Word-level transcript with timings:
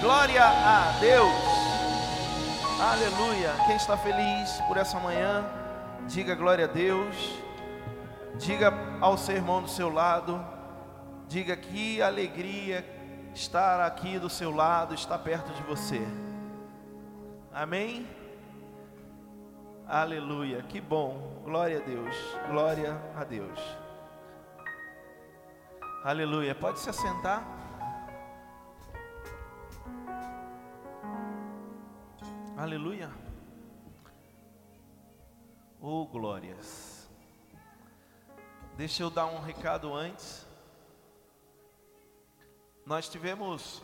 Glória 0.00 0.42
a 0.42 0.92
Deus. 0.98 1.30
Aleluia. 2.80 3.54
Quem 3.66 3.76
está 3.76 3.98
feliz 3.98 4.58
por 4.66 4.78
essa 4.78 4.98
manhã, 4.98 5.44
diga 6.08 6.34
glória 6.34 6.64
a 6.64 6.68
Deus. 6.68 7.14
Diga 8.36 8.72
ao 9.02 9.18
seu 9.18 9.36
irmão 9.36 9.60
do 9.60 9.68
seu 9.68 9.92
lado, 9.92 10.42
diga 11.28 11.54
que 11.54 12.00
alegria 12.00 12.82
estar 13.34 13.84
aqui 13.84 14.18
do 14.18 14.30
seu 14.30 14.50
lado, 14.50 14.94
estar 14.94 15.18
perto 15.18 15.52
de 15.52 15.62
você. 15.64 16.00
Amém? 17.52 18.08
Aleluia, 19.86 20.62
que 20.62 20.80
bom, 20.80 21.42
glória 21.44 21.78
a 21.78 21.80
Deus, 21.80 22.16
glória 22.48 22.98
a 23.14 23.24
Deus. 23.24 23.60
Aleluia, 26.02 26.54
pode 26.54 26.78
se 26.78 26.88
assentar. 26.88 27.59
Aleluia. 32.60 33.10
Oh, 35.80 36.04
glórias. 36.04 37.08
Deixa 38.76 39.02
eu 39.02 39.08
dar 39.08 39.24
um 39.24 39.40
recado 39.40 39.94
antes. 39.94 40.46
Nós 42.84 43.08
tivemos 43.08 43.82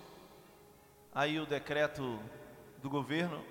aí 1.15 1.41
o 1.41 1.47
decreto 1.47 2.21
do 2.83 2.91
governo 2.91 3.43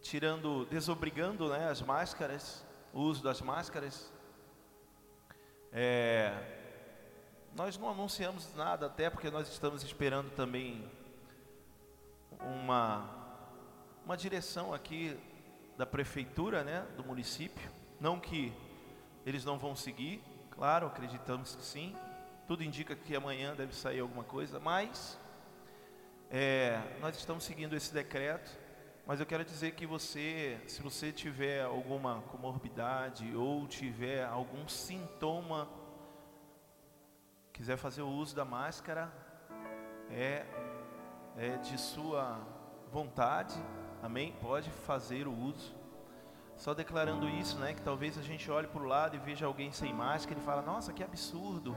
tirando, 0.00 0.64
desobrigando 0.70 1.50
né, 1.50 1.68
as 1.68 1.82
máscaras, 1.82 2.64
o 2.90 3.00
uso 3.02 3.22
das 3.22 3.42
máscaras. 3.42 4.10
É, 5.70 6.32
nós 7.54 7.76
não 7.76 7.90
anunciamos 7.90 8.54
nada, 8.54 8.86
até 8.86 9.10
porque 9.10 9.30
nós 9.30 9.46
estamos 9.46 9.82
esperando 9.82 10.30
também 10.30 10.90
uma, 12.40 13.08
uma 14.04 14.16
direção 14.16 14.72
aqui 14.72 15.18
da 15.76 15.86
prefeitura, 15.86 16.62
né, 16.62 16.86
do 16.96 17.04
município. 17.04 17.70
Não 18.00 18.18
que 18.20 18.52
eles 19.24 19.44
não 19.44 19.58
vão 19.58 19.74
seguir, 19.74 20.22
claro, 20.50 20.86
acreditamos 20.86 21.54
que 21.56 21.62
sim. 21.62 21.96
Tudo 22.46 22.62
indica 22.62 22.94
que 22.94 23.16
amanhã 23.16 23.54
deve 23.54 23.74
sair 23.74 24.00
alguma 24.00 24.24
coisa, 24.24 24.60
mas 24.60 25.18
é, 26.30 26.80
nós 27.00 27.16
estamos 27.16 27.44
seguindo 27.44 27.74
esse 27.74 27.92
decreto. 27.92 28.50
Mas 29.06 29.20
eu 29.20 29.26
quero 29.26 29.44
dizer 29.44 29.72
que 29.72 29.86
você, 29.86 30.58
se 30.66 30.80
você 30.80 31.12
tiver 31.12 31.62
alguma 31.62 32.22
comorbidade 32.22 33.36
ou 33.36 33.66
tiver 33.66 34.24
algum 34.24 34.66
sintoma, 34.66 35.68
quiser 37.52 37.76
fazer 37.76 38.00
o 38.00 38.08
uso 38.08 38.34
da 38.34 38.46
máscara, 38.46 39.12
é, 40.10 40.46
é 41.36 41.56
de 41.56 41.78
sua 41.78 42.38
vontade, 42.92 43.54
amém? 44.02 44.32
Pode 44.40 44.70
fazer 44.70 45.26
o 45.26 45.32
uso. 45.32 45.74
Só 46.56 46.72
declarando 46.72 47.28
isso, 47.28 47.58
né? 47.58 47.74
Que 47.74 47.82
talvez 47.82 48.16
a 48.16 48.22
gente 48.22 48.50
olhe 48.50 48.68
para 48.68 48.82
o 48.82 48.86
lado 48.86 49.16
e 49.16 49.18
veja 49.18 49.46
alguém 49.46 49.72
sem 49.72 49.92
máscara 49.92 50.38
e 50.38 50.42
fala, 50.42 50.62
nossa, 50.62 50.92
que 50.92 51.02
absurdo 51.02 51.74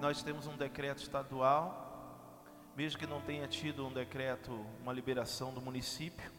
nós 0.00 0.22
temos 0.22 0.46
um 0.46 0.56
decreto 0.56 1.02
estadual, 1.02 2.72
mesmo 2.74 2.98
que 2.98 3.06
não 3.06 3.20
tenha 3.20 3.46
tido 3.46 3.86
um 3.86 3.92
decreto, 3.92 4.50
uma 4.80 4.94
liberação 4.94 5.52
do 5.52 5.60
município, 5.60 6.32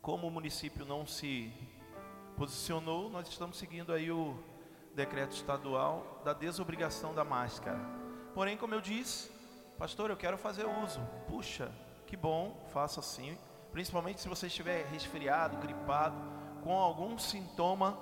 como 0.00 0.26
o 0.26 0.30
município 0.30 0.86
não 0.86 1.06
se 1.06 1.52
posicionou, 2.38 3.10
nós 3.10 3.28
estamos 3.28 3.58
seguindo 3.58 3.92
aí 3.92 4.10
o 4.10 4.34
decreto 4.94 5.32
estadual 5.32 6.22
da 6.24 6.32
desobrigação 6.32 7.14
da 7.14 7.22
máscara. 7.22 7.78
Porém, 8.32 8.56
como 8.56 8.74
eu 8.74 8.80
disse, 8.80 9.30
pastor, 9.78 10.10
eu 10.10 10.16
quero 10.16 10.36
fazer 10.36 10.66
uso. 10.66 11.00
Puxa, 11.28 11.70
que 12.06 12.16
bom, 12.16 12.66
faça 12.72 12.98
assim. 12.98 13.38
Principalmente 13.70 14.20
se 14.20 14.28
você 14.28 14.48
estiver 14.48 14.84
resfriado, 14.86 15.56
gripado, 15.58 16.16
com 16.64 16.76
algum 16.76 17.16
sintoma, 17.16 17.96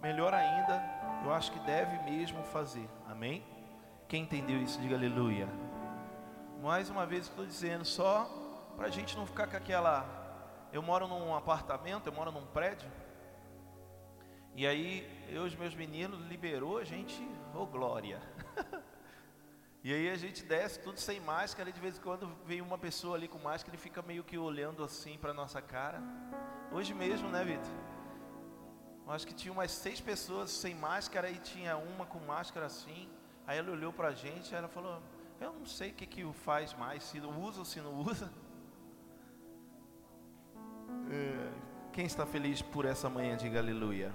melhor 0.00 0.32
ainda, 0.32 0.82
eu 1.22 1.32
acho 1.32 1.52
que 1.52 1.58
deve 1.60 1.98
mesmo 2.10 2.42
fazer. 2.44 2.88
Amém? 3.06 3.44
Quem 4.08 4.22
entendeu 4.22 4.60
isso, 4.62 4.80
diga 4.80 4.96
aleluia. 4.96 5.48
Mais 6.62 6.88
uma 6.88 7.04
vez 7.04 7.26
estou 7.26 7.44
dizendo, 7.44 7.84
só 7.84 8.28
para 8.76 8.86
a 8.86 8.90
gente 8.90 9.16
não 9.16 9.26
ficar 9.26 9.46
com 9.46 9.56
aquela. 9.56 10.06
Eu 10.72 10.82
moro 10.82 11.06
num 11.06 11.34
apartamento, 11.34 12.06
eu 12.06 12.12
moro 12.12 12.32
num 12.32 12.46
prédio. 12.46 12.90
E 14.54 14.66
aí, 14.66 15.26
eu 15.28 15.44
e 15.44 15.48
os 15.48 15.54
meus 15.54 15.74
meninos 15.74 16.20
liberou 16.26 16.78
a 16.78 16.84
gente, 16.84 17.22
ô 17.54 17.60
oh, 17.60 17.66
glória. 17.66 18.20
e 19.84 19.92
aí 19.92 20.10
a 20.10 20.16
gente 20.16 20.44
desce 20.44 20.78
tudo 20.78 20.98
sem 20.98 21.20
máscara, 21.20 21.68
e 21.68 21.72
de 21.72 21.80
vez 21.80 21.98
em 21.98 22.00
quando 22.00 22.30
vem 22.46 22.60
uma 22.60 22.78
pessoa 22.78 23.16
ali 23.16 23.26
com 23.26 23.38
máscara, 23.38 23.74
ele 23.74 23.82
fica 23.82 24.00
meio 24.02 24.22
que 24.22 24.38
olhando 24.38 24.84
assim 24.84 25.18
para 25.18 25.34
nossa 25.34 25.60
cara. 25.60 26.00
Hoje 26.70 26.94
mesmo, 26.94 27.28
né, 27.28 27.44
Vitor? 27.44 27.72
Acho 29.08 29.26
que 29.26 29.34
tinha 29.34 29.52
umas 29.52 29.72
seis 29.72 30.00
pessoas 30.00 30.50
sem 30.50 30.74
máscara 30.74 31.28
e 31.28 31.38
tinha 31.38 31.76
uma 31.76 32.06
com 32.06 32.20
máscara 32.20 32.66
assim. 32.66 33.08
Aí 33.46 33.58
ela 33.58 33.72
olhou 33.72 33.92
para 33.92 34.08
a 34.08 34.12
gente 34.12 34.52
e 34.52 34.54
ela 34.54 34.68
falou: 34.68 35.02
Eu 35.40 35.52
não 35.52 35.66
sei 35.66 35.90
o 35.90 35.94
que, 35.94 36.06
que 36.06 36.32
faz 36.32 36.72
mais, 36.74 37.02
se 37.02 37.18
usa 37.20 37.58
ou 37.58 37.64
se 37.64 37.80
não 37.80 37.94
usa. 38.00 38.32
É, 41.10 41.52
quem 41.92 42.06
está 42.06 42.24
feliz 42.24 42.62
por 42.62 42.84
essa 42.84 43.10
manhã, 43.10 43.36
diga 43.36 43.58
aleluia. 43.58 44.14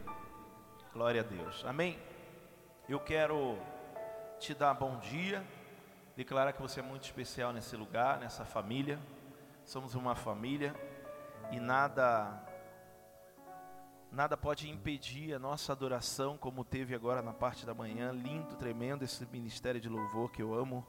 Glória 0.94 1.22
a 1.22 1.24
Deus. 1.24 1.64
Amém? 1.66 2.00
Eu 2.88 3.00
quero 3.00 3.58
te 4.40 4.54
dar 4.54 4.74
bom 4.74 4.98
dia, 5.00 5.46
declarar 6.18 6.52
que 6.52 6.62
você 6.62 6.80
é 6.80 6.84
muito 6.84 7.04
especial 7.04 7.54
nesse 7.54 7.78
lugar, 7.78 8.20
nessa 8.20 8.44
família. 8.44 9.00
Somos 9.64 9.94
uma 9.94 10.16
família 10.16 10.74
e 11.52 11.60
nada 11.60 12.44
Nada 14.10 14.38
pode 14.38 14.70
impedir 14.70 15.34
a 15.34 15.38
nossa 15.38 15.74
adoração, 15.74 16.38
como 16.38 16.64
teve 16.64 16.96
agora 16.96 17.22
na 17.22 17.34
parte 17.34 17.66
da 17.66 17.74
manhã. 17.74 18.12
Lindo, 18.14 18.56
tremendo 18.56 19.04
esse 19.04 19.26
ministério 19.28 19.82
de 19.82 19.90
louvor 19.90 20.32
que 20.32 20.42
eu 20.42 20.56
amo. 20.56 20.88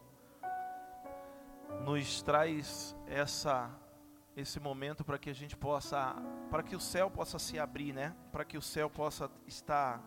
Nos 1.85 2.23
traz 2.23 2.97
essa 3.07 3.71
esse 4.37 4.61
momento 4.61 5.05
para 5.05 5.19
que 5.19 5.29
a 5.29 5.35
gente 5.35 5.57
possa, 5.57 6.15
para 6.49 6.63
que 6.63 6.77
o 6.77 6.81
céu 6.81 7.11
possa 7.11 7.41
se 7.41 7.59
abrir, 7.59 7.93
né? 7.93 8.15
Para 8.31 8.45
que 8.45 8.57
o 8.57 8.63
céu 8.63 8.89
possa 8.89 9.29
estar 9.49 10.01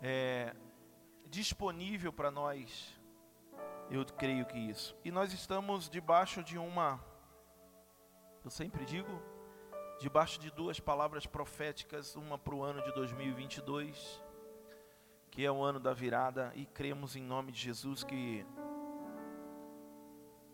é, 0.00 0.56
disponível 1.28 2.10
para 2.10 2.30
nós. 2.30 3.01
Eu 3.94 4.06
creio 4.06 4.46
que 4.46 4.56
isso. 4.56 4.96
E 5.04 5.10
nós 5.10 5.34
estamos 5.34 5.90
debaixo 5.90 6.42
de 6.42 6.56
uma, 6.56 6.98
eu 8.42 8.50
sempre 8.50 8.86
digo, 8.86 9.20
debaixo 10.00 10.40
de 10.40 10.50
duas 10.50 10.80
palavras 10.80 11.26
proféticas, 11.26 12.16
uma 12.16 12.38
para 12.38 12.54
o 12.54 12.62
ano 12.62 12.82
de 12.82 12.90
2022, 12.94 14.24
que 15.30 15.44
é 15.44 15.52
o 15.52 15.62
ano 15.62 15.78
da 15.78 15.92
virada, 15.92 16.50
e 16.54 16.64
cremos 16.64 17.16
em 17.16 17.22
nome 17.22 17.52
de 17.52 17.60
Jesus 17.60 18.02
que 18.02 18.46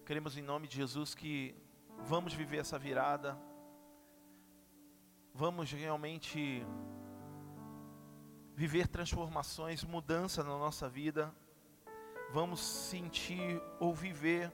cremos 0.04 0.36
em 0.36 0.42
nome 0.42 0.66
de 0.66 0.74
Jesus 0.74 1.14
que 1.14 1.54
vamos 2.00 2.34
viver 2.34 2.58
essa 2.58 2.76
virada. 2.76 3.38
Vamos 5.32 5.70
realmente 5.70 6.66
viver 8.56 8.88
transformações, 8.88 9.84
mudança 9.84 10.42
na 10.42 10.58
nossa 10.58 10.88
vida. 10.88 11.32
Vamos 12.30 12.60
sentir 12.60 13.62
ou 13.80 13.94
viver 13.94 14.52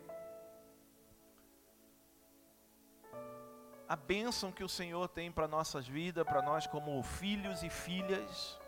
a 3.89 3.97
bênção 3.97 4.51
que 4.51 4.65
o 4.65 4.69
Senhor 4.69 5.09
tem 5.09 5.31
para 5.31 5.47
nossas 5.47 5.87
vidas, 5.87 6.25
para 6.25 6.41
nós 6.41 6.67
como 6.67 7.03
filhos 7.03 7.63
e 7.63 7.71
filhas. 7.71 8.59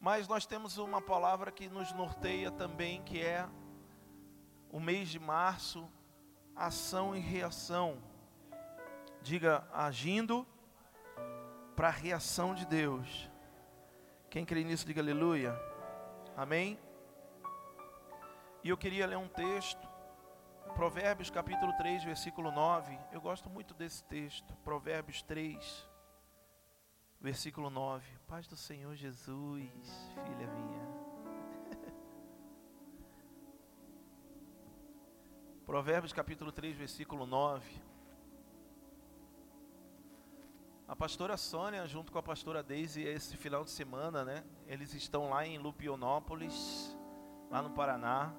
Mas 0.00 0.28
nós 0.28 0.46
temos 0.46 0.78
uma 0.78 1.00
palavra 1.00 1.50
que 1.50 1.68
nos 1.68 1.92
norteia 1.92 2.50
também, 2.50 3.02
que 3.02 3.22
é 3.22 3.48
o 4.70 4.78
mês 4.78 5.08
de 5.08 5.18
março, 5.18 5.88
ação 6.54 7.16
e 7.16 7.20
reação. 7.20 8.02
Diga 9.22 9.66
agindo 9.72 10.46
para 11.74 11.88
a 11.88 11.92
reação 11.92 12.54
de 12.54 12.66
Deus. 12.66 13.30
Quem 14.28 14.44
crê 14.44 14.62
nisso, 14.62 14.86
diga 14.86 15.00
aleluia. 15.00 15.58
Amém? 16.36 16.78
E 18.66 18.68
eu 18.68 18.76
queria 18.76 19.06
ler 19.06 19.16
um 19.16 19.28
texto 19.28 19.88
Provérbios 20.74 21.30
capítulo 21.30 21.72
3, 21.74 22.02
versículo 22.02 22.50
9. 22.50 22.98
Eu 23.12 23.20
gosto 23.20 23.48
muito 23.48 23.72
desse 23.72 24.02
texto. 24.02 24.56
Provérbios 24.64 25.22
3, 25.22 25.88
versículo 27.20 27.70
9. 27.70 28.04
Paz 28.26 28.48
do 28.48 28.56
Senhor 28.56 28.96
Jesus, 28.96 29.70
filha 30.24 30.48
minha. 30.48 30.82
Provérbios 35.64 36.12
capítulo 36.12 36.50
3, 36.50 36.76
versículo 36.76 37.24
9. 37.24 37.80
A 40.88 40.96
pastora 40.96 41.36
Sônia, 41.36 41.86
junto 41.86 42.10
com 42.10 42.18
a 42.18 42.22
pastora 42.22 42.64
Daisy, 42.64 43.04
esse 43.04 43.36
final 43.36 43.62
de 43.62 43.70
semana, 43.70 44.24
né? 44.24 44.42
Eles 44.66 44.92
estão 44.92 45.30
lá 45.30 45.46
em 45.46 45.56
Lupionópolis, 45.56 46.98
lá 47.48 47.62
no 47.62 47.70
Paraná 47.70 48.34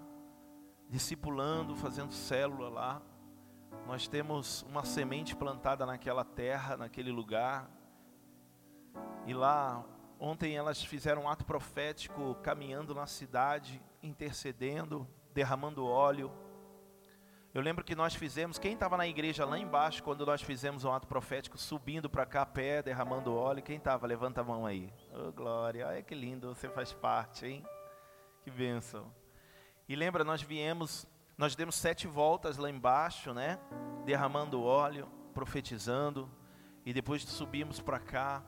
discipulando, 0.90 1.76
fazendo 1.76 2.12
célula 2.12 2.70
lá. 2.70 3.02
Nós 3.86 4.08
temos 4.08 4.64
uma 4.64 4.84
semente 4.84 5.36
plantada 5.36 5.86
naquela 5.86 6.24
terra, 6.24 6.78
naquele 6.78 7.12
lugar. 7.12 7.70
E 9.26 9.34
lá, 9.34 9.84
ontem 10.20 10.56
elas 10.56 10.84
fizeram 10.84 11.24
um 11.24 11.30
ato 11.30 11.46
profético, 11.46 12.36
caminhando 12.36 12.94
na 12.94 13.08
cidade, 13.08 13.82
intercedendo, 14.02 15.08
derramando 15.34 15.86
óleo. 15.86 16.32
Eu 17.54 17.62
lembro 17.62 17.84
que 17.84 17.96
nós 17.96 18.14
fizemos, 18.14 18.60
quem 18.60 18.74
estava 18.74 18.98
na 18.98 19.08
igreja 19.08 19.46
lá 19.46 19.58
embaixo, 19.58 20.04
quando 20.04 20.26
nós 20.26 20.42
fizemos 20.42 20.84
um 20.84 20.92
ato 20.92 21.08
profético, 21.08 21.58
subindo 21.58 22.10
para 22.10 22.26
cá 22.26 22.44
a 22.44 22.46
pé, 22.46 22.84
derramando 22.84 23.36
óleo, 23.36 23.64
quem 23.64 23.78
estava? 23.78 24.06
Levanta 24.06 24.42
a 24.42 24.44
mão 24.44 24.66
aí. 24.66 24.94
Oh, 25.12 25.32
glória, 25.32 25.88
olha 25.88 26.04
que 26.04 26.14
lindo, 26.14 26.54
você 26.54 26.70
faz 26.70 26.94
parte, 26.94 27.48
hein? 27.48 27.66
Que 28.44 28.52
bênção. 28.52 29.12
E 29.88 29.96
lembra, 29.96 30.24
nós 30.24 30.42
viemos, 30.42 31.08
nós 31.38 31.56
demos 31.56 31.76
sete 31.76 32.08
voltas 32.08 32.58
lá 32.58 32.70
embaixo, 32.70 33.34
né? 33.34 33.58
Derramando 34.04 34.62
óleo, 34.62 35.10
profetizando, 35.34 36.30
e 36.86 36.94
depois 36.94 37.24
subimos 37.24 37.80
para 37.80 38.00
cá. 38.00 38.44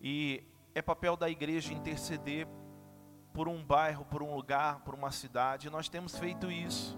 E 0.00 0.44
é 0.74 0.80
papel 0.80 1.16
da 1.16 1.28
igreja 1.28 1.72
interceder 1.72 2.46
por 3.32 3.48
um 3.48 3.64
bairro, 3.64 4.04
por 4.04 4.22
um 4.22 4.34
lugar, 4.34 4.80
por 4.80 4.94
uma 4.94 5.10
cidade. 5.10 5.66
E 5.66 5.70
nós 5.70 5.88
temos 5.88 6.16
feito 6.16 6.50
isso. 6.50 6.96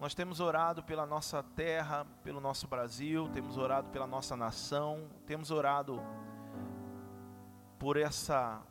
Nós 0.00 0.14
temos 0.14 0.40
orado 0.40 0.82
pela 0.82 1.06
nossa 1.06 1.42
terra, 1.42 2.06
pelo 2.24 2.40
nosso 2.40 2.66
Brasil, 2.66 3.28
temos 3.28 3.56
orado 3.56 3.90
pela 3.90 4.06
nossa 4.06 4.36
nação, 4.36 5.10
temos 5.26 5.50
orado 5.50 6.02
por 7.78 7.96
essa 7.96 8.62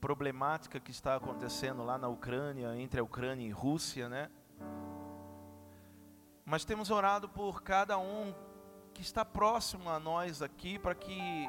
problemática 0.00 0.78
que 0.78 0.90
está 0.90 1.16
acontecendo 1.16 1.82
lá 1.84 1.98
na 1.98 2.08
Ucrânia, 2.08 2.76
entre 2.76 3.00
a 3.00 3.02
Ucrânia 3.02 3.46
e 3.46 3.50
Rússia, 3.50 4.08
né? 4.08 4.30
Mas 6.44 6.64
temos 6.64 6.90
orado 6.90 7.28
por 7.28 7.62
cada 7.62 7.98
um 7.98 8.34
que 8.94 9.02
está 9.02 9.24
próximo 9.24 9.90
a 9.90 9.98
nós 9.98 10.40
aqui, 10.40 10.78
para 10.78 10.94
que 10.94 11.48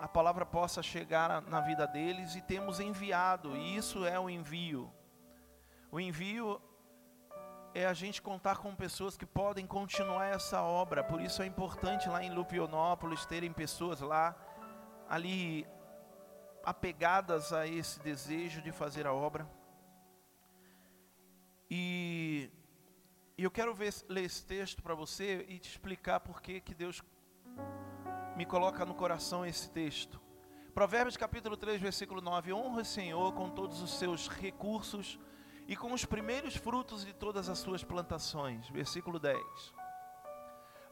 a 0.00 0.08
palavra 0.08 0.44
possa 0.44 0.82
chegar 0.82 1.42
na 1.42 1.60
vida 1.60 1.86
deles 1.86 2.34
e 2.34 2.42
temos 2.42 2.80
enviado, 2.80 3.56
e 3.56 3.76
isso 3.76 4.04
é 4.04 4.18
o 4.18 4.28
envio. 4.28 4.92
O 5.90 6.00
envio 6.00 6.60
é 7.74 7.86
a 7.86 7.94
gente 7.94 8.20
contar 8.20 8.58
com 8.58 8.74
pessoas 8.74 9.16
que 9.16 9.24
podem 9.24 9.66
continuar 9.66 10.26
essa 10.26 10.60
obra. 10.60 11.04
Por 11.04 11.20
isso 11.20 11.42
é 11.42 11.46
importante 11.46 12.08
lá 12.08 12.22
em 12.22 12.34
Lupionópolis 12.34 13.24
terem 13.24 13.52
pessoas 13.52 14.00
lá, 14.00 14.34
ali, 15.08 15.66
apegadas 16.64 17.52
a 17.52 17.66
esse 17.66 18.00
desejo 18.00 18.62
de 18.62 18.72
fazer 18.72 19.06
a 19.06 19.12
obra. 19.12 19.48
E, 21.70 22.50
e 23.36 23.44
eu 23.44 23.50
quero 23.50 23.74
ver, 23.74 23.94
ler 24.08 24.24
esse 24.24 24.44
texto 24.44 24.82
para 24.82 24.94
você 24.94 25.44
e 25.48 25.58
te 25.58 25.70
explicar 25.70 26.20
por 26.20 26.42
que 26.42 26.60
Deus 26.74 27.02
me 28.36 28.46
coloca 28.46 28.84
no 28.84 28.94
coração 28.94 29.44
esse 29.44 29.70
texto. 29.70 30.20
Provérbios 30.74 31.16
capítulo 31.16 31.56
3, 31.56 31.80
versículo 31.80 32.20
9: 32.20 32.52
Honra 32.52 32.82
o 32.82 32.84
Senhor 32.84 33.32
com 33.34 33.50
todos 33.50 33.82
os 33.82 33.98
seus 33.98 34.28
recursos 34.28 35.18
e 35.68 35.76
com 35.76 35.92
os 35.92 36.04
primeiros 36.04 36.56
frutos 36.56 37.04
de 37.04 37.12
todas 37.12 37.48
as 37.48 37.58
suas 37.58 37.84
plantações. 37.84 38.68
Versículo 38.68 39.18
10. 39.18 39.40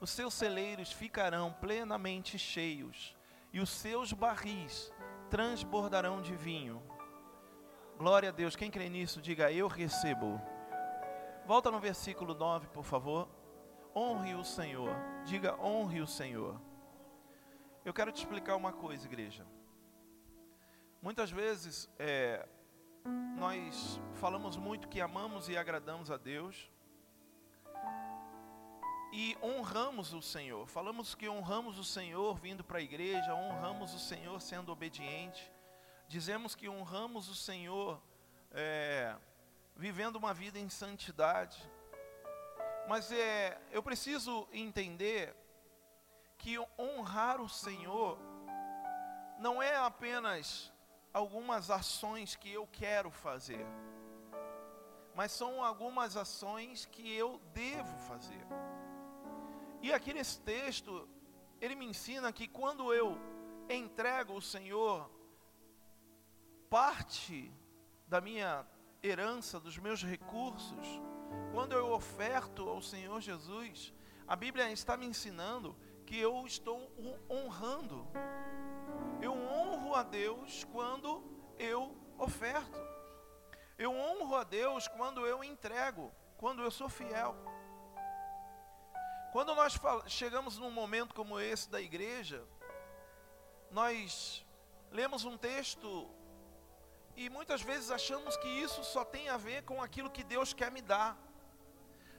Os 0.01 0.11
seus 0.11 0.35
celeiros 0.35 0.93
ficarão 0.93 1.53
plenamente 1.53 2.39
cheios, 2.39 3.15
e 3.53 3.61
os 3.61 3.69
seus 3.69 4.13
barris 4.13 4.91
transbordarão 5.31 6.21
de 6.21 6.35
vinho. 6.35 6.83
Glória 7.97 8.31
a 8.31 8.33
Deus. 8.33 8.57
Quem 8.57 8.71
crê 8.71 8.89
nisso, 8.89 9.23
diga 9.23 9.53
eu 9.53 9.69
recebo. 9.69 10.41
Volta 11.47 11.71
no 11.71 11.79
versículo 11.79 12.35
9, 12.35 12.67
por 12.69 12.85
favor. 12.85 13.29
Honre 13.95 14.35
o 14.35 14.45
Senhor. 14.45 14.91
Diga 15.25 15.57
honre 15.63 16.01
o 16.01 16.07
Senhor. 16.07 16.61
Eu 17.85 17.95
quero 17.95 18.11
te 18.11 18.17
explicar 18.17 18.57
uma 18.57 18.73
coisa, 18.73 19.07
igreja. 19.07 19.47
Muitas 21.01 21.31
vezes, 21.31 21.89
é, 21.99 22.47
nós 23.37 24.01
falamos 24.15 24.57
muito 24.57 24.89
que 24.89 25.01
amamos 25.01 25.49
e 25.49 25.57
agradamos 25.57 26.11
a 26.11 26.17
Deus 26.17 26.71
e 29.13 29.37
honramos 29.43 30.13
o 30.13 30.23
Senhor. 30.23 30.67
Falamos 30.67 31.15
que 31.15 31.29
honramos 31.29 31.79
o 31.79 31.85
Senhor 31.85 32.35
vindo 32.37 32.63
para 32.63 32.79
a 32.79 32.83
igreja, 32.83 33.35
honramos 33.35 33.93
o 33.95 33.99
Senhor 33.99 34.41
sendo 34.41 34.71
obediente, 34.71 35.51
dizemos 36.09 36.55
que 36.55 36.69
honramos 36.69 37.29
o 37.29 37.35
Senhor 37.35 38.01
é, 38.53 39.15
vivendo 39.77 40.17
uma 40.17 40.33
vida 40.33 40.59
em 40.59 40.69
santidade. 40.69 41.61
Mas 42.89 43.11
é, 43.13 43.61
eu 43.71 43.83
preciso 43.83 44.49
entender 44.53 45.35
que 46.39 46.59
honrar 46.79 47.41
o 47.41 47.49
Senhor 47.49 48.19
não 49.39 49.63
é 49.63 49.77
apenas 49.77 50.73
algumas 51.13 51.71
ações 51.71 52.37
que 52.37 52.51
eu 52.51 52.67
quero 52.67 53.11
fazer, 53.11 53.67
mas 55.15 55.33
são 55.33 55.65
algumas 55.65 56.17
ações 56.17 56.87
que 56.87 57.13
eu 57.13 57.41
devo 57.53 57.97
fazer. 57.99 58.47
E 59.83 59.93
aqui 59.93 60.13
nesse 60.13 60.41
texto, 60.41 61.09
ele 61.61 61.75
me 61.75 61.87
ensina 61.87 62.33
que 62.33 62.47
quando 62.47 62.93
eu 62.93 63.17
entrego 63.69 64.33
ao 64.33 64.41
Senhor 64.41 65.11
parte 66.69 67.53
da 68.07 68.21
minha 68.21 68.67
herança, 69.03 69.59
dos 69.59 69.79
meus 69.79 70.03
recursos, 70.03 71.01
quando 71.53 71.73
eu 71.73 71.93
oferto 71.93 72.69
ao 72.69 72.83
Senhor 72.83 73.21
Jesus, 73.21 73.93
a 74.27 74.37
Bíblia 74.37 74.71
está 74.71 74.97
me 74.97 75.07
ensinando 75.07 75.77
que 76.05 76.19
eu 76.19 76.47
estou 76.47 76.93
honrando 77.29 78.07
eu 79.21 79.35
honro 79.35 79.95
a 79.95 80.03
Deus 80.03 80.65
quando 80.73 81.23
eu 81.59 81.95
oferto. 82.19 82.79
Eu 83.79 83.93
honro 83.93 84.35
a 84.35 84.45
Deus 84.45 84.89
quando 84.89 85.27
eu 85.27 85.45
entrego, 85.45 86.13
quando 86.37 86.63
eu 86.63 86.71
sou 86.71 86.89
fiel. 86.89 87.37
Quando 89.33 89.55
nós 89.55 89.79
chegamos 90.07 90.59
num 90.59 90.71
momento 90.71 91.15
como 91.15 91.39
esse 91.39 91.71
da 91.71 91.81
igreja, 91.81 92.45
nós 93.71 94.45
lemos 94.91 95.25
um 95.25 95.37
texto 95.37 96.09
e 97.17 97.29
muitas 97.31 97.63
vezes 97.63 97.91
achamos 97.91 98.37
que 98.37 98.49
isso 98.49 98.83
só 98.83 99.05
tem 99.05 99.29
a 99.29 99.37
ver 99.37 99.63
com 99.63 99.83
aquilo 99.83 100.11
que 100.11 100.25
Deus 100.25 100.53
quer 100.53 100.71
me 100.71 100.83
dar. 100.83 101.17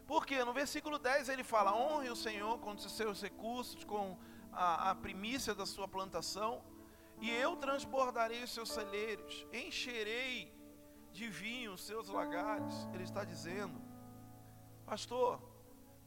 Porque 0.07 0.44
no 0.44 0.53
versículo 0.53 0.97
10 0.97 1.30
ele 1.30 1.44
fala: 1.44 1.75
honre 1.75 2.09
o 2.09 2.15
Senhor 2.15 2.59
com 2.59 2.71
os 2.71 2.91
seus 2.91 3.21
recursos, 3.21 3.83
com 3.83 4.18
a, 4.51 4.91
a 4.91 4.95
primícia 4.95 5.53
da 5.53 5.65
sua 5.65 5.87
plantação 5.87 6.63
e 7.21 7.30
eu 7.30 7.56
transbordarei 7.56 8.44
os 8.44 8.51
seus 8.51 8.71
celeiros, 8.71 9.45
encherei 9.53 10.51
de 11.11 11.27
vinho 11.27 11.73
os 11.73 11.83
seus 11.83 12.09
lagares. 12.09 12.73
Ele 12.94 13.03
está 13.03 13.23
dizendo, 13.23 13.80
pastor, 14.87 15.39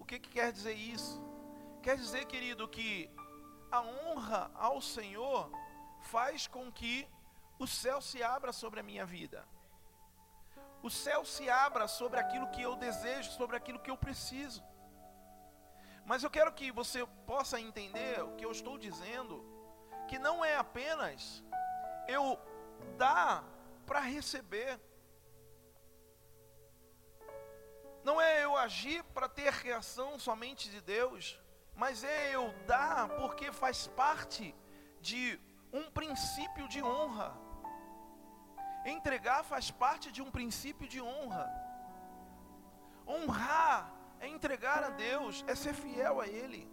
o 0.05 0.07
que, 0.07 0.19
que 0.19 0.29
quer 0.29 0.53
dizer 0.53 0.75
isso? 0.75 1.19
Quer 1.83 1.97
dizer, 1.97 2.27
querido, 2.27 2.69
que 2.69 3.11
a 3.73 3.81
honra 3.81 4.51
ao 4.55 4.79
Senhor 4.83 5.51
faz 6.13 6.47
com 6.47 6.71
que 6.71 7.09
o 7.59 7.67
céu 7.67 8.03
se 8.03 8.23
abra 8.23 8.53
sobre 8.53 8.81
a 8.81 8.83
minha 8.83 9.07
vida. 9.07 9.49
O 10.83 10.91
céu 10.91 11.25
se 11.25 11.49
abra 11.49 11.89
sobre 11.89 12.21
aquilo 12.21 12.51
que 12.51 12.61
eu 12.61 12.77
desejo, 12.77 13.31
sobre 13.31 13.57
aquilo 13.57 13.79
que 13.79 13.91
eu 13.91 13.97
preciso. 13.97 14.63
Mas 16.05 16.23
eu 16.23 16.31
quero 16.31 16.53
que 16.53 16.71
você 16.71 17.07
possa 17.27 17.59
entender 17.59 18.23
o 18.23 18.37
que 18.37 18.45
eu 18.45 18.53
estou 18.53 18.77
dizendo 18.77 19.43
que 20.07 20.19
não 20.19 20.45
é 20.45 20.55
apenas 20.55 21.43
eu 22.07 22.39
dar 22.99 23.43
para 23.87 24.01
receber. 24.01 24.79
Não 28.05 28.21
é 28.21 28.45
eu 28.45 28.55
agir 28.55 29.03
para 29.15 29.29
ter 29.29 29.51
reação 29.51 30.19
somente 30.19 30.69
de 30.69 30.81
Deus, 30.83 31.41
mas 31.75 32.05
é 32.05 32.35
eu 32.35 32.53
dar 32.67 33.09
porque 33.09 33.51
faz 33.51 33.87
parte 33.87 34.55
de 35.01 35.41
um 35.73 35.91
princípio 35.91 36.69
de 36.69 36.83
honra. 36.83 37.35
Entregar 38.85 39.43
faz 39.43 39.71
parte 39.71 40.13
de 40.13 40.21
um 40.21 40.31
princípio 40.31 40.87
de 40.87 41.01
honra. 41.01 41.51
Honrar 43.09 43.91
é 44.21 44.29
entregar 44.29 44.85
a 44.85 44.91
Deus, 44.91 45.43
é 45.47 45.55
ser 45.55 45.73
fiel 45.73 46.21
a 46.21 46.29
Ele. 46.29 46.71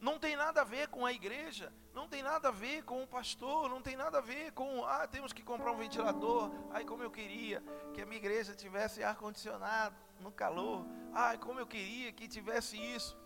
Não 0.00 0.18
tem 0.18 0.34
nada 0.34 0.62
a 0.62 0.64
ver 0.64 0.88
com 0.88 1.06
a 1.06 1.12
igreja, 1.12 1.72
não 1.94 2.08
tem 2.08 2.22
nada 2.22 2.48
a 2.48 2.50
ver 2.50 2.82
com 2.84 3.02
o 3.02 3.06
pastor, 3.06 3.68
não 3.68 3.80
tem 3.80 3.96
nada 3.96 4.18
a 4.18 4.20
ver 4.20 4.50
com, 4.52 4.84
ah, 4.84 5.06
temos 5.06 5.32
que 5.32 5.44
comprar 5.44 5.70
um 5.70 5.76
ventilador. 5.76 6.50
Ai, 6.72 6.84
como 6.84 7.02
eu 7.02 7.10
queria 7.10 7.62
que 7.94 8.00
a 8.00 8.06
minha 8.06 8.16
igreja 8.16 8.54
tivesse 8.54 9.04
ar-condicionado 9.04 9.94
no 10.22 10.32
calor. 10.32 10.86
Ai, 11.12 11.36
como 11.36 11.60
eu 11.60 11.66
queria 11.66 12.12
que 12.12 12.28
tivesse 12.28 12.76
isso. 12.76 13.18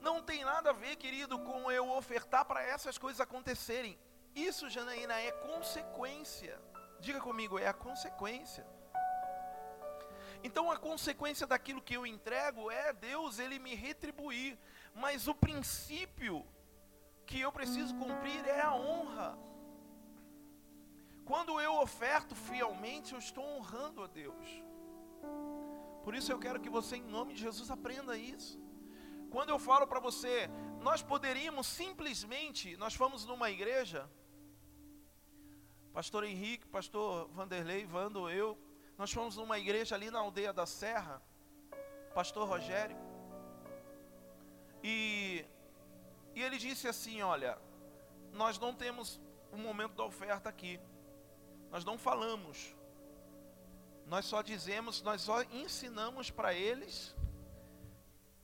Não 0.00 0.20
tem 0.20 0.44
nada 0.44 0.70
a 0.70 0.72
ver, 0.72 0.96
querido, 0.96 1.38
com 1.38 1.70
eu 1.70 1.88
ofertar 1.90 2.44
para 2.44 2.62
essas 2.62 2.98
coisas 2.98 3.20
acontecerem. 3.20 3.96
Isso, 4.34 4.68
Janaína, 4.68 5.14
é 5.20 5.30
consequência. 5.30 6.60
Diga 6.98 7.20
comigo, 7.20 7.58
é 7.58 7.68
a 7.68 7.74
consequência. 7.74 8.66
Então 10.42 10.70
a 10.72 10.76
consequência 10.76 11.46
daquilo 11.46 11.80
que 11.80 11.94
eu 11.94 12.04
entrego 12.04 12.70
é 12.70 12.92
Deus, 12.92 13.38
Ele 13.38 13.58
me 13.58 13.74
retribuir. 13.74 14.58
Mas 14.94 15.28
o 15.28 15.34
princípio 15.34 16.44
que 17.24 17.40
eu 17.40 17.52
preciso 17.52 17.94
cumprir 17.94 18.44
é 18.46 18.60
a 18.60 18.74
honra. 18.74 19.38
Quando 21.24 21.60
eu 21.60 21.80
oferto 21.80 22.34
fielmente, 22.34 23.12
eu 23.12 23.18
estou 23.18 23.44
honrando 23.44 24.02
a 24.02 24.08
Deus. 24.08 24.71
Por 26.04 26.14
isso 26.14 26.32
eu 26.32 26.38
quero 26.38 26.60
que 26.60 26.68
você, 26.68 26.96
em 26.96 27.02
nome 27.02 27.34
de 27.34 27.40
Jesus, 27.40 27.70
aprenda 27.70 28.16
isso. 28.16 28.60
Quando 29.30 29.50
eu 29.50 29.58
falo 29.58 29.86
para 29.86 30.00
você, 30.00 30.48
nós 30.80 31.02
poderíamos 31.02 31.66
simplesmente, 31.66 32.76
nós 32.76 32.94
fomos 32.94 33.24
numa 33.24 33.50
igreja, 33.50 34.10
Pastor 35.92 36.24
Henrique, 36.24 36.66
Pastor 36.66 37.28
Vanderlei, 37.28 37.84
Vando, 37.86 38.28
eu, 38.28 38.58
nós 38.98 39.12
fomos 39.12 39.36
numa 39.36 39.58
igreja 39.58 39.94
ali 39.94 40.10
na 40.10 40.18
aldeia 40.18 40.52
da 40.52 40.66
Serra, 40.66 41.22
Pastor 42.14 42.48
Rogério, 42.48 42.96
e, 44.82 45.44
e 46.34 46.42
ele 46.42 46.58
disse 46.58 46.88
assim: 46.88 47.22
Olha, 47.22 47.58
nós 48.32 48.58
não 48.58 48.74
temos 48.74 49.20
o 49.50 49.56
um 49.56 49.58
momento 49.58 49.94
da 49.94 50.04
oferta 50.04 50.48
aqui, 50.48 50.80
nós 51.70 51.84
não 51.84 51.96
falamos, 51.96 52.74
nós 54.12 54.26
só 54.26 54.42
dizemos, 54.42 55.00
nós 55.00 55.22
só 55.22 55.42
ensinamos 55.44 56.30
para 56.30 56.52
eles 56.52 57.16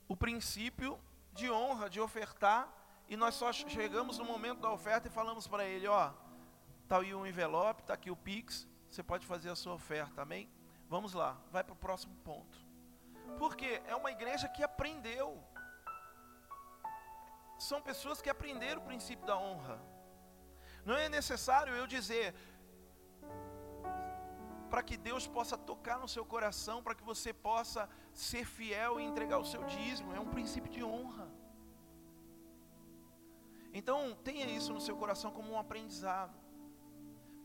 o 0.07 0.15
princípio 0.17 0.99
de 1.31 1.51
honra, 1.51 1.87
de 1.87 2.01
ofertar, 2.01 2.67
e 3.07 3.15
nós 3.15 3.35
só 3.35 3.53
chegamos 3.53 4.17
no 4.17 4.25
momento 4.25 4.61
da 4.61 4.71
oferta 4.71 5.07
e 5.07 5.11
falamos 5.11 5.47
para 5.47 5.63
ele: 5.63 5.87
Ó, 5.87 6.11
está 6.81 6.97
aí 6.97 7.13
o 7.13 7.23
envelope, 7.23 7.83
está 7.83 7.93
aqui 7.93 8.09
o 8.09 8.15
Pix, 8.15 8.67
você 8.89 9.03
pode 9.03 9.27
fazer 9.27 9.51
a 9.51 9.55
sua 9.55 9.75
oferta, 9.75 10.23
amém? 10.23 10.49
Vamos 10.87 11.13
lá, 11.13 11.37
vai 11.51 11.63
para 11.63 11.73
o 11.73 11.83
próximo 11.85 12.15
ponto. 12.23 12.57
Porque 13.37 13.79
é 13.85 13.95
uma 13.95 14.09
igreja 14.09 14.49
que 14.49 14.63
aprendeu. 14.63 15.39
São 17.59 17.79
pessoas 17.79 18.19
que 18.19 18.29
aprenderam 18.31 18.81
o 18.81 18.85
princípio 18.85 19.23
da 19.23 19.37
honra. 19.37 19.79
Não 20.83 20.97
é 20.97 21.07
necessário 21.07 21.75
eu 21.75 21.85
dizer, 21.85 22.33
para 24.69 24.83
que 24.83 24.95
Deus 24.97 25.27
possa 25.27 25.57
tocar 25.57 25.99
no 25.99 26.07
seu 26.07 26.23
coração, 26.23 26.81
para 26.83 26.95
que 26.95 27.03
você 27.03 27.33
possa 27.33 27.89
ser 28.13 28.45
fiel 28.45 28.99
e 28.99 29.03
entregar 29.03 29.37
o 29.39 29.45
seu 29.45 29.63
dízimo. 29.65 30.13
É 30.13 30.19
um 30.19 30.29
princípio 30.29 30.71
de 30.71 30.83
honra. 30.83 31.27
Então, 33.73 34.15
tenha 34.23 34.45
isso 34.45 34.73
no 34.73 34.81
seu 34.81 34.95
coração 34.95 35.31
como 35.31 35.51
um 35.51 35.59
aprendizado. 35.59 36.37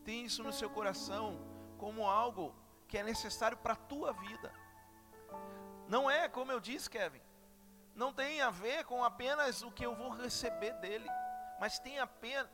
Tenha 0.03 0.25
isso 0.25 0.43
no 0.43 0.53
seu 0.53 0.69
coração 0.69 1.39
como 1.77 2.07
algo 2.07 2.55
que 2.87 2.97
é 2.97 3.03
necessário 3.03 3.57
para 3.57 3.73
a 3.73 3.77
tua 3.77 4.13
vida. 4.13 4.53
Não 5.87 6.09
é, 6.09 6.27
como 6.27 6.51
eu 6.51 6.59
disse, 6.59 6.89
Kevin, 6.89 7.21
não 7.95 8.11
tem 8.11 8.41
a 8.41 8.49
ver 8.49 8.85
com 8.85 9.03
apenas 9.03 9.61
o 9.61 9.71
que 9.71 9.85
eu 9.85 9.95
vou 9.95 10.09
receber 10.09 10.73
dele, 10.73 11.07
mas 11.59 11.79
tem 11.79 11.99
a, 11.99 12.07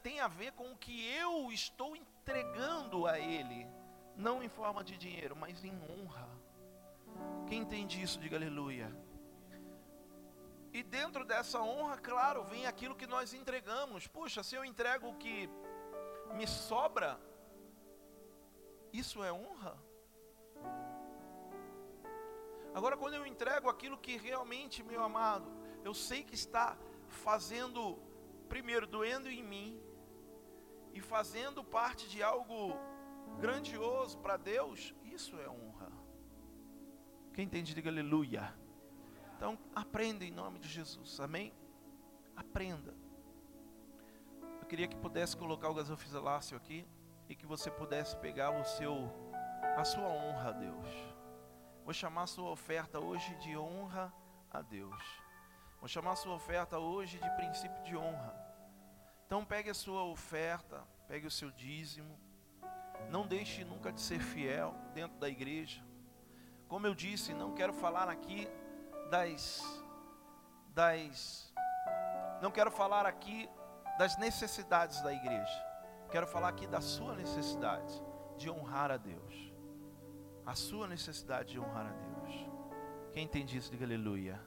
tem 0.04 0.20
a 0.20 0.28
ver 0.28 0.52
com 0.54 0.72
o 0.72 0.78
que 0.78 1.08
eu 1.10 1.52
estou 1.52 1.96
entregando 1.96 3.08
a 3.08 3.20
ele, 3.20 3.68
não 4.16 4.44
em 4.44 4.50
forma 4.50 4.84
de 4.84 4.98
dinheiro, 4.98 5.36
mas 5.36 5.64
em 5.64 5.74
honra. 5.90 6.30
Quem 7.48 7.60
entende 7.62 8.02
isso, 8.02 8.20
diga 8.20 8.38
aleluia. 8.38 8.92
E 10.74 10.82
dentro 10.84 11.26
dessa 11.26 11.62
honra, 11.62 11.98
claro, 11.98 12.44
vem 12.46 12.66
aquilo 12.66 12.96
que 12.96 13.06
nós 13.06 13.34
entregamos. 13.34 14.08
Puxa, 14.08 14.42
se 14.42 14.56
eu 14.56 14.64
entrego 14.64 15.10
o 15.10 15.16
que 15.16 15.50
me 16.34 16.48
sobra, 16.48 17.20
isso 18.94 19.24
é 19.24 19.32
honra? 19.34 19.78
Agora, 22.74 22.96
quando 22.96 23.16
eu 23.16 23.26
entrego 23.26 23.68
aquilo 23.68 23.98
que 23.98 24.16
realmente, 24.16 24.82
meu 24.82 25.04
amado, 25.04 25.52
eu 25.84 25.94
sei 25.94 26.24
que 26.24 26.36
está 26.36 26.78
fazendo, 27.10 28.00
primeiro, 28.48 28.88
doendo 28.88 29.30
em 29.30 29.44
mim, 29.44 29.82
e 30.94 31.02
fazendo 31.02 31.64
parte 31.64 32.08
de 32.10 32.22
algo 32.22 32.78
grandioso 33.40 34.18
para 34.20 34.38
Deus, 34.38 34.94
isso 35.04 35.40
é 35.40 35.50
honra. 35.50 35.92
Quem 37.34 37.46
entende, 37.46 37.74
diga 37.74 37.90
aleluia. 37.90 38.54
Então, 39.36 39.58
aprenda 39.74 40.24
em 40.24 40.32
nome 40.32 40.60
de 40.60 40.68
Jesus, 40.68 41.20
amém? 41.20 41.54
Aprenda. 42.36 42.94
Eu 44.60 44.68
queria 44.68 44.88
que 44.88 44.96
pudesse 44.96 45.36
colocar 45.36 45.70
o 45.70 45.74
gasofilalácio 45.74 46.56
aqui 46.56 46.86
e 47.28 47.36
que 47.36 47.46
você 47.46 47.72
pudesse 47.72 48.16
pegar 48.18 48.52
o 48.52 48.64
seu, 48.64 49.10
a 49.78 49.84
sua 49.84 50.08
honra 50.08 50.50
a 50.50 50.52
Deus. 50.52 50.88
Vou 51.84 51.94
chamar 51.94 52.24
a 52.24 52.28
sua 52.28 52.52
oferta 52.52 53.00
hoje 53.00 53.34
de 53.36 53.58
honra 53.58 54.14
a 54.52 54.62
Deus. 54.62 55.04
Vou 55.80 55.88
chamar 55.88 56.12
a 56.12 56.16
sua 56.16 56.36
oferta 56.36 56.78
hoje 56.78 57.18
de 57.18 57.30
princípio 57.32 57.82
de 57.84 57.98
honra. 57.98 58.36
Então 59.26 59.44
pegue 59.44 59.70
a 59.70 59.74
sua 59.74 60.04
oferta, 60.04 60.86
pegue 61.08 61.26
o 61.26 61.32
seu 61.32 61.50
dízimo. 61.52 62.20
Não 63.10 63.26
deixe 63.26 63.64
nunca 63.64 63.92
de 63.92 64.02
ser 64.02 64.20
fiel 64.20 64.74
dentro 64.94 65.18
da 65.20 65.30
igreja. 65.30 65.84
Como 66.68 66.88
eu 66.88 66.96
disse, 66.96 67.34
não 67.34 67.54
quero 67.54 67.74
falar 67.74 68.08
aqui 68.08 68.48
das 69.10 69.62
das 70.70 71.54
não 72.42 72.50
quero 72.50 72.72
falar 72.72 73.06
aqui 73.06 73.50
das 73.98 74.18
necessidades 74.18 75.02
da 75.02 75.14
igreja. 75.14 75.72
Quero 76.10 76.26
falar 76.26 76.50
aqui 76.50 76.66
da 76.66 76.82
sua 76.82 77.16
necessidade 77.16 78.02
de 78.38 78.50
honrar 78.50 78.90
a 78.90 78.98
Deus 78.98 79.52
a 80.46 80.56
sua 80.56 80.88
necessidade 80.88 81.54
de 81.54 81.60
honrar 81.60 81.88
a 81.88 81.94
Deus. 81.94 82.48
Quem 83.14 83.24
entende 83.24 83.58
isso, 83.58 83.72
diga 83.72 83.86
aleluia. 83.86 84.40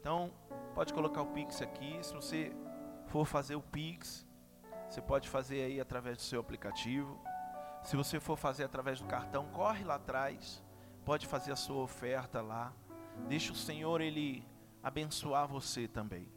Então, 0.00 0.32
pode 0.74 0.92
colocar 0.92 1.22
o 1.22 1.26
Pix 1.26 1.62
aqui. 1.62 1.98
Se 2.02 2.14
você 2.14 2.52
for 3.06 3.24
fazer 3.24 3.56
o 3.56 3.62
Pix, 3.62 4.26
você 4.88 5.00
pode 5.00 5.28
fazer 5.28 5.62
aí 5.62 5.80
através 5.80 6.16
do 6.16 6.22
seu 6.22 6.40
aplicativo. 6.40 7.20
Se 7.86 7.94
você 7.94 8.18
for 8.18 8.36
fazer 8.36 8.64
através 8.64 9.00
do 9.00 9.06
cartão, 9.06 9.46
corre 9.52 9.84
lá 9.84 9.94
atrás. 9.94 10.60
Pode 11.04 11.24
fazer 11.24 11.52
a 11.52 11.56
sua 11.56 11.84
oferta 11.84 12.42
lá. 12.42 12.72
Deixa 13.28 13.52
o 13.52 13.56
Senhor 13.56 14.00
ele 14.00 14.44
abençoar 14.82 15.46
você 15.46 15.86
também. 15.86 16.28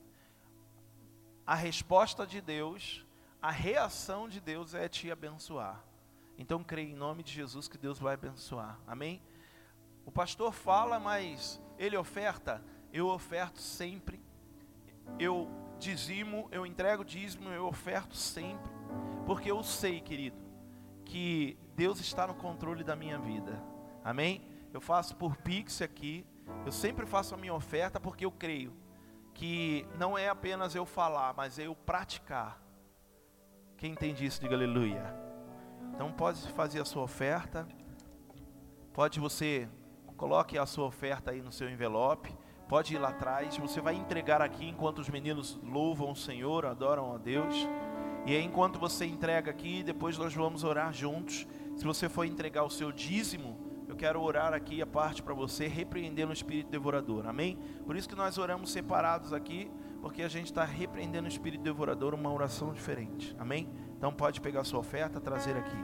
A 1.47 1.55
resposta 1.55 2.27
de 2.27 2.39
Deus, 2.39 3.03
a 3.41 3.49
reação 3.49 4.29
de 4.29 4.39
Deus 4.39 4.75
é 4.75 4.87
te 4.87 5.09
abençoar. 5.09 5.83
Então 6.37 6.63
creia 6.63 6.91
em 6.91 6.95
nome 6.95 7.23
de 7.23 7.33
Jesus 7.33 7.67
que 7.67 7.79
Deus 7.79 7.97
vai 7.97 8.13
abençoar. 8.13 8.79
Amém? 8.85 9.19
O 10.05 10.11
pastor 10.11 10.53
fala, 10.53 10.99
mas 10.99 11.59
ele 11.79 11.97
oferta. 11.97 12.63
Eu 12.93 13.07
oferto 13.07 13.59
sempre. 13.59 14.23
Eu 15.17 15.49
dizimo, 15.79 16.47
eu 16.51 16.63
entrego 16.63 17.03
dízimo, 17.03 17.49
eu 17.49 17.65
oferto 17.65 18.15
sempre. 18.15 18.71
Porque 19.25 19.49
eu 19.49 19.63
sei, 19.63 19.99
querido, 19.99 20.48
que 21.09 21.57
Deus 21.75 21.99
está 21.99 22.27
no 22.27 22.35
controle 22.35 22.83
da 22.83 22.95
minha 22.95 23.17
vida. 23.17 23.59
Amém? 24.03 24.47
Eu 24.71 24.79
faço 24.79 25.15
por 25.15 25.35
Pix 25.37 25.81
aqui. 25.81 26.23
Eu 26.63 26.71
sempre 26.71 27.07
faço 27.07 27.33
a 27.33 27.37
minha 27.37 27.53
oferta 27.53 27.99
porque 27.99 28.23
eu 28.23 28.31
creio 28.31 28.71
que 29.33 29.87
não 29.97 30.15
é 30.15 30.29
apenas 30.29 30.75
eu 30.75 30.85
falar, 30.85 31.33
mas 31.35 31.57
é 31.57 31.65
eu 31.65 31.75
praticar. 31.75 32.61
Quem 33.75 33.93
entende 33.93 34.23
isso, 34.23 34.39
diga 34.39 34.55
aleluia. 34.55 35.15
Então 35.93 36.11
pode 36.11 36.47
fazer 36.49 36.79
a 36.79 36.85
sua 36.85 37.01
oferta. 37.01 37.67
Pode 38.93 39.19
você 39.19 39.67
coloque 40.15 40.59
a 40.59 40.65
sua 40.67 40.85
oferta 40.85 41.31
aí 41.31 41.41
no 41.41 41.51
seu 41.51 41.67
envelope. 41.71 42.37
Pode 42.67 42.93
ir 42.93 42.99
lá 42.99 43.09
atrás. 43.09 43.57
Você 43.57 43.81
vai 43.81 43.95
entregar 43.95 44.43
aqui 44.43 44.67
enquanto 44.67 44.99
os 44.99 45.09
meninos 45.09 45.59
louvam 45.63 46.11
o 46.11 46.15
Senhor, 46.15 46.67
adoram 46.67 47.15
a 47.15 47.17
Deus. 47.17 47.55
E 48.25 48.35
aí, 48.35 48.43
enquanto 48.43 48.77
você 48.79 49.05
entrega 49.05 49.49
aqui, 49.49 49.81
depois 49.81 50.17
nós 50.17 50.33
vamos 50.33 50.63
orar 50.63 50.93
juntos. 50.93 51.47
Se 51.75 51.83
você 51.83 52.07
for 52.07 52.25
entregar 52.25 52.63
o 52.63 52.69
seu 52.69 52.91
dízimo, 52.91 53.57
eu 53.87 53.95
quero 53.95 54.21
orar 54.21 54.53
aqui 54.53 54.81
a 54.83 54.85
parte 54.85 55.23
para 55.23 55.33
você, 55.33 55.65
repreendendo 55.65 56.29
o 56.29 56.33
espírito 56.33 56.69
devorador. 56.69 57.25
Amém? 57.25 57.57
Por 57.87 57.95
isso 57.95 58.07
que 58.07 58.15
nós 58.15 58.37
oramos 58.37 58.71
separados 58.71 59.33
aqui, 59.33 59.71
porque 59.99 60.21
a 60.21 60.27
gente 60.27 60.45
está 60.45 60.63
repreendendo 60.63 61.25
o 61.25 61.27
espírito 61.27 61.63
devorador, 61.63 62.13
uma 62.13 62.31
oração 62.31 62.71
diferente. 62.71 63.35
Amém? 63.39 63.67
Então 63.97 64.13
pode 64.13 64.39
pegar 64.41 64.61
a 64.61 64.63
sua 64.63 64.79
oferta, 64.79 65.19
trazer 65.19 65.57
aqui. 65.57 65.77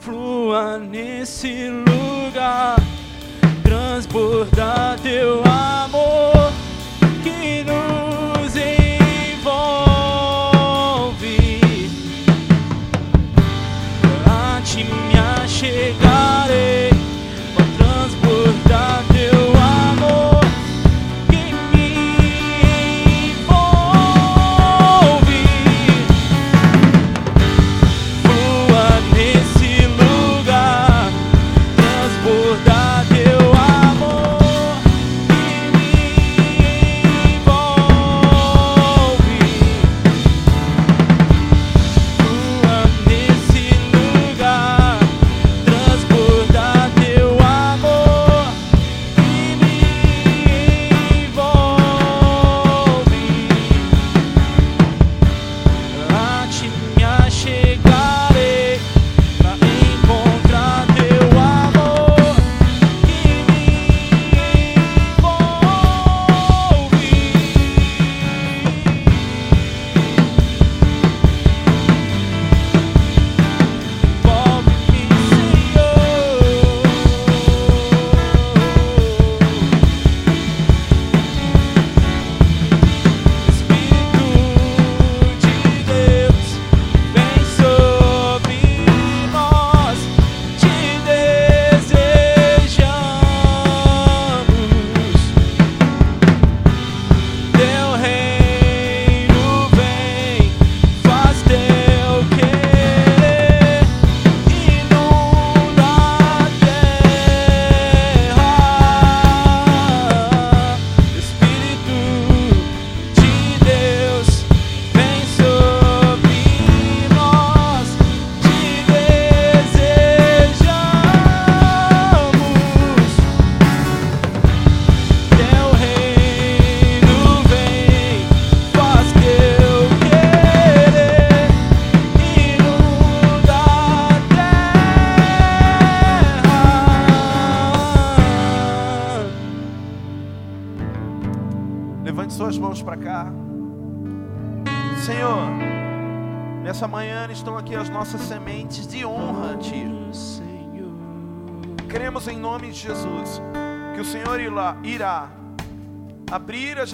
Flua 0.00 0.78
nesse 0.78 1.68
lugar, 1.68 2.78
transbordar 3.62 5.00
teu 5.00 5.43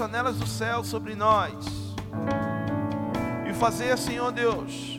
janelas 0.00 0.38
do 0.38 0.46
céu 0.46 0.82
sobre 0.82 1.14
nós 1.14 1.54
e 3.46 3.52
fazer, 3.52 3.98
Senhor 3.98 4.32
Deus, 4.32 4.96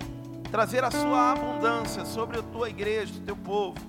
trazer 0.52 0.84
a 0.84 0.92
Sua 0.92 1.32
abundância 1.32 2.06
sobre 2.06 2.38
a 2.38 2.44
Tua 2.44 2.70
igreja, 2.70 3.12
o 3.18 3.22
Teu 3.22 3.36
povo. 3.36 3.80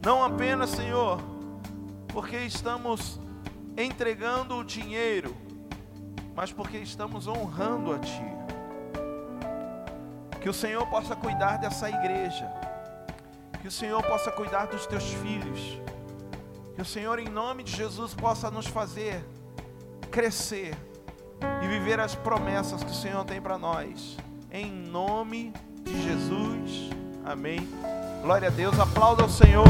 Não 0.00 0.22
apenas, 0.22 0.70
Senhor, 0.70 1.20
porque 2.06 2.36
estamos 2.42 3.18
entregando 3.76 4.54
o 4.54 4.62
dinheiro, 4.62 5.36
mas 6.32 6.52
porque 6.52 6.78
estamos 6.78 7.26
honrando 7.26 7.92
a 7.92 7.98
Ti. 7.98 8.36
Que 10.40 10.48
o 10.48 10.54
Senhor 10.54 10.86
possa 10.86 11.16
cuidar 11.16 11.56
dessa 11.56 11.90
igreja, 11.90 12.48
que 13.60 13.66
o 13.66 13.72
Senhor 13.72 14.00
possa 14.04 14.30
cuidar 14.30 14.66
dos 14.66 14.86
Teus 14.86 15.12
filhos 15.14 15.80
que 16.76 16.82
o 16.82 16.84
Senhor, 16.84 17.18
em 17.18 17.26
nome 17.26 17.62
de 17.62 17.74
Jesus, 17.74 18.12
possa 18.12 18.50
nos 18.50 18.66
fazer 18.66 19.24
crescer 20.16 20.74
e 21.62 21.68
viver 21.68 22.00
as 22.00 22.14
promessas 22.14 22.82
que 22.82 22.90
o 22.90 22.94
Senhor 22.94 23.22
tem 23.26 23.38
para 23.38 23.58
nós. 23.58 24.16
Em 24.50 24.72
nome 24.72 25.52
de 25.84 26.02
Jesus. 26.02 26.88
Amém. 27.22 27.68
Glória 28.22 28.48
a 28.48 28.50
Deus. 28.50 28.80
Aplauda 28.80 29.24
ao 29.24 29.28
Senhor. 29.28 29.66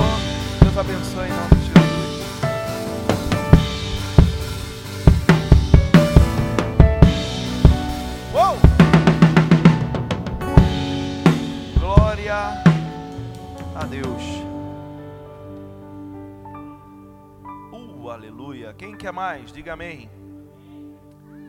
Deus 0.63 0.79
abençoe 0.79 1.27
em 1.27 1.33
nome 1.33 1.49
de 1.51 1.65
Jesus. 1.65 1.77
Uou! 8.33 8.57
Glória 11.81 12.63
a 13.75 13.85
Deus. 13.87 14.23
aleluia. 18.09 18.73
Quem 18.73 18.97
quer 18.97 19.13
mais? 19.13 19.53
Diga 19.53 19.73
amém. 19.75 20.09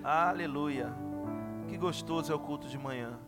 Aleluia. 0.09 0.89
Que 1.67 1.77
gostoso 1.77 2.31
é 2.31 2.35
o 2.35 2.39
culto 2.39 2.69
de 2.69 2.77
manhã. 2.77 3.19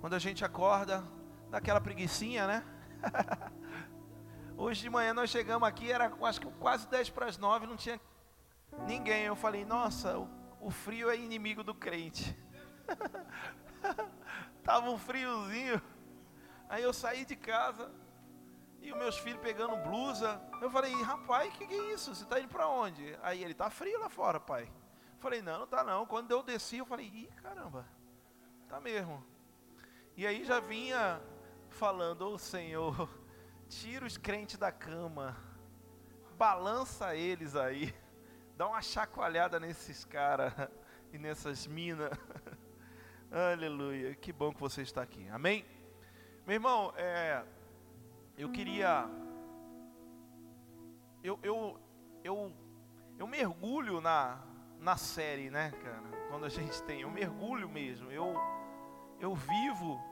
Quando 0.00 0.14
a 0.14 0.18
gente 0.18 0.44
acorda, 0.44 1.04
dá 1.48 1.58
aquela 1.58 1.80
preguiçinha, 1.80 2.44
né? 2.44 2.64
Hoje 4.58 4.82
de 4.82 4.90
manhã 4.90 5.14
nós 5.14 5.30
chegamos 5.30 5.68
aqui, 5.68 5.92
era 5.92 6.12
acho 6.22 6.40
que 6.40 6.50
quase 6.58 6.88
10 6.88 7.10
para 7.10 7.26
as 7.26 7.38
9, 7.38 7.68
não 7.68 7.76
tinha 7.76 8.00
ninguém. 8.84 9.22
Eu 9.22 9.36
falei, 9.36 9.64
nossa, 9.64 10.18
o, 10.18 10.28
o 10.60 10.72
frio 10.72 11.08
é 11.08 11.16
inimigo 11.16 11.62
do 11.62 11.72
crente. 11.72 12.36
Tava 14.64 14.90
um 14.90 14.98
friozinho. 14.98 15.80
Aí 16.68 16.82
eu 16.82 16.92
saí 16.92 17.24
de 17.24 17.36
casa, 17.36 17.92
e 18.80 18.90
os 18.90 18.98
meus 18.98 19.16
filhos 19.18 19.40
pegando 19.40 19.76
blusa. 19.88 20.42
Eu 20.60 20.68
falei, 20.68 20.92
rapaz, 21.00 21.52
que 21.54 21.64
que 21.64 21.74
é 21.74 21.94
isso? 21.94 22.12
Você 22.12 22.24
está 22.24 22.40
indo 22.40 22.48
para 22.48 22.66
onde? 22.66 23.16
Aí 23.22 23.44
ele, 23.44 23.54
tá 23.54 23.70
frio 23.70 24.00
lá 24.00 24.08
fora, 24.08 24.40
pai. 24.40 24.68
Falei, 25.22 25.40
não, 25.40 25.60
não 25.60 25.66
tá 25.68 25.84
não. 25.84 26.04
Quando 26.04 26.32
eu 26.32 26.42
desci, 26.42 26.78
eu 26.78 26.84
falei, 26.84 27.06
ih, 27.06 27.30
caramba, 27.40 27.86
tá 28.68 28.80
mesmo. 28.80 29.24
E 30.16 30.26
aí 30.26 30.44
já 30.44 30.58
vinha 30.58 31.22
falando, 31.70 32.22
ô 32.22 32.34
oh, 32.34 32.38
Senhor, 32.38 33.08
tira 33.68 34.04
os 34.04 34.18
crentes 34.18 34.58
da 34.58 34.72
cama, 34.72 35.36
balança 36.36 37.14
eles 37.14 37.54
aí, 37.54 37.94
dá 38.56 38.66
uma 38.66 38.82
chacoalhada 38.82 39.60
nesses 39.60 40.04
caras 40.04 40.52
e 41.12 41.18
nessas 41.18 41.68
minas. 41.68 42.10
Aleluia, 43.30 44.16
que 44.16 44.32
bom 44.32 44.52
que 44.52 44.60
você 44.60 44.82
está 44.82 45.02
aqui, 45.02 45.28
amém? 45.28 45.64
Meu 46.44 46.54
irmão, 46.54 46.92
é, 46.96 47.44
eu 48.36 48.50
queria. 48.50 49.08
Eu, 51.22 51.38
eu, 51.44 51.80
eu, 52.24 52.52
eu 53.16 53.26
mergulho 53.28 54.00
na, 54.00 54.50
na 54.82 54.96
série, 54.96 55.48
né, 55.48 55.70
cara? 55.70 56.26
Quando 56.28 56.44
a 56.44 56.48
gente 56.48 56.82
tem, 56.82 57.02
eu 57.02 57.10
mergulho 57.10 57.68
mesmo. 57.68 58.10
Eu, 58.10 58.34
eu 59.20 59.34
vivo. 59.34 60.02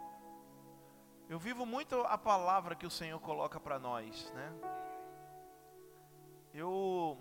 Eu 1.29 1.39
vivo 1.39 1.67
muito 1.67 2.01
a 2.03 2.17
palavra 2.17 2.77
que 2.77 2.87
o 2.87 2.91
Senhor 2.91 3.19
coloca 3.21 3.59
para 3.59 3.79
nós, 3.79 4.33
né? 4.33 4.53
Eu 6.55 7.19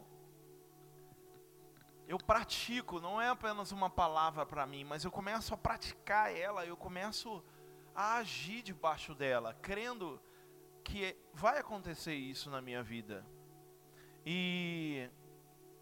eu 2.08 2.18
pratico, 2.18 3.00
não 3.00 3.22
é 3.22 3.30
apenas 3.30 3.72
uma 3.72 3.90
palavra 3.90 4.44
para 4.44 4.66
mim, 4.66 4.84
mas 4.84 5.04
eu 5.04 5.12
começo 5.12 5.54
a 5.54 5.58
praticar 5.58 6.36
ela, 6.36 6.66
eu 6.66 6.76
começo 6.76 7.44
a 7.94 8.16
agir 8.16 8.64
debaixo 8.64 9.14
dela, 9.14 9.54
crendo 9.62 10.20
que 10.84 11.16
vai 11.34 11.60
acontecer 11.60 12.16
isso 12.16 12.50
na 12.50 12.62
minha 12.62 12.82
vida. 12.82 13.24
E, 14.26 15.08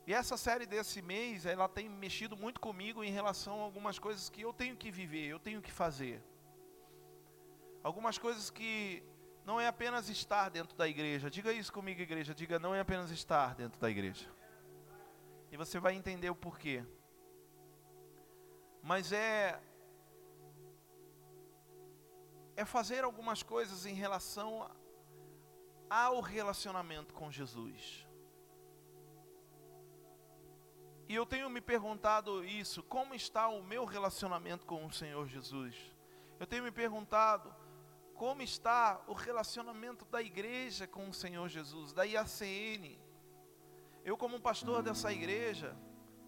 e 0.08 0.14
essa 0.14 0.38
série 0.38 0.66
desse 0.66 1.02
mês, 1.02 1.46
ela 1.46 1.68
tem 1.68 1.90
mexido 1.90 2.38
muito 2.38 2.62
comigo 2.62 3.04
em 3.04 3.12
relação 3.12 3.60
a 3.60 3.64
algumas 3.64 4.00
coisas 4.00 4.30
que 4.30 4.40
eu 4.40 4.54
tenho 4.54 4.78
que 4.78 4.90
viver, 4.90 5.28
eu 5.28 5.38
tenho 5.38 5.62
que 5.62 5.70
fazer. 5.70 6.24
Algumas 7.84 8.18
coisas 8.18 8.50
que 8.50 9.04
não 9.44 9.60
é 9.60 9.68
apenas 9.68 10.08
estar 10.08 10.48
dentro 10.48 10.78
da 10.78 10.88
igreja. 10.88 11.30
Diga 11.30 11.52
isso 11.52 11.74
comigo, 11.74 12.00
igreja. 12.02 12.34
Diga, 12.34 12.58
não 12.58 12.74
é 12.74 12.80
apenas 12.80 13.12
estar 13.12 13.54
dentro 13.54 13.78
da 13.82 13.90
igreja. 13.90 14.30
E 15.52 15.58
você 15.58 15.78
vai 15.78 15.94
entender 15.94 16.30
o 16.30 16.36
porquê. 16.36 16.86
Mas 18.82 19.12
é 19.12 19.62
é 22.56 22.64
fazer 22.64 23.04
algumas 23.04 23.44
coisas 23.44 23.86
em 23.86 23.94
relação 23.94 24.72
ao 25.90 26.22
relacionamento 26.22 27.14
com 27.14 27.30
Jesus. 27.30 28.07
E 31.10 31.16
eu 31.16 31.26
tenho 31.26 31.50
me 31.50 31.62
perguntado 31.62 32.44
isso, 32.44 32.84
como 32.84 33.14
está 33.16 33.48
o 33.48 33.64
meu 33.64 33.86
relacionamento 33.86 34.66
com 34.66 34.86
o 34.86 34.92
Senhor 34.92 35.26
Jesus? 35.26 35.74
Eu 36.38 36.46
tenho 36.46 36.64
me 36.64 36.72
perguntado 36.72 37.54
como 38.14 38.42
está 38.42 39.00
o 39.08 39.14
relacionamento 39.14 40.04
da 40.06 40.22
igreja 40.22 40.86
com 40.86 41.08
o 41.08 41.14
Senhor 41.14 41.48
Jesus, 41.48 41.94
da 41.94 42.04
IACN. 42.04 43.00
Eu 44.04 44.18
como 44.18 44.40
pastor 44.40 44.84
dessa 44.84 45.12
igreja, 45.14 45.78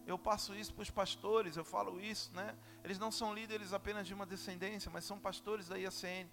eu 0.08 0.18
passo 0.18 0.56
isso 0.56 0.74
para 0.74 0.84
os 0.84 0.90
pastores, 0.90 1.58
eu 1.58 1.66
falo 1.66 2.00
isso, 2.00 2.34
né? 2.34 2.58
Eles 2.84 2.98
não 2.98 3.12
são 3.12 3.34
líderes 3.34 3.74
apenas 3.74 4.08
de 4.08 4.14
uma 4.14 4.26
descendência, 4.26 4.90
mas 4.90 5.04
são 5.04 5.20
pastores 5.20 5.68
da 5.68 5.78
IACN. 5.78 6.30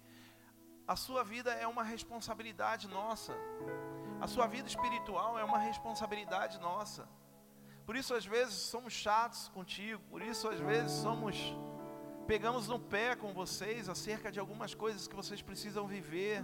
A 0.87 0.95
sua 0.95 1.21
vida 1.21 1.51
é 1.51 1.67
uma 1.67 1.83
responsabilidade 1.83 2.87
nossa. 2.87 3.35
A 4.21 4.27
sua 4.27 4.47
vida 4.47 4.69
espiritual 4.69 5.37
é 5.37 5.43
uma 5.43 5.57
responsabilidade 5.57 6.59
nossa. 6.59 7.09
Por 7.87 7.95
isso 7.95 8.13
às 8.13 8.25
vezes 8.25 8.53
somos 8.53 8.91
chatos 8.91 9.47
contigo, 9.47 10.03
por 10.09 10.21
isso 10.21 10.45
às 10.49 10.59
vezes 10.59 10.91
somos 10.91 11.37
pegamos 12.27 12.67
no 12.67 12.77
pé 12.77 13.15
com 13.15 13.33
vocês 13.33 13.87
acerca 13.87 14.29
de 14.29 14.41
algumas 14.41 14.75
coisas 14.75 15.07
que 15.07 15.15
vocês 15.15 15.41
precisam 15.41 15.87
viver. 15.87 16.43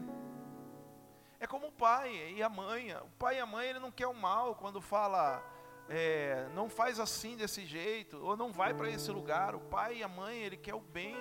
É 1.42 1.46
como 1.46 1.68
o 1.68 1.72
pai 1.74 2.32
e 2.38 2.42
a 2.42 2.48
mãe. 2.48 2.96
O 2.96 3.10
pai 3.20 3.36
e 3.36 3.40
a 3.42 3.46
mãe 3.46 3.68
ele 3.68 3.80
não 3.80 3.92
quer 3.92 4.08
o 4.08 4.14
mal 4.14 4.56
quando 4.56 4.80
fala 4.80 5.44
é, 5.90 6.48
não 6.56 6.70
faz 6.70 6.98
assim 6.98 7.36
desse 7.36 7.66
jeito 7.66 8.18
ou 8.24 8.38
não 8.38 8.50
vai 8.50 8.74
para 8.74 8.90
esse 8.90 9.12
lugar. 9.12 9.54
O 9.54 9.60
pai 9.60 9.98
e 9.98 10.04
a 10.04 10.08
mãe 10.08 10.38
ele 10.38 10.56
quer 10.56 10.76
o 10.76 10.80
bem. 10.80 11.18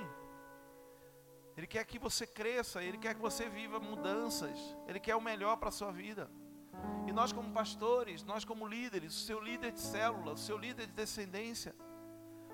Ele 1.57 1.67
quer 1.67 1.85
que 1.85 1.99
você 1.99 2.29
cresça, 2.29 2.83
Ele 2.83 2.97
quer 2.97 3.15
que 3.15 3.21
você 3.21 3.49
viva 3.49 3.81
mudanças, 3.81 4.57
Ele 4.87 5.01
quer 5.01 5.17
o 5.17 5.21
melhor 5.21 5.57
para 5.57 5.69
a 5.69 5.73
sua 5.73 5.91
vida. 5.91 6.31
E 7.07 7.13
nós, 7.13 7.33
como 7.33 7.53
pastores, 7.53 8.23
nós, 8.23 8.45
como 8.45 8.67
líderes, 8.67 9.15
o 9.15 9.27
seu 9.27 9.41
líder 9.41 9.73
de 9.73 9.81
célula, 9.81 10.33
o 10.33 10.37
seu 10.37 10.57
líder 10.57 10.87
de 10.87 10.93
descendência, 10.93 11.75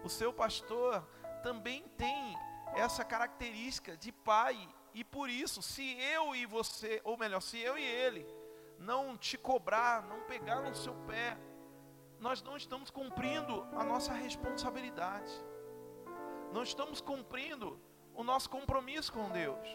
o 0.03 0.09
seu 0.09 0.33
pastor 0.33 1.07
também 1.43 1.83
tem 1.97 2.37
essa 2.75 3.05
característica 3.05 3.97
de 3.97 4.13
pai, 4.13 4.57
e 4.95 5.05
por 5.05 5.29
isso, 5.29 5.63
se 5.63 5.97
eu 6.01 6.35
e 6.35 6.47
você, 6.47 7.01
ou 7.05 7.17
melhor, 7.17 7.41
se 7.41 7.59
eu 7.59 7.79
e 7.79 7.83
ele, 7.83 8.27
não 8.79 9.17
te 9.17 9.37
cobrar, 9.37 10.03
não 10.03 10.23
pegar 10.23 10.63
no 10.63 10.75
seu 10.75 10.95
pé, 11.07 11.37
nós 12.19 12.43
não 12.43 12.57
estamos 12.57 12.91
cumprindo 12.91 13.67
a 13.77 13.85
nossa 13.85 14.13
responsabilidade, 14.13 15.33
não 16.53 16.63
estamos 16.63 17.01
cumprindo 17.01 17.81
o 18.15 18.25
nosso 18.25 18.51
compromisso 18.51 19.13
com 19.13 19.31
Deus. 19.31 19.69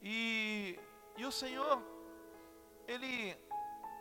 E, 0.00 0.78
e 1.16 1.24
o 1.24 1.32
Senhor, 1.32 1.82
Ele 2.86 3.36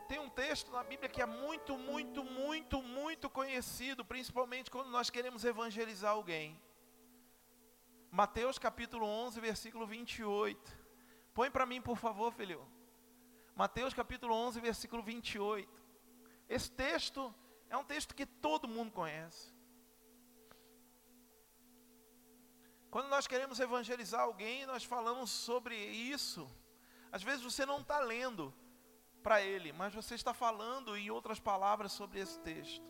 tem 0.08 0.19
um 0.19 0.30
texto 0.30 0.71
na 0.71 0.84
Bíblia 0.84 1.10
que 1.10 1.21
é 1.21 1.26
muito, 1.26 1.78
muito, 1.78 2.23
muito, 2.23 2.82
muito 2.82 3.30
conhecido, 3.30 4.04
principalmente 4.04 4.69
quando 4.69 4.89
nós 4.89 5.10
queremos 5.10 5.45
evangelizar 5.45 6.12
alguém. 6.12 6.60
Mateus 8.12 8.60
capítulo 8.60 9.06
11, 9.08 9.39
versículo 9.39 9.88
28. 9.88 10.84
Põe 11.34 11.49
para 11.49 11.65
mim, 11.65 11.82
por 11.82 11.97
favor, 11.97 12.32
filho. 12.32 12.65
Mateus 13.56 13.93
capítulo 13.93 14.36
11, 14.36 14.60
versículo 14.60 15.02
28. 15.02 15.82
Esse 16.47 16.69
texto 16.71 17.34
é 17.69 17.78
um 17.78 17.84
texto 17.84 18.13
que 18.13 18.26
todo 18.26 18.67
mundo 18.67 18.91
conhece. 18.91 19.52
Quando 22.91 23.08
nós 23.08 23.26
queremos 23.26 23.60
evangelizar 23.60 24.21
alguém, 24.21 24.67
nós 24.67 24.84
falamos 24.84 25.32
sobre 25.32 25.76
isso. 25.76 26.47
Às 27.13 27.21
vezes 27.21 27.43
você 27.43 27.63
não 27.63 27.82
está 27.82 27.99
lendo 27.99 28.52
para 29.21 29.39
ele, 29.39 29.71
mas 29.71 29.93
você 29.93 30.15
está 30.15 30.34
falando 30.34 30.97
em 30.97 31.12
outras 31.12 31.39
palavras 31.39 31.91
sobre 31.91 32.19
esse 32.19 32.39
texto. 32.39 32.84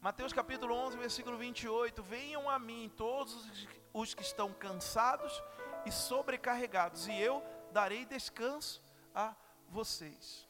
Mateus 0.00 0.32
capítulo 0.32 0.74
11, 0.74 0.96
versículo 0.96 1.36
28. 1.36 2.02
Venham 2.02 2.48
a 2.48 2.58
mim 2.58 2.90
todos 2.96 3.68
os 3.92 4.14
que 4.14 4.22
estão 4.22 4.50
cansados 4.54 5.42
e 5.84 5.92
sobrecarregados, 5.92 7.06
e 7.06 7.20
eu 7.20 7.44
darei 7.70 8.06
descanso 8.06 8.82
a 9.14 9.36
vocês. 9.68 10.48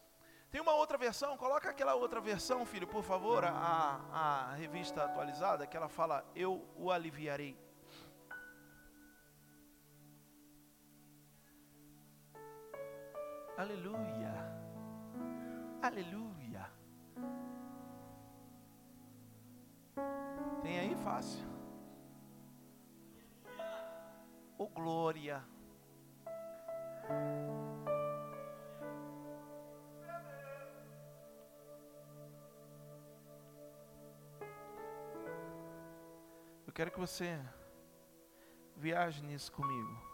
Tem 0.48 0.60
uma 0.60 0.74
outra 0.74 0.96
versão, 0.96 1.36
coloca 1.36 1.68
aquela 1.68 1.96
outra 1.96 2.20
versão, 2.20 2.64
filho, 2.64 2.86
por 2.86 3.02
favor, 3.02 3.44
a, 3.44 4.00
a 4.12 4.54
revista 4.54 5.02
atualizada, 5.02 5.66
que 5.66 5.76
ela 5.76 5.88
fala: 5.88 6.24
Eu 6.32 6.64
o 6.76 6.92
aliviarei. 6.92 7.58
Aleluia. 13.58 14.32
Aleluia. 15.82 16.70
Tem 20.62 20.78
aí 20.78 20.94
fácil. 20.94 21.44
Oh 24.56 24.68
glória. 24.68 25.42
Eu 36.64 36.72
quero 36.72 36.92
que 36.92 37.00
você 37.00 37.40
viaje 38.76 39.20
nisso 39.24 39.50
comigo. 39.50 40.08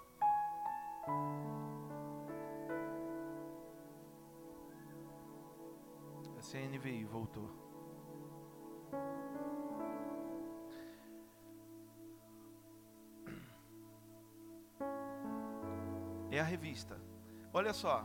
CNVI 6.44 7.04
voltou. 7.04 7.50
É 16.30 16.38
a 16.38 16.42
revista. 16.42 17.00
Olha 17.50 17.72
só. 17.72 18.04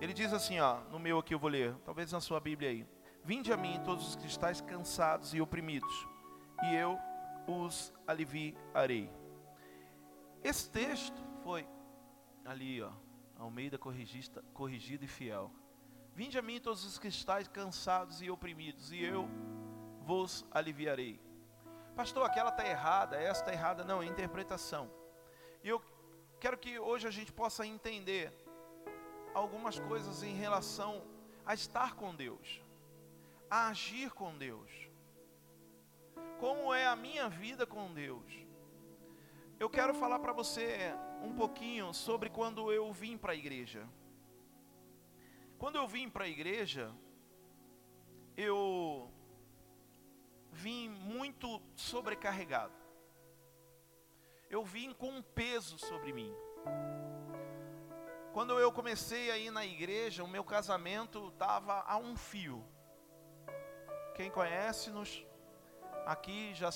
Ele 0.00 0.14
diz 0.14 0.32
assim, 0.32 0.58
ó, 0.60 0.80
no 0.90 0.98
meu 0.98 1.18
aqui 1.18 1.34
eu 1.34 1.38
vou 1.38 1.50
ler, 1.50 1.74
talvez 1.84 2.10
na 2.10 2.20
sua 2.20 2.40
Bíblia 2.40 2.70
aí. 2.70 2.86
Vinde 3.22 3.52
a 3.52 3.56
mim 3.56 3.78
todos 3.84 4.08
os 4.08 4.16
que 4.16 4.26
cansados 4.62 5.34
e 5.34 5.40
oprimidos, 5.40 6.08
e 6.64 6.74
eu 6.74 6.98
os 7.46 7.92
aliviarei. 8.06 9.10
Esse 10.42 10.70
texto 10.70 11.22
foi 11.42 11.66
ali, 12.44 12.82
ó, 12.82 12.90
Almeida 13.38 13.78
corrigista, 13.78 14.42
corrigido 14.52 15.04
e 15.04 15.08
fiel. 15.08 15.50
Vinde 16.14 16.38
a 16.38 16.42
mim 16.42 16.60
todos 16.60 16.84
os 16.84 16.96
que 16.96 17.08
estáis 17.08 17.48
cansados 17.48 18.22
e 18.22 18.30
oprimidos, 18.30 18.92
e 18.92 19.02
eu 19.02 19.28
vos 20.02 20.46
aliviarei. 20.52 21.20
Pastor, 21.96 22.24
aquela 22.24 22.50
está 22.50 22.64
errada, 22.64 23.16
essa 23.16 23.40
está 23.40 23.52
errada. 23.52 23.82
Não, 23.82 24.00
é 24.00 24.06
interpretação. 24.06 24.88
E 25.62 25.68
eu 25.68 25.82
quero 26.38 26.56
que 26.56 26.78
hoje 26.78 27.08
a 27.08 27.10
gente 27.10 27.32
possa 27.32 27.66
entender 27.66 28.32
algumas 29.34 29.80
coisas 29.80 30.22
em 30.22 30.34
relação 30.34 31.02
a 31.44 31.52
estar 31.52 31.94
com 31.96 32.14
Deus, 32.14 32.62
a 33.50 33.68
agir 33.68 34.12
com 34.12 34.38
Deus. 34.38 34.70
Como 36.38 36.72
é 36.72 36.86
a 36.86 36.94
minha 36.94 37.28
vida 37.28 37.66
com 37.66 37.92
Deus. 37.92 38.32
Eu 39.58 39.68
quero 39.68 39.94
falar 39.94 40.20
para 40.20 40.32
você 40.32 40.94
um 41.22 41.34
pouquinho 41.34 41.92
sobre 41.92 42.30
quando 42.30 42.72
eu 42.72 42.92
vim 42.92 43.16
para 43.18 43.32
a 43.32 43.36
igreja. 43.36 43.84
Quando 45.58 45.76
eu 45.76 45.86
vim 45.86 46.08
para 46.08 46.24
a 46.24 46.28
igreja, 46.28 46.92
eu 48.36 49.10
vim 50.50 50.88
muito 50.88 51.60
sobrecarregado. 51.74 52.74
Eu 54.50 54.64
vim 54.64 54.92
com 54.92 55.10
um 55.10 55.22
peso 55.22 55.78
sobre 55.78 56.12
mim. 56.12 56.32
Quando 58.32 58.58
eu 58.58 58.72
comecei 58.72 59.30
a 59.30 59.38
ir 59.38 59.50
na 59.50 59.64
igreja, 59.64 60.24
o 60.24 60.28
meu 60.28 60.44
casamento 60.44 61.28
estava 61.28 61.84
a 61.86 61.96
um 61.96 62.16
fio. 62.16 62.64
Quem 64.14 64.30
conhece-nos 64.30 65.24
aqui 66.04 66.52
já, 66.54 66.70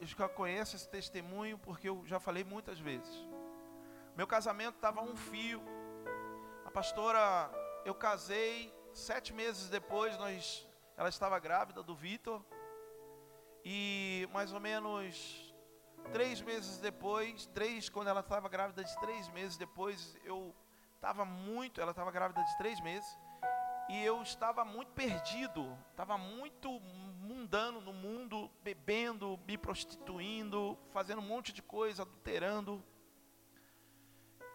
já 0.00 0.28
conhece 0.28 0.76
esse 0.76 0.88
testemunho, 0.88 1.58
porque 1.58 1.88
eu 1.88 2.02
já 2.06 2.18
falei 2.18 2.44
muitas 2.44 2.78
vezes. 2.78 3.26
Meu 4.16 4.26
casamento 4.26 4.76
estava 4.76 5.00
a 5.00 5.04
um 5.04 5.16
fio. 5.16 5.62
A 6.64 6.70
pastora 6.70 7.50
eu 7.84 7.94
casei, 7.94 8.72
sete 8.92 9.32
meses 9.32 9.68
depois 9.68 10.16
nós, 10.18 10.68
ela 10.96 11.08
estava 11.08 11.38
grávida 11.38 11.82
do 11.82 11.94
Vitor. 11.94 12.42
E 13.64 14.28
mais 14.32 14.52
ou 14.52 14.60
menos 14.60 15.54
três 16.12 16.40
meses 16.40 16.78
depois, 16.78 17.46
três, 17.46 17.88
quando 17.88 18.08
ela 18.08 18.20
estava 18.20 18.48
grávida 18.48 18.82
de 18.82 19.00
três 19.00 19.28
meses 19.28 19.56
depois, 19.56 20.16
eu 20.24 20.54
estava 20.96 21.24
muito, 21.24 21.80
ela 21.80 21.90
estava 21.90 22.10
grávida 22.10 22.42
de 22.42 22.58
três 22.58 22.80
meses, 22.80 23.08
e 23.88 24.02
eu 24.04 24.22
estava 24.22 24.64
muito 24.64 24.92
perdido, 24.92 25.76
estava 25.90 26.16
muito 26.16 26.80
mundano 27.20 27.80
no 27.80 27.92
mundo, 27.92 28.50
bebendo, 28.62 29.38
me 29.46 29.58
prostituindo, 29.58 30.78
fazendo 30.90 31.20
um 31.20 31.26
monte 31.26 31.52
de 31.52 31.62
coisa, 31.62 32.02
adulterando. 32.02 32.82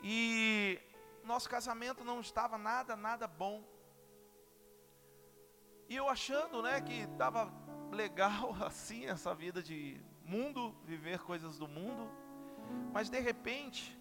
E 0.02 0.80
nosso 1.28 1.50
casamento 1.50 2.04
não 2.04 2.20
estava 2.22 2.58
nada, 2.58 2.96
nada 2.96 3.28
bom. 3.28 3.64
E 5.90 5.96
eu 5.96 6.10
achando, 6.10 6.62
né, 6.62 6.82
que 6.82 7.02
estava 7.02 7.52
legal 7.92 8.56
assim 8.66 9.06
essa 9.06 9.36
vida 9.36 9.62
de 9.62 10.02
mundo, 10.24 10.76
viver 10.84 11.20
coisas 11.20 11.58
do 11.58 11.68
mundo, 11.68 12.10
mas 12.92 13.10
de 13.10 13.20
repente 13.20 13.98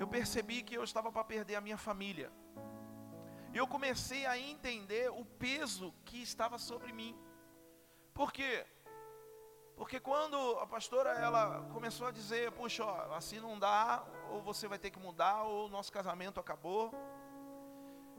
eu 0.00 0.08
percebi 0.08 0.62
que 0.62 0.74
eu 0.74 0.84
estava 0.84 1.12
para 1.12 1.24
perder 1.24 1.54
a 1.54 1.60
minha 1.60 1.78
família. 1.78 2.32
E 3.52 3.56
eu 3.56 3.66
comecei 3.66 4.24
a 4.26 4.38
entender 4.38 5.10
o 5.10 5.24
peso 5.24 5.94
que 6.04 6.22
estava 6.22 6.58
sobre 6.58 6.92
mim. 6.92 7.14
Por 8.14 8.32
quê? 8.32 8.66
Porque 9.76 9.98
quando 10.00 10.36
a 10.58 10.66
pastora 10.66 11.10
ela 11.10 11.62
começou 11.72 12.06
a 12.06 12.10
dizer, 12.10 12.52
puxa, 12.52 12.84
ó, 12.84 13.14
assim 13.14 13.40
não 13.40 13.58
dá, 13.58 14.04
ou 14.32 14.40
você 14.42 14.66
vai 14.66 14.78
ter 14.78 14.90
que 14.90 14.98
mudar, 14.98 15.42
ou 15.44 15.66
o 15.66 15.68
nosso 15.68 15.92
casamento 15.92 16.40
acabou. 16.40 16.92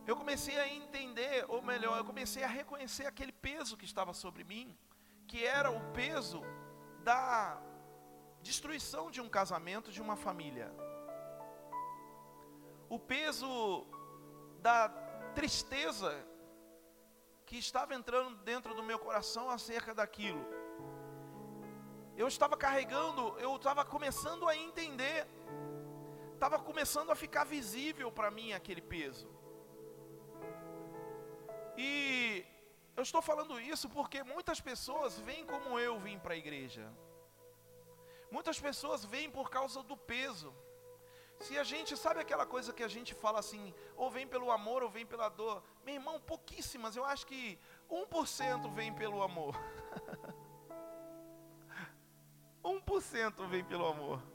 Eu 0.05 0.15
comecei 0.15 0.57
a 0.59 0.67
entender, 0.67 1.45
ou 1.47 1.61
melhor, 1.61 1.97
eu 1.97 2.05
comecei 2.05 2.43
a 2.43 2.47
reconhecer 2.47 3.05
aquele 3.05 3.31
peso 3.31 3.77
que 3.77 3.85
estava 3.85 4.13
sobre 4.13 4.43
mim, 4.43 4.77
que 5.27 5.45
era 5.45 5.71
o 5.71 5.79
peso 5.91 6.41
da 7.03 7.61
destruição 8.41 9.09
de 9.09 9.21
um 9.21 9.29
casamento, 9.29 9.91
de 9.91 10.01
uma 10.01 10.15
família. 10.15 10.69
O 12.89 12.99
peso 12.99 13.87
da 14.61 14.89
tristeza 15.33 16.13
que 17.45 17.57
estava 17.57 17.95
entrando 17.95 18.35
dentro 18.43 18.73
do 18.73 18.83
meu 18.83 18.99
coração 18.99 19.49
acerca 19.49 19.93
daquilo. 19.93 20.45
Eu 22.15 22.27
estava 22.27 22.55
carregando, 22.55 23.37
eu 23.39 23.55
estava 23.55 23.83
começando 23.83 24.47
a 24.47 24.55
entender 24.55 25.27
estava 26.43 26.59
começando 26.61 27.09
a 27.09 27.15
ficar 27.15 27.45
visível 27.45 28.11
para 28.11 28.29
mim 28.29 28.51
aquele 28.51 28.81
peso. 28.81 29.29
E 31.77 32.45
eu 32.97 33.03
estou 33.03 33.21
falando 33.21 33.61
isso 33.61 33.87
porque 33.89 34.21
muitas 34.23 34.59
pessoas 34.59 35.17
vêm 35.19 35.45
como 35.45 35.79
eu 35.79 35.97
vim 35.97 36.19
para 36.19 36.33
a 36.33 36.41
igreja. 36.43 36.85
Muitas 38.29 38.59
pessoas 38.59 39.05
vêm 39.05 39.29
por 39.31 39.49
causa 39.49 39.81
do 39.83 39.95
peso. 39.95 40.53
Se 41.39 41.57
a 41.57 41.63
gente 41.63 41.95
sabe 41.95 42.19
aquela 42.19 42.45
coisa 42.45 42.73
que 42.73 42.83
a 42.83 42.89
gente 42.89 43.13
fala 43.13 43.39
assim, 43.39 43.73
ou 43.95 44.11
vem 44.11 44.27
pelo 44.27 44.51
amor 44.51 44.83
ou 44.83 44.89
vem 44.89 45.05
pela 45.05 45.29
dor. 45.29 45.63
Meu 45.85 45.95
irmão, 45.95 46.19
pouquíssimas, 46.19 46.97
eu 46.97 47.05
acho 47.05 47.25
que 47.25 47.57
1% 47.89 48.69
vem 48.73 48.93
pelo 48.93 49.23
amor. 49.23 49.55
1% 52.61 53.47
vem 53.47 53.63
pelo 53.63 53.87
amor. 53.87 54.32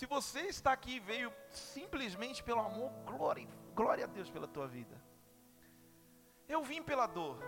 Se 0.00 0.06
você 0.06 0.40
está 0.46 0.72
aqui 0.72 0.92
e 0.92 0.98
veio 0.98 1.30
simplesmente 1.50 2.42
pelo 2.42 2.60
amor, 2.60 2.90
glória, 3.04 3.46
glória 3.74 4.04
a 4.06 4.08
Deus 4.08 4.30
pela 4.30 4.48
tua 4.48 4.66
vida. 4.66 4.98
Eu 6.48 6.62
vim 6.64 6.82
pela 6.82 7.06
dor. 7.06 7.38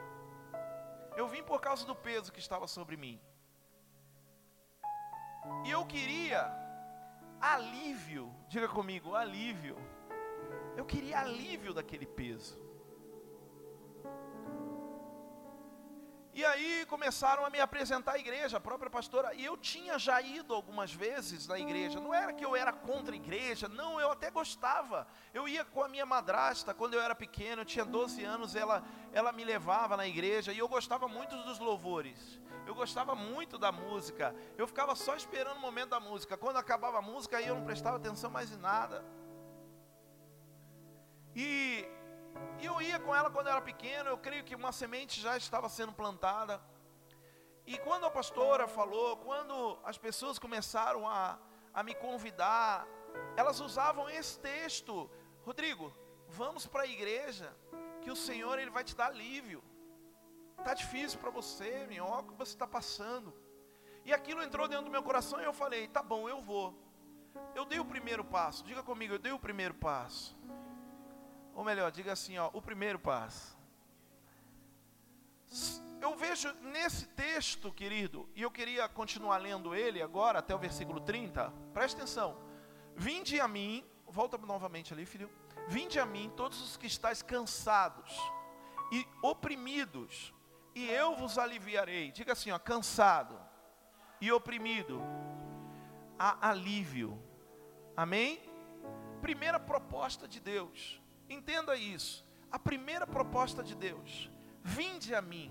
Eu 1.16 1.26
vim 1.28 1.42
por 1.42 1.62
causa 1.62 1.86
do 1.86 1.96
peso 1.96 2.30
que 2.30 2.40
estava 2.40 2.68
sobre 2.68 2.94
mim. 2.94 3.18
E 5.64 5.70
eu 5.70 5.86
queria 5.86 6.46
alívio, 7.40 8.30
diga 8.48 8.68
comigo, 8.68 9.14
alívio. 9.14 9.78
Eu 10.76 10.84
queria 10.84 11.20
alívio 11.20 11.72
daquele 11.72 12.04
peso. 12.04 12.60
E 16.34 16.42
aí 16.46 16.86
começaram 16.86 17.44
a 17.44 17.50
me 17.50 17.60
apresentar 17.60 18.12
a 18.12 18.18
igreja, 18.18 18.56
a 18.56 18.60
própria 18.60 18.90
pastora, 18.90 19.34
e 19.34 19.44
eu 19.44 19.54
tinha 19.54 19.98
já 19.98 20.18
ido 20.20 20.54
algumas 20.54 20.90
vezes 20.90 21.46
na 21.46 21.58
igreja. 21.58 22.00
Não 22.00 22.14
era 22.14 22.32
que 22.32 22.44
eu 22.44 22.56
era 22.56 22.72
contra 22.72 23.12
a 23.12 23.16
igreja, 23.16 23.68
não, 23.68 24.00
eu 24.00 24.10
até 24.10 24.30
gostava. 24.30 25.06
Eu 25.34 25.46
ia 25.46 25.62
com 25.62 25.82
a 25.82 25.88
minha 25.88 26.06
madrasta 26.06 26.72
quando 26.72 26.94
eu 26.94 27.02
era 27.02 27.14
pequeno, 27.14 27.60
eu 27.60 27.66
tinha 27.66 27.84
12 27.84 28.24
anos, 28.24 28.56
ela 28.56 28.82
ela 29.12 29.30
me 29.30 29.44
levava 29.44 29.94
na 29.94 30.06
igreja 30.06 30.52
e 30.52 30.58
eu 30.58 30.66
gostava 30.66 31.06
muito 31.06 31.36
dos 31.42 31.58
louvores. 31.58 32.40
Eu 32.66 32.74
gostava 32.74 33.14
muito 33.14 33.58
da 33.58 33.70
música. 33.70 34.34
Eu 34.56 34.66
ficava 34.66 34.94
só 34.94 35.14
esperando 35.14 35.56
o 35.56 35.60
momento 35.60 35.90
da 35.90 36.00
música. 36.00 36.36
Quando 36.36 36.56
acabava 36.56 36.98
a 36.98 37.02
música, 37.02 37.36
aí 37.36 37.46
eu 37.46 37.56
não 37.56 37.64
prestava 37.64 37.96
atenção 37.96 38.30
mais 38.30 38.50
em 38.50 38.56
nada. 38.56 39.04
E 41.34 41.86
e 42.60 42.66
eu 42.66 42.80
ia 42.80 42.98
com 42.98 43.14
ela 43.14 43.30
quando 43.30 43.46
eu 43.48 43.52
era 43.52 43.60
pequeno, 43.60 44.10
eu 44.10 44.18
creio 44.18 44.44
que 44.44 44.54
uma 44.54 44.72
semente 44.72 45.20
já 45.20 45.36
estava 45.36 45.68
sendo 45.68 45.92
plantada. 45.92 46.60
E 47.66 47.78
quando 47.78 48.06
a 48.06 48.10
pastora 48.10 48.66
falou, 48.66 49.16
quando 49.18 49.78
as 49.84 49.98
pessoas 49.98 50.38
começaram 50.38 51.08
a, 51.08 51.38
a 51.72 51.82
me 51.82 51.94
convidar, 51.94 52.86
elas 53.36 53.60
usavam 53.60 54.08
esse 54.10 54.38
texto. 54.38 55.10
Rodrigo, 55.44 55.92
vamos 56.28 56.66
para 56.66 56.82
a 56.82 56.86
igreja, 56.86 57.54
que 58.00 58.10
o 58.10 58.16
Senhor 58.16 58.58
ele 58.58 58.70
vai 58.70 58.84
te 58.84 58.96
dar 58.96 59.06
alívio. 59.06 59.62
Está 60.58 60.74
difícil 60.74 61.18
para 61.18 61.30
você, 61.30 61.86
minhoca, 61.88 62.22
o 62.22 62.32
que 62.32 62.38
você 62.38 62.52
está 62.52 62.66
passando. 62.66 63.34
E 64.04 64.12
aquilo 64.12 64.42
entrou 64.42 64.66
dentro 64.68 64.84
do 64.84 64.90
meu 64.90 65.02
coração 65.02 65.40
e 65.40 65.44
eu 65.44 65.52
falei, 65.52 65.88
tá 65.88 66.02
bom, 66.02 66.28
eu 66.28 66.40
vou. 66.40 66.74
Eu 67.54 67.64
dei 67.64 67.78
o 67.78 67.84
primeiro 67.84 68.24
passo, 68.24 68.64
diga 68.64 68.82
comigo, 68.82 69.14
eu 69.14 69.18
dei 69.18 69.32
o 69.32 69.38
primeiro 69.38 69.74
passo. 69.74 70.36
Ou 71.54 71.64
melhor, 71.64 71.90
diga 71.90 72.12
assim, 72.12 72.38
ó, 72.38 72.50
o 72.52 72.62
primeiro 72.62 72.98
passo. 72.98 73.56
Eu 76.00 76.16
vejo 76.16 76.52
nesse 76.62 77.06
texto, 77.06 77.72
querido, 77.72 78.28
e 78.34 78.42
eu 78.42 78.50
queria 78.50 78.88
continuar 78.88 79.36
lendo 79.36 79.74
ele 79.74 80.02
agora 80.02 80.38
até 80.38 80.54
o 80.54 80.58
versículo 80.58 81.00
30. 81.00 81.52
Preste 81.72 81.96
atenção. 81.96 82.36
Vinde 82.96 83.40
a 83.40 83.46
mim, 83.46 83.84
volta 84.06 84.36
novamente 84.38 84.92
ali, 84.92 85.06
filho. 85.06 85.30
Vinde 85.68 86.00
a 86.00 86.06
mim 86.06 86.32
todos 86.36 86.60
os 86.60 86.76
que 86.76 86.86
estáis 86.86 87.22
cansados 87.22 88.16
e 88.90 89.06
oprimidos, 89.22 90.34
e 90.74 90.88
eu 90.88 91.14
vos 91.16 91.38
aliviarei. 91.38 92.10
Diga 92.12 92.32
assim, 92.32 92.50
ó, 92.50 92.58
cansado 92.58 93.38
e 94.20 94.30
oprimido. 94.30 95.00
Há 96.18 96.50
alívio. 96.50 97.20
Amém? 97.96 98.40
Primeira 99.20 99.58
proposta 99.58 100.28
de 100.28 100.40
Deus. 100.40 101.01
Entenda 101.32 101.74
isso. 101.76 102.24
A 102.50 102.58
primeira 102.58 103.06
proposta 103.06 103.62
de 103.62 103.74
Deus: 103.74 104.30
vinde 104.62 105.14
a 105.14 105.22
mim. 105.22 105.50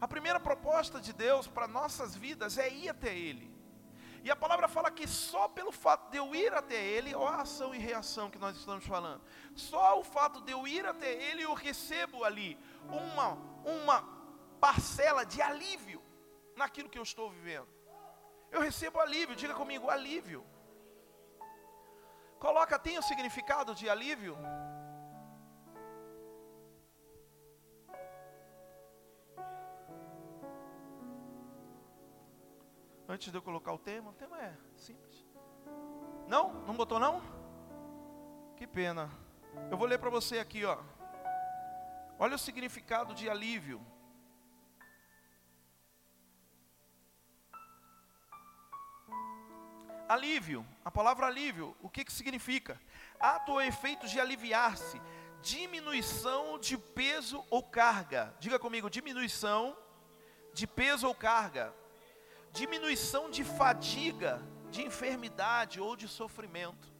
A 0.00 0.08
primeira 0.08 0.40
proposta 0.40 1.00
de 1.00 1.12
Deus 1.12 1.46
para 1.46 1.66
nossas 1.66 2.14
vidas 2.14 2.58
é 2.58 2.68
ir 2.72 2.88
até 2.88 3.16
Ele. 3.16 3.50
E 4.22 4.30
a 4.30 4.36
palavra 4.36 4.68
fala 4.68 4.90
que 4.90 5.06
só 5.08 5.48
pelo 5.48 5.72
fato 5.72 6.10
de 6.10 6.18
eu 6.18 6.34
ir 6.34 6.52
até 6.52 6.74
Ele, 6.74 7.14
ó 7.14 7.26
a 7.26 7.40
ação 7.42 7.74
e 7.74 7.78
reação 7.78 8.30
que 8.30 8.38
nós 8.38 8.56
estamos 8.56 8.84
falando, 8.86 9.22
só 9.54 9.98
o 9.98 10.04
fato 10.04 10.42
de 10.42 10.52
eu 10.52 10.68
ir 10.68 10.84
até 10.84 11.10
Ele, 11.10 11.42
eu 11.42 11.54
recebo 11.54 12.22
ali 12.24 12.58
uma, 12.88 13.32
uma 13.64 14.02
parcela 14.60 15.24
de 15.24 15.40
alívio 15.40 16.02
naquilo 16.54 16.90
que 16.90 16.98
eu 16.98 17.02
estou 17.02 17.30
vivendo. 17.30 17.68
Eu 18.50 18.60
recebo 18.60 19.00
alívio, 19.00 19.36
diga 19.36 19.54
comigo, 19.54 19.88
alívio. 19.88 20.44
Coloca, 22.40 22.78
tem 22.78 22.98
o 22.98 23.02
significado 23.02 23.74
de 23.74 23.86
alívio? 23.86 24.34
Antes 33.06 33.30
de 33.30 33.36
eu 33.36 33.42
colocar 33.42 33.74
o 33.74 33.78
tema, 33.78 34.08
o 34.10 34.14
tema 34.14 34.40
é 34.40 34.56
simples. 34.74 35.26
Não? 36.26 36.54
Não 36.64 36.74
botou 36.74 36.98
não? 36.98 37.20
Que 38.56 38.66
pena. 38.66 39.10
Eu 39.70 39.76
vou 39.76 39.86
ler 39.86 39.98
para 39.98 40.08
você 40.08 40.38
aqui, 40.38 40.64
ó. 40.64 40.78
Olha 42.18 42.36
o 42.36 42.38
significado 42.38 43.12
de 43.12 43.28
alívio. 43.28 43.84
Alívio, 50.10 50.66
a 50.84 50.90
palavra 50.90 51.28
alívio, 51.28 51.76
o 51.80 51.88
que, 51.88 52.04
que 52.04 52.12
significa? 52.12 52.80
Ato 53.20 53.52
ou 53.52 53.62
efeito 53.62 54.08
de 54.08 54.18
aliviar-se, 54.18 55.00
diminuição 55.40 56.58
de 56.58 56.76
peso 56.76 57.44
ou 57.48 57.62
carga. 57.62 58.34
Diga 58.40 58.58
comigo, 58.58 58.90
diminuição 58.90 59.78
de 60.52 60.66
peso 60.66 61.06
ou 61.06 61.14
carga. 61.14 61.72
Diminuição 62.50 63.30
de 63.30 63.44
fadiga, 63.44 64.42
de 64.68 64.82
enfermidade 64.82 65.80
ou 65.80 65.94
de 65.94 66.08
sofrimento. 66.08 66.92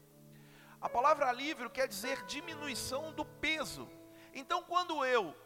A 0.81 0.89
palavra 0.89 1.27
alívio 1.27 1.69
quer 1.69 1.89
dizer 1.89 2.25
diminuição 2.27 3.13
do 3.13 3.25
peso. 3.25 3.91
Então, 4.33 4.63
quando 4.63 5.05
eu, 5.05 5.37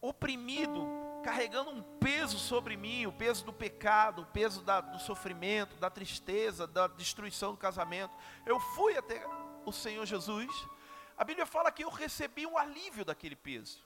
oprimido, 0.00 0.86
carregando 1.20 1.70
um 1.70 1.82
peso 1.98 2.38
sobre 2.38 2.76
mim, 2.76 3.06
o 3.06 3.12
peso 3.12 3.44
do 3.44 3.52
pecado, 3.52 4.22
o 4.22 4.26
peso 4.26 4.62
da, 4.62 4.80
do 4.80 4.98
sofrimento, 4.98 5.76
da 5.76 5.90
tristeza, 5.90 6.66
da 6.66 6.86
destruição 6.86 7.52
do 7.52 7.58
casamento. 7.58 8.14
Eu 8.44 8.58
fui 8.58 8.96
até 8.96 9.22
o 9.64 9.72
Senhor 9.72 10.04
Jesus. 10.06 10.50
A 11.16 11.24
Bíblia 11.24 11.46
fala 11.46 11.70
que 11.70 11.84
eu 11.84 11.90
recebi 11.90 12.46
o 12.46 12.56
alívio 12.56 13.04
daquele 13.04 13.36
peso. 13.36 13.84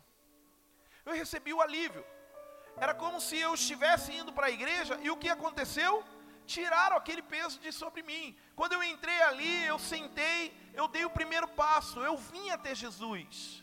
Eu 1.05 1.13
recebi 1.13 1.53
o 1.53 1.61
alívio. 1.61 2.05
Era 2.77 2.95
como 2.95 3.21
se 3.21 3.39
eu 3.39 3.55
estivesse 3.55 4.13
indo 4.13 4.33
para 4.33 4.47
a 4.47 4.51
igreja 4.51 4.99
e 5.03 5.11
o 5.11 5.17
que 5.17 5.29
aconteceu? 5.29 6.05
Tiraram 6.47 6.97
aquele 6.97 7.23
peso 7.23 7.59
de 7.61 7.73
sobre 7.73 8.03
mim. 8.03 8.37
Quando 8.55 8.73
eu 8.73 8.83
entrei 8.83 9.21
ali, 9.23 9.65
eu 9.65 9.79
sentei, 9.79 10.53
eu 10.75 10.89
dei 10.89 11.05
o 11.05 11.11
primeiro 11.11 11.49
passo, 11.49 12.01
eu 12.01 12.17
vim 12.17 12.51
até 12.51 12.75
Jesus. 12.75 13.63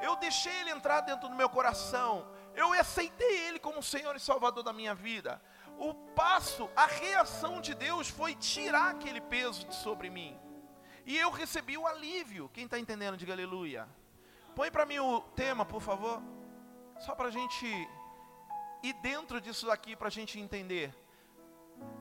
Eu 0.00 0.16
deixei 0.16 0.52
ele 0.60 0.70
entrar 0.70 1.00
dentro 1.00 1.28
do 1.28 1.34
meu 1.34 1.48
coração 1.48 2.35
eu 2.56 2.72
aceitei 2.72 3.46
Ele 3.46 3.58
como 3.58 3.82
Senhor 3.82 4.16
e 4.16 4.20
Salvador 4.20 4.64
da 4.64 4.72
minha 4.72 4.94
vida. 4.94 5.40
O 5.78 5.92
passo, 5.92 6.70
a 6.74 6.86
reação 6.86 7.60
de 7.60 7.74
Deus 7.74 8.08
foi 8.08 8.34
tirar 8.34 8.90
aquele 8.90 9.20
peso 9.20 9.66
de 9.66 9.74
sobre 9.74 10.08
mim. 10.08 10.36
E 11.04 11.16
eu 11.16 11.30
recebi 11.30 11.76
o 11.76 11.86
alívio. 11.86 12.50
Quem 12.52 12.64
está 12.64 12.78
entendendo, 12.78 13.16
diga 13.16 13.32
aleluia. 13.32 13.86
Põe 14.54 14.70
para 14.70 14.86
mim 14.86 14.98
o 14.98 15.20
tema, 15.20 15.66
por 15.66 15.82
favor. 15.82 16.22
Só 16.98 17.14
para 17.14 17.28
a 17.28 17.30
gente 17.30 17.66
ir 18.82 18.92
dentro 18.94 19.38
disso 19.40 19.66
daqui, 19.66 19.94
para 19.94 20.08
a 20.08 20.10
gente 20.10 20.40
entender. 20.40 20.94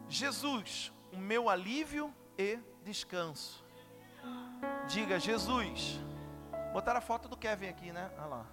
Jesus, 0.07 0.93
o 1.11 1.17
meu 1.17 1.49
alívio 1.49 2.13
e 2.37 2.57
descanso. 2.81 3.63
Diga, 4.87 5.19
Jesus. 5.19 5.99
Botaram 6.71 6.99
a 6.99 7.01
foto 7.01 7.27
do 7.27 7.35
Kevin 7.37 7.67
aqui, 7.67 7.91
né? 7.91 8.09
Olha 8.17 8.25
lá. 8.25 8.45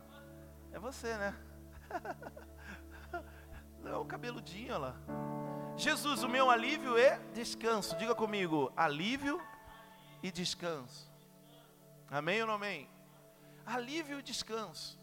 É 0.73 0.79
você, 0.79 1.17
né? 1.17 1.52
Não, 3.81 4.07
cabeludinho, 4.07 4.75
olha 4.75 4.79
lá. 4.79 4.97
Jesus, 5.77 6.23
o 6.23 6.29
meu 6.29 6.51
alívio 6.51 6.97
é 6.97 7.19
descanso. 7.33 7.97
Diga 7.97 8.15
comigo, 8.15 8.73
alívio 8.77 9.41
e 10.23 10.31
descanso. 10.31 11.11
Amém 12.11 12.41
ou 12.43 12.47
não 12.47 12.55
amém? 12.55 12.89
Alívio 13.65 14.19
e 14.19 14.23
descanso. 14.23 15.01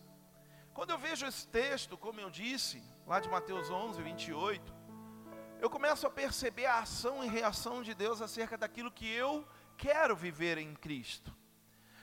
Quando 0.73 0.91
eu 0.91 0.97
vejo 0.97 1.25
esse 1.25 1.47
texto, 1.47 1.97
como 1.97 2.21
eu 2.21 2.29
disse, 2.29 2.81
lá 3.05 3.19
de 3.19 3.27
Mateus 3.27 3.69
11, 3.69 4.01
28, 4.01 4.73
eu 5.59 5.69
começo 5.69 6.07
a 6.07 6.09
perceber 6.09 6.67
a 6.67 6.79
ação 6.79 7.23
e 7.23 7.27
reação 7.27 7.83
de 7.83 7.93
Deus 7.93 8.21
acerca 8.21 8.57
daquilo 8.57 8.91
que 8.91 9.09
eu 9.11 9.45
quero 9.75 10.15
viver 10.15 10.57
em 10.57 10.73
Cristo. 10.75 11.35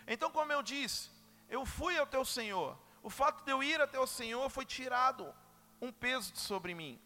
Então, 0.07 0.31
como 0.31 0.53
eu 0.53 0.63
disse, 0.63 1.11
eu 1.49 1.65
fui 1.65 1.97
ao 1.97 2.07
teu 2.07 2.25
Senhor, 2.25 2.77
o 3.07 3.11
fato 3.11 3.45
de 3.45 3.53
eu 3.53 3.63
ir 3.63 3.81
até 3.81 4.01
o 4.01 4.07
Senhor 4.07 4.51
foi 4.51 4.65
tirado 4.65 5.33
um 5.81 5.93
peso 5.93 6.33
de 6.33 6.41
sobre 6.41 6.75
mim. 6.75 7.01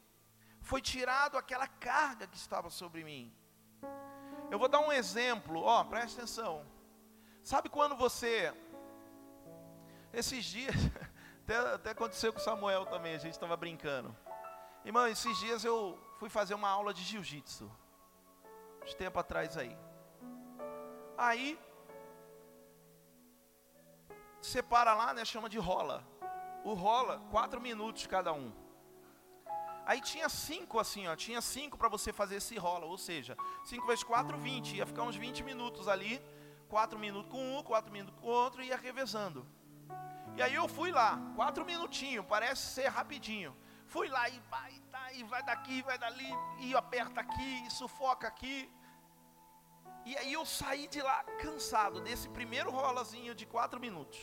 Foi 0.63 0.81
tirado 0.81 1.37
aquela 1.37 1.69
carga 1.69 2.27
que 2.27 2.39
estava 2.39 2.71
sobre 2.71 3.05
mim. 3.05 3.31
Eu 4.51 4.59
vou 4.59 4.67
dar 4.67 4.81
um 4.81 4.91
exemplo, 4.91 5.61
ó, 5.61 5.85
presta 5.85 6.23
atenção. 6.23 6.65
Sabe 7.43 7.69
quando 7.69 7.95
você 7.95 8.51
esses 10.11 10.43
dias 10.43 10.75
até, 11.45 11.57
até 11.75 11.91
aconteceu 11.91 12.33
com 12.33 12.39
o 12.39 12.43
Samuel 12.43 12.87
também, 12.87 13.15
a 13.15 13.19
gente 13.19 13.35
estava 13.35 13.55
brincando. 13.55 14.17
Irmão, 14.87 15.07
esses 15.07 15.39
dias 15.39 15.67
eu 15.67 15.99
fui 16.19 16.31
fazer 16.31 16.55
uma 16.55 16.71
aula 16.71 16.95
de 16.95 17.03
jiu-jitsu. 17.03 17.71
Uns 18.83 18.95
tempo 18.95 19.19
atrás 19.19 19.59
aí. 19.59 19.77
Aí 21.19 21.61
separa 24.40 24.94
lá, 24.94 25.12
né, 25.14 25.24
chama 25.24 25.48
de 25.48 25.59
rola. 25.59 26.05
O 26.64 26.74
rola, 26.74 27.22
quatro 27.31 27.61
minutos 27.61 28.07
cada 28.07 28.33
um. 28.33 28.53
Aí 29.87 30.00
tinha 30.00 30.29
cinco 30.29 30.79
assim, 30.79 31.09
ó, 31.09 31.16
tinha 31.16 31.40
cinco 31.40 31.76
para 31.76 31.88
você 31.88 32.12
fazer 32.12 32.37
esse 32.37 32.57
rola, 32.57 32.87
ou 32.87 32.96
seja, 32.96 33.37
cinco 33.64 33.87
vezes 33.87 34.05
quatro, 34.05 34.38
vinte, 34.38 34.76
ia 34.76 34.87
ficar 34.87 35.03
uns 35.03 35.16
20 35.16 35.42
minutos 35.42 35.88
ali, 35.88 36.22
quatro 36.68 36.98
minutos 36.98 37.31
com 37.31 37.59
um, 37.59 37.62
quatro 37.62 37.90
minutos 37.90 38.20
com 38.20 38.29
outro, 38.29 38.62
e 38.62 38.68
ia 38.68 38.76
revezando. 38.76 39.46
E 40.37 40.42
aí 40.42 40.55
eu 40.55 40.68
fui 40.68 40.92
lá, 40.92 41.18
quatro 41.35 41.64
minutinhos, 41.64 42.24
parece 42.26 42.74
ser 42.74 42.88
rapidinho. 42.88 43.57
Fui 43.87 44.09
lá 44.09 44.29
e 44.29 44.38
vai, 44.48 44.72
tá, 44.92 45.12
e 45.12 45.24
vai 45.24 45.42
daqui, 45.42 45.83
vai 45.83 45.98
dali, 45.98 46.31
e 46.61 46.74
aperta 46.76 47.20
aqui, 47.20 47.66
e 47.66 47.70
sufoca 47.70 48.29
aqui. 48.29 48.70
E 50.05 50.17
aí 50.17 50.33
eu 50.33 50.45
saí 50.47 50.87
de 50.89 51.01
lá 51.03 51.23
cansado 51.41 52.01
desse 52.01 52.29
primeiro 52.29 52.71
rolazinho 52.71 53.35
de 53.35 53.47
quatro 53.47 53.79
minutos. 53.79 54.19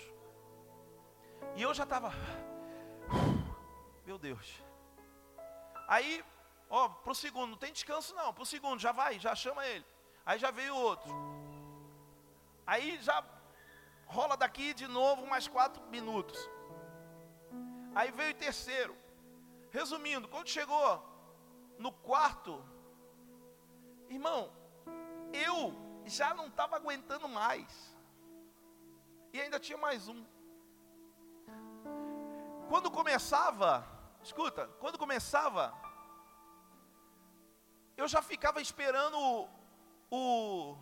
E 1.55 1.61
eu 1.61 1.73
já 1.73 1.83
estava, 1.83 2.11
meu 4.05 4.17
Deus. 4.17 4.61
Aí, 5.87 6.23
ó, 6.69 6.89
pro 6.89 7.15
segundo, 7.15 7.51
não 7.51 7.57
tem 7.57 7.71
descanso 7.71 8.13
não, 8.15 8.33
pro 8.33 8.45
segundo, 8.45 8.79
já 8.79 8.91
vai, 8.91 9.19
já 9.19 9.33
chama 9.35 9.65
ele. 9.65 9.85
Aí 10.25 10.37
já 10.37 10.51
veio 10.51 10.75
outro. 10.75 11.09
Aí 12.65 12.97
já 13.01 13.23
rola 14.05 14.35
daqui 14.35 14.73
de 14.73 14.87
novo 14.87 15.25
mais 15.25 15.47
quatro 15.47 15.81
minutos. 15.87 16.37
Aí 17.95 18.11
veio 18.11 18.31
o 18.31 18.37
terceiro. 18.37 18.95
Resumindo, 19.71 20.27
quando 20.27 20.49
chegou 20.49 21.03
no 21.77 21.91
quarto, 21.91 22.63
irmão, 24.09 24.51
eu 25.37 25.73
já 26.05 26.33
não 26.33 26.47
estava 26.47 26.75
aguentando 26.75 27.27
mais. 27.27 27.95
E 29.33 29.41
ainda 29.41 29.59
tinha 29.59 29.77
mais 29.77 30.07
um. 30.07 30.25
Quando 32.69 32.91
começava, 32.91 33.87
escuta, 34.23 34.67
quando 34.79 34.97
começava, 34.97 35.73
eu 37.95 38.07
já 38.07 38.21
ficava 38.21 38.61
esperando 38.61 39.17
o, 39.17 39.49
o 40.11 40.77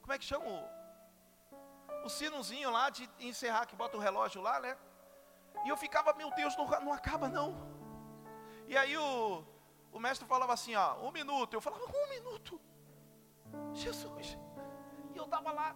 como 0.00 0.12
é 0.12 0.18
que 0.18 0.24
chama? 0.24 0.44
O, 0.44 2.06
o 2.06 2.08
sinozinho 2.08 2.70
lá 2.70 2.90
de 2.90 3.08
encerrar, 3.18 3.66
que 3.66 3.74
bota 3.74 3.96
o 3.96 4.00
relógio 4.00 4.42
lá, 4.42 4.60
né? 4.60 4.76
E 5.64 5.68
eu 5.68 5.76
ficava, 5.76 6.12
meu 6.12 6.30
Deus, 6.32 6.56
não, 6.56 6.66
não 6.80 6.92
acaba 6.92 7.28
não. 7.28 7.56
E 8.66 8.76
aí 8.76 8.96
o, 8.96 9.44
o 9.92 9.98
mestre 9.98 10.26
falava 10.26 10.52
assim, 10.52 10.74
ó, 10.74 10.96
um 11.00 11.10
minuto. 11.10 11.54
Eu 11.54 11.60
falava, 11.60 11.84
um 11.84 12.08
minuto. 12.08 12.60
Jesus. 13.72 14.38
E 15.14 15.16
eu 15.16 15.24
estava 15.24 15.52
lá. 15.52 15.74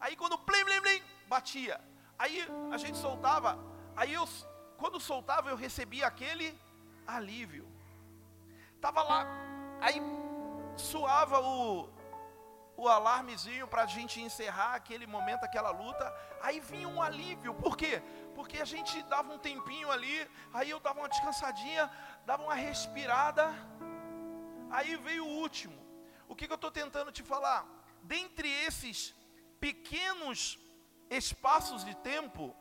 Aí 0.00 0.16
quando 0.16 0.38
plim, 0.38 0.64
plim, 0.64 0.80
plim, 0.80 1.02
batia. 1.28 1.80
Aí 2.18 2.46
a 2.70 2.76
gente 2.76 2.98
soltava. 2.98 3.58
Aí 3.96 4.12
eu, 4.12 4.28
quando 4.76 5.00
soltava, 5.00 5.50
eu 5.50 5.56
recebia 5.56 6.06
aquele 6.06 6.58
alívio. 7.06 7.66
Tava 8.80 9.02
lá. 9.02 9.26
Aí 9.80 10.00
suava 10.76 11.40
o, 11.40 11.88
o 12.76 12.88
alarmezinho 12.88 13.68
para 13.68 13.82
a 13.82 13.86
gente 13.86 14.20
encerrar 14.20 14.74
aquele 14.74 15.06
momento, 15.06 15.44
aquela 15.44 15.70
luta. 15.70 16.12
Aí 16.40 16.58
vinha 16.60 16.88
um 16.88 17.00
alívio. 17.00 17.54
Por 17.54 17.76
quê? 17.76 18.02
Porque 18.34 18.60
a 18.60 18.64
gente 18.64 19.02
dava 19.04 19.32
um 19.32 19.38
tempinho 19.38 19.90
ali. 19.90 20.28
Aí 20.52 20.70
eu 20.70 20.80
dava 20.80 21.00
uma 21.00 21.08
descansadinha, 21.08 21.90
dava 22.24 22.42
uma 22.42 22.54
respirada. 22.54 23.52
Aí 24.70 24.96
veio 24.96 25.24
o 25.24 25.28
último. 25.28 25.82
O 26.32 26.34
que, 26.34 26.46
que 26.46 26.52
eu 26.52 26.60
estou 26.62 26.70
tentando 26.70 27.12
te 27.12 27.22
falar? 27.22 27.60
Dentre 28.02 28.48
esses 28.66 29.14
pequenos 29.60 30.58
espaços 31.10 31.84
de 31.84 31.94
tempo, 31.96 32.56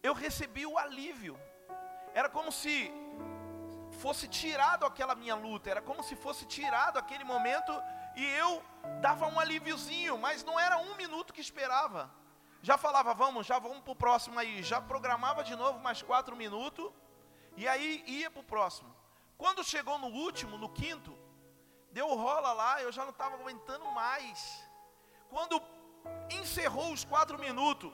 eu 0.00 0.14
recebi 0.14 0.64
o 0.64 0.78
alívio. 0.78 1.34
Era 2.14 2.28
como 2.28 2.52
se 2.52 2.76
fosse 4.02 4.28
tirado 4.28 4.86
aquela 4.86 5.16
minha 5.16 5.34
luta, 5.34 5.70
era 5.70 5.82
como 5.82 6.04
se 6.04 6.14
fosse 6.14 6.46
tirado 6.46 6.98
aquele 6.98 7.24
momento 7.24 7.72
e 8.14 8.24
eu 8.24 8.62
dava 9.00 9.26
um 9.26 9.40
alíviozinho, 9.40 10.16
mas 10.16 10.44
não 10.44 10.60
era 10.60 10.78
um 10.78 10.94
minuto 10.94 11.34
que 11.34 11.40
esperava. 11.40 12.08
Já 12.62 12.78
falava, 12.78 13.12
vamos, 13.12 13.44
já 13.44 13.58
vamos 13.58 13.80
para 13.80 13.92
o 13.92 13.96
próximo 13.96 14.38
aí. 14.38 14.62
Já 14.62 14.80
programava 14.80 15.42
de 15.42 15.56
novo 15.56 15.80
mais 15.80 16.00
quatro 16.00 16.36
minutos, 16.36 16.92
e 17.56 17.66
aí 17.66 18.04
ia 18.06 18.30
para 18.30 18.40
o 18.40 18.44
próximo. 18.54 18.94
Quando 19.36 19.64
chegou 19.64 19.98
no 19.98 20.06
último, 20.06 20.56
no 20.56 20.68
quinto, 20.68 21.12
deu 21.92 22.08
rola 22.14 22.52
lá, 22.52 22.82
eu 22.82 22.90
já 22.90 23.02
não 23.02 23.10
estava 23.10 23.36
aguentando 23.36 23.84
mais. 23.92 24.66
Quando 25.28 25.62
encerrou 26.30 26.92
os 26.92 27.04
quatro 27.04 27.38
minutos, 27.38 27.92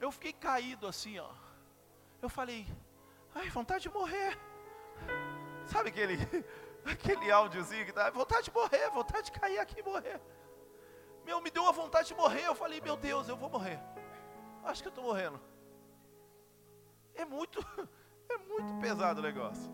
eu 0.00 0.10
fiquei 0.10 0.32
caído 0.32 0.86
assim, 0.86 1.18
ó. 1.18 1.30
Eu 2.20 2.28
falei, 2.28 2.66
ai, 3.34 3.48
vontade 3.48 3.82
de 3.82 3.90
morrer. 3.90 4.38
Sabe 5.66 5.88
aquele, 5.88 6.16
aquele 6.84 7.30
áudiozinho 7.30 7.86
que 7.86 7.92
dá, 7.92 8.10
vontade 8.10 8.44
de 8.44 8.52
morrer, 8.52 8.90
vontade 8.90 9.30
de 9.30 9.38
cair 9.38 9.58
aqui 9.58 9.80
e 9.80 9.82
morrer. 9.82 10.20
Meu, 11.24 11.40
me 11.40 11.50
deu 11.50 11.68
a 11.68 11.72
vontade 11.72 12.08
de 12.08 12.14
morrer. 12.14 12.44
Eu 12.46 12.54
falei, 12.54 12.80
meu 12.80 12.96
Deus, 12.96 13.28
eu 13.28 13.36
vou 13.36 13.50
morrer. 13.50 13.80
Acho 14.64 14.82
que 14.82 14.88
eu 14.88 14.90
estou 14.90 15.04
morrendo. 15.04 15.40
É 17.14 17.24
muito, 17.24 17.58
é 18.28 18.38
muito 18.38 18.80
pesado 18.80 19.20
o 19.20 19.22
negócio. 19.22 19.72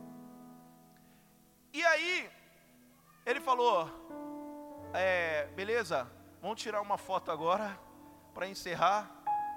E 1.72 1.84
aí, 1.84 2.30
ele 3.24 3.40
falou: 3.40 3.88
é, 4.92 5.46
beleza, 5.48 6.10
vamos 6.40 6.60
tirar 6.60 6.80
uma 6.80 6.98
foto 6.98 7.30
agora 7.30 7.78
para 8.34 8.48
encerrar 8.48 9.10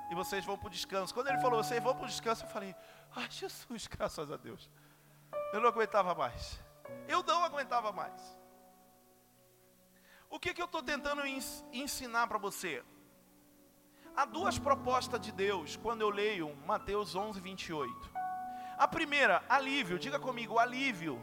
e 0.10 0.16
vocês 0.16 0.46
vão 0.46 0.58
para 0.58 0.68
o 0.68 0.72
descanso. 0.72 1.14
Quando 1.14 1.28
ele 1.28 1.40
falou, 1.40 1.64
vocês 1.64 1.82
vão 1.82 1.96
para 1.96 2.06
o 2.06 2.08
descanso, 2.08 2.46
eu 2.46 2.50
falei: 2.50 2.76
ai 3.16 3.30
Jesus, 3.30 3.88
graças 3.96 4.32
a 4.32 4.38
Deus. 4.38 4.70
Eu 5.54 5.62
não 5.62 5.70
aguentava 5.70 6.14
mais. 6.14 6.60
Eu 7.08 7.24
não 7.24 7.44
aguentava 7.44 7.92
mais. 7.92 8.38
O 10.30 10.40
que, 10.40 10.54
que 10.54 10.62
eu 10.62 10.66
estou 10.66 10.84
tentando 10.84 11.22
ensinar 11.72 12.28
para 12.28 12.38
você? 12.38 12.84
Há 14.16 14.26
duas 14.26 14.58
propostas 14.58 15.20
de 15.20 15.32
Deus 15.32 15.76
quando 15.76 16.02
eu 16.02 16.10
leio 16.10 16.56
Mateus 16.66 17.16
11, 17.16 17.40
28. 17.40 18.12
A 18.78 18.88
primeira, 18.88 19.44
alívio, 19.48 20.00
diga 20.00 20.20
comigo, 20.20 20.60
alívio. 20.60 21.22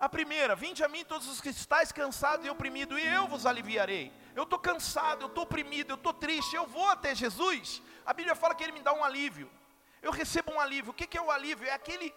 A 0.00 0.08
primeira, 0.08 0.54
vinde 0.54 0.84
a 0.84 0.88
mim 0.88 1.04
todos 1.04 1.28
os 1.28 1.40
que 1.40 1.48
estáis 1.48 1.90
cansados 1.90 2.46
e 2.46 2.50
oprimidos, 2.50 2.98
e 2.98 3.04
eu 3.04 3.26
vos 3.26 3.44
aliviarei. 3.44 4.12
Eu 4.34 4.44
estou 4.44 4.58
cansado, 4.58 5.22
eu 5.22 5.26
estou 5.26 5.42
oprimido, 5.42 5.90
eu 5.90 5.96
estou 5.96 6.14
triste, 6.14 6.54
eu 6.54 6.66
vou 6.66 6.88
até 6.88 7.14
Jesus. 7.14 7.82
A 8.06 8.12
Bíblia 8.12 8.36
fala 8.36 8.54
que 8.54 8.62
Ele 8.62 8.72
me 8.72 8.80
dá 8.80 8.92
um 8.92 9.02
alívio. 9.02 9.50
Eu 10.00 10.12
recebo 10.12 10.52
um 10.52 10.60
alívio. 10.60 10.92
O 10.92 10.94
que, 10.94 11.06
que 11.06 11.18
é 11.18 11.20
o 11.20 11.32
alívio? 11.32 11.66
É 11.66 11.72
aquele, 11.72 12.14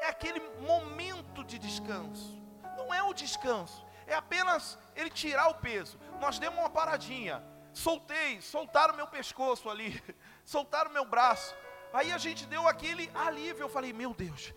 é 0.00 0.08
aquele 0.08 0.40
momento 0.60 1.44
de 1.44 1.58
descanso. 1.58 2.34
Não 2.78 2.92
é 2.94 3.02
o 3.02 3.12
descanso, 3.12 3.84
é 4.06 4.14
apenas 4.14 4.78
Ele 4.94 5.10
tirar 5.10 5.48
o 5.48 5.54
peso. 5.54 5.98
Nós 6.18 6.38
demos 6.38 6.58
uma 6.58 6.70
paradinha, 6.70 7.44
soltei, 7.74 8.40
soltaram 8.40 8.96
meu 8.96 9.06
pescoço 9.06 9.68
ali, 9.68 10.02
soltaram 10.44 10.90
meu 10.90 11.04
braço. 11.04 11.54
Aí 11.92 12.10
a 12.10 12.18
gente 12.18 12.46
deu 12.46 12.66
aquele 12.66 13.10
alívio. 13.14 13.64
Eu 13.64 13.68
falei, 13.68 13.92
meu 13.92 14.14
Deus, 14.14 14.54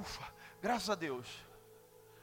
ufa, 0.00 0.24
graças 0.62 0.88
a 0.88 0.94
Deus. 0.94 1.51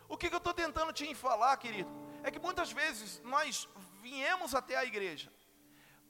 O 0.09 0.17
que, 0.17 0.27
que 0.27 0.35
eu 0.35 0.39
estou 0.39 0.53
tentando 0.53 0.91
te 0.91 1.13
falar, 1.13 1.55
querido? 1.57 1.89
É 2.23 2.31
que 2.31 2.39
muitas 2.39 2.71
vezes 2.71 3.21
nós 3.23 3.69
viemos 4.01 4.55
até 4.55 4.75
a 4.75 4.83
igreja 4.83 5.31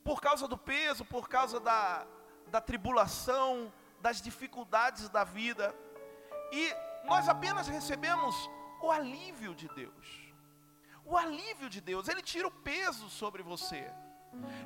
por 0.03 0.21
causa 0.21 0.47
do 0.47 0.57
peso, 0.57 1.03
por 1.05 1.27
causa 1.27 1.59
da, 1.59 2.07
da 2.47 2.61
tribulação, 2.61 3.71
das 4.01 4.21
dificuldades 4.21 5.09
da 5.09 5.23
vida, 5.23 5.75
e 6.51 6.73
nós 7.05 7.27
apenas 7.27 7.67
recebemos 7.67 8.49
o 8.81 8.89
alívio 8.89 9.53
de 9.53 9.67
Deus. 9.75 10.07
O 11.05 11.17
alívio 11.17 11.69
de 11.69 11.81
Deus, 11.81 12.07
Ele 12.07 12.21
tira 12.21 12.47
o 12.47 12.51
peso 12.51 13.09
sobre 13.09 13.43
você. 13.43 13.91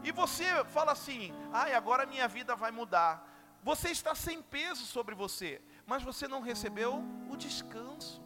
E 0.03 0.11
você 0.11 0.63
fala 0.65 0.91
assim: 0.91 1.33
ai, 1.51 1.73
agora 1.73 2.05
minha 2.05 2.27
vida 2.27 2.55
vai 2.55 2.71
mudar. 2.71 3.29
Você 3.63 3.89
está 3.89 4.13
sem 4.13 4.41
peso 4.41 4.85
sobre 4.85 5.15
você, 5.15 5.61
mas 5.85 6.03
você 6.03 6.27
não 6.27 6.41
recebeu 6.41 7.03
o 7.29 7.35
descanso. 7.35 8.22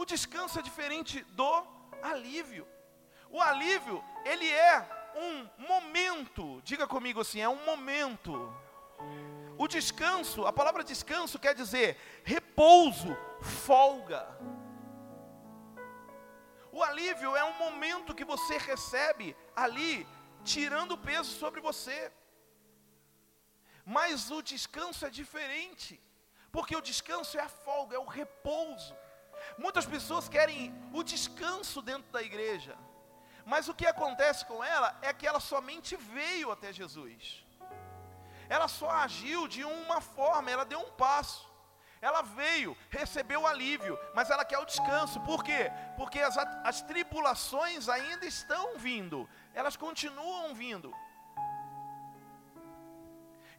O 0.00 0.04
descanso 0.04 0.60
é 0.60 0.62
diferente 0.62 1.24
do 1.40 1.66
alívio. 2.00 2.64
O 3.28 3.42
alívio, 3.42 3.96
ele 4.24 4.48
é 4.48 4.76
um 5.16 5.64
momento. 5.70 6.62
Diga 6.62 6.86
comigo 6.86 7.20
assim, 7.20 7.40
é 7.40 7.48
um 7.48 7.64
momento. 7.64 8.32
O 9.58 9.66
descanso, 9.66 10.46
a 10.46 10.52
palavra 10.52 10.84
descanso 10.84 11.36
quer 11.36 11.52
dizer 11.52 11.96
repouso, 12.22 13.16
folga. 13.66 14.22
O 16.70 16.80
alívio 16.80 17.34
é 17.34 17.42
um 17.42 17.58
momento 17.58 18.14
que 18.14 18.24
você 18.24 18.56
recebe 18.56 19.36
ali, 19.56 20.06
tirando 20.44 20.92
o 20.92 20.98
peso 20.98 21.32
sobre 21.42 21.60
você. 21.60 22.12
Mas 23.84 24.30
o 24.30 24.40
descanso 24.42 25.04
é 25.04 25.10
diferente, 25.10 26.00
porque 26.52 26.76
o 26.76 26.80
descanso 26.80 27.36
é 27.36 27.40
a 27.40 27.48
folga, 27.48 27.96
é 27.96 27.98
o 27.98 28.04
repouso. 28.04 28.96
Muitas 29.58 29.84
pessoas 29.84 30.28
querem 30.28 30.72
o 30.92 31.02
descanso 31.02 31.82
dentro 31.82 32.10
da 32.12 32.22
igreja, 32.22 32.76
mas 33.44 33.68
o 33.68 33.74
que 33.74 33.86
acontece 33.86 34.44
com 34.46 34.62
ela 34.62 34.96
é 35.02 35.12
que 35.12 35.26
ela 35.26 35.40
somente 35.40 35.96
veio 35.96 36.52
até 36.52 36.72
Jesus. 36.72 37.44
Ela 38.48 38.68
só 38.68 38.90
agiu 38.90 39.48
de 39.48 39.64
uma 39.64 40.00
forma, 40.00 40.50
ela 40.50 40.64
deu 40.64 40.80
um 40.80 40.90
passo. 40.92 41.48
Ela 42.00 42.22
veio, 42.22 42.76
recebeu 42.90 43.42
o 43.42 43.46
alívio, 43.46 43.98
mas 44.14 44.30
ela 44.30 44.44
quer 44.44 44.58
o 44.58 44.64
descanso. 44.64 45.20
Por 45.22 45.42
quê? 45.42 45.70
Porque 45.96 46.20
as, 46.20 46.36
as 46.64 46.80
tribulações 46.82 47.88
ainda 47.88 48.24
estão 48.24 48.78
vindo, 48.78 49.28
elas 49.52 49.76
continuam 49.76 50.54
vindo. 50.54 50.94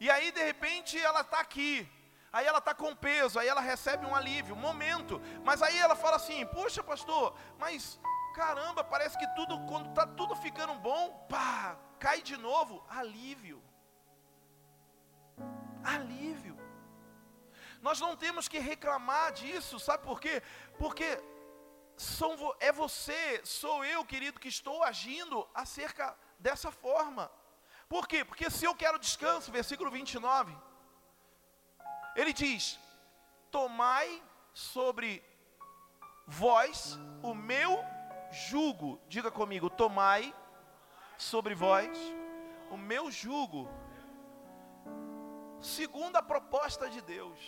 E 0.00 0.10
aí, 0.10 0.32
de 0.32 0.42
repente, 0.42 0.98
ela 0.98 1.20
está 1.20 1.40
aqui. 1.40 1.86
Aí 2.32 2.46
ela 2.46 2.58
está 2.58 2.72
com 2.74 2.94
peso, 2.94 3.38
aí 3.38 3.48
ela 3.48 3.60
recebe 3.60 4.06
um 4.06 4.14
alívio, 4.14 4.54
um 4.54 4.58
momento. 4.58 5.20
Mas 5.44 5.62
aí 5.62 5.78
ela 5.78 5.96
fala 5.96 6.16
assim: 6.16 6.46
Poxa, 6.46 6.82
pastor, 6.82 7.34
mas 7.58 8.00
caramba, 8.34 8.84
parece 8.84 9.18
que 9.18 9.26
tudo, 9.34 9.58
quando 9.66 9.88
está 9.90 10.06
tudo 10.06 10.36
ficando 10.36 10.74
bom, 10.74 11.26
pá, 11.28 11.76
cai 11.98 12.22
de 12.22 12.36
novo. 12.36 12.84
Alívio. 12.88 13.62
Alívio. 15.82 16.56
Nós 17.80 17.98
não 17.98 18.16
temos 18.16 18.46
que 18.46 18.58
reclamar 18.58 19.32
disso, 19.32 19.80
sabe 19.80 20.04
por 20.04 20.20
quê? 20.20 20.42
Porque 20.78 21.18
são, 21.96 22.54
é 22.60 22.70
você, 22.70 23.40
sou 23.44 23.84
eu, 23.84 24.04
querido, 24.04 24.38
que 24.38 24.48
estou 24.48 24.82
agindo 24.84 25.48
acerca 25.54 26.16
dessa 26.38 26.70
forma. 26.70 27.30
Por 27.88 28.06
quê? 28.06 28.24
Porque 28.24 28.50
se 28.50 28.64
eu 28.64 28.74
quero 28.74 28.98
descanso, 28.98 29.50
versículo 29.50 29.90
29, 29.90 30.56
ele 32.16 32.32
diz: 32.32 32.78
Tomai 33.50 34.22
sobre 34.52 35.22
vós 36.26 36.98
o 37.22 37.34
meu 37.34 37.84
jugo. 38.30 39.00
Diga 39.08 39.30
comigo, 39.30 39.68
tomai 39.68 40.34
sobre 41.16 41.54
vós 41.54 41.98
o 42.70 42.76
meu 42.76 43.10
jugo. 43.10 43.68
Segunda 45.60 46.22
proposta 46.22 46.88
de 46.88 47.00
Deus. 47.02 47.38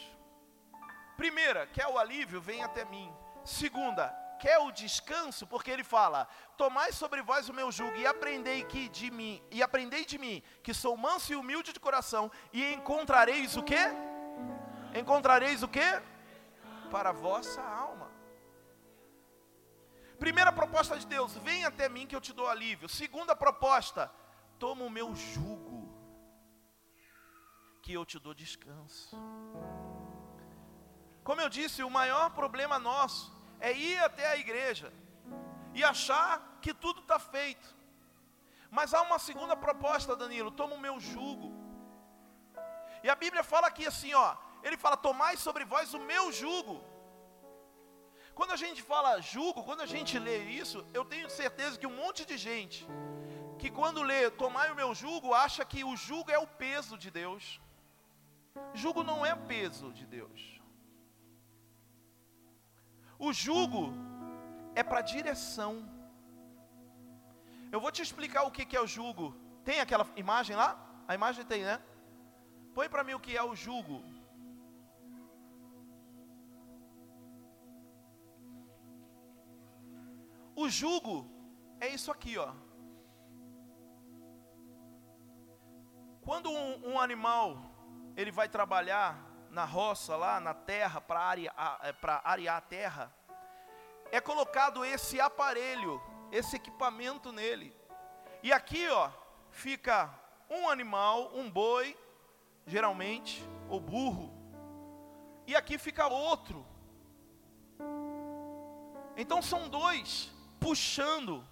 Primeira, 1.17 1.67
quer 1.67 1.87
o 1.87 1.99
alívio? 1.99 2.41
Vem 2.41 2.63
até 2.63 2.85
mim. 2.85 3.15
Segunda, 3.45 4.09
quer 4.39 4.59
o 4.59 4.71
descanso? 4.71 5.47
Porque 5.47 5.71
ele 5.71 5.85
fala: 5.85 6.29
Tomai 6.57 6.93
sobre 6.93 7.23
vós 7.23 7.49
o 7.49 7.55
meu 7.55 7.71
jugo 7.73 7.97
e 7.97 8.07
aprendei 8.07 8.65
que 8.65 8.89
de 8.89 9.11
mim, 9.11 9.43
e 9.51 9.63
aprendei 9.63 10.05
de 10.05 10.19
mim, 10.19 10.43
que 10.63 10.75
sou 10.75 10.97
manso 10.97 11.33
e 11.33 11.37
humilde 11.37 11.73
de 11.73 11.81
coração, 11.81 12.31
e 12.53 12.73
encontrareis 12.75 13.57
o 13.57 13.63
quê? 13.63 14.12
Encontrareis 14.95 15.63
o 15.63 15.69
quê? 15.69 16.03
Para 16.91 17.11
a 17.11 17.13
vossa 17.13 17.63
alma. 17.63 18.11
Primeira 20.19 20.53
proposta 20.53 20.99
de 20.99 21.07
Deus: 21.07 21.35
vem 21.39 21.65
até 21.65 21.89
mim 21.89 22.07
que 22.07 22.15
eu 22.15 22.21
te 22.21 22.33
dou 22.33 22.49
alívio. 22.49 22.89
Segunda 22.89 23.35
proposta: 23.35 24.11
toma 24.59 24.85
o 24.85 24.91
meu 24.91 25.15
jugo, 25.15 25.81
que 27.83 27.93
eu 27.93 28.05
te 28.05 28.19
dou 28.19 28.35
descanso. 28.35 29.17
Como 31.25 31.41
eu 31.41 31.49
disse, 31.49 31.83
o 31.83 31.91
maior 31.91 32.31
problema 32.31 32.79
nosso 32.79 33.33
é 33.61 33.73
ir 33.73 33.99
até 33.99 34.27
a 34.27 34.37
igreja 34.37 34.93
e 35.75 35.83
achar 35.83 36.59
que 36.61 36.75
tudo 36.75 37.01
está 37.01 37.19
feito. 37.19 37.75
Mas 38.71 38.95
há 38.95 39.03
uma 39.03 39.19
segunda 39.19 39.57
proposta, 39.57 40.15
Danilo: 40.15 40.51
toma 40.51 40.75
o 40.75 40.81
meu 40.81 41.01
jugo. 41.01 41.53
E 43.03 43.11
a 43.11 43.15
Bíblia 43.15 43.43
fala 43.43 43.67
aqui 43.67 43.87
assim, 43.87 44.15
ó. 44.15 44.37
Ele 44.63 44.77
fala: 44.77 44.97
tomai 44.97 45.37
sobre 45.37 45.65
vós 45.65 45.95
o 45.95 46.01
meu 46.13 46.25
jugo. 46.33 46.77
Quando 48.35 48.53
a 48.53 48.57
gente 48.57 48.81
fala 48.83 49.21
jugo, 49.21 49.63
quando 49.63 49.83
a 49.83 49.87
gente 49.95 50.19
lê 50.19 50.39
isso, 50.63 50.79
eu 50.95 51.05
tenho 51.05 51.29
certeza 51.29 51.79
que 51.79 51.87
um 51.87 51.97
monte 51.97 52.25
de 52.25 52.37
gente 52.37 52.87
que 53.63 53.71
quando 53.71 54.03
lê 54.03 54.29
tomai 54.29 54.73
o 54.73 54.75
meu 54.75 54.93
jugo, 54.93 55.33
acha 55.33 55.65
que 55.65 55.85
o 55.85 55.95
jugo 55.97 56.31
é 56.33 56.39
o 56.39 56.47
peso 56.63 56.99
de 56.99 57.11
Deus. 57.13 57.61
Jugo 58.75 59.05
não 59.05 59.25
é 59.25 59.37
peso 59.37 59.93
de 59.93 60.05
Deus. 60.05 60.61
O 63.17 63.33
jugo 63.33 63.93
é 64.75 64.83
para 64.83 65.01
direção. 65.01 65.89
Eu 67.71 67.81
vou 67.81 67.93
te 67.93 68.03
explicar 68.03 68.43
o 68.43 68.51
que 68.51 68.77
é 68.77 68.81
o 68.81 68.87
jugo. 68.87 69.27
Tem 69.65 69.79
aquela 69.79 70.07
imagem 70.17 70.57
lá? 70.57 70.71
A 71.07 71.15
imagem 71.15 71.45
tem, 71.45 71.63
né? 71.63 71.81
Põe 72.75 72.89
para 72.89 73.05
mim 73.05 73.15
o 73.15 73.21
que 73.21 73.37
é 73.37 73.45
o 73.45 73.55
jugo. 73.55 74.03
O 80.63 80.69
jugo 80.71 81.29
é 81.81 81.89
isso 81.89 82.13
aqui, 82.13 82.39
ó. 82.39 82.53
Quando 86.21 86.49
um, 86.49 86.93
um 86.93 87.01
animal 87.01 87.57
ele 88.17 88.31
vai 88.31 88.49
trabalhar 88.49 89.19
na 89.51 89.65
roça 89.65 90.15
lá 90.17 90.39
na 90.39 90.55
terra 90.55 91.01
para 91.01 91.19
arear, 91.19 91.81
é, 91.83 91.93
arear 92.23 92.57
a 92.59 92.61
terra, 92.61 93.13
é 94.13 94.21
colocado 94.21 94.85
esse 94.85 95.21
aparelho, 95.21 96.01
esse 96.31 96.55
equipamento 96.55 97.33
nele. 97.33 97.77
E 98.41 98.53
aqui, 98.53 98.89
ó, 98.89 99.11
fica 99.51 100.15
um 100.49 100.69
animal, 100.69 101.33
um 101.35 101.51
boi, 101.51 101.99
geralmente, 102.69 103.45
ou 103.69 103.81
burro. 103.81 104.33
E 105.45 105.57
aqui 105.57 105.77
fica 105.77 106.07
outro. 106.07 106.65
Então 109.17 109.43
são 109.43 109.69
dois 109.69 110.32
puxando 110.63 111.45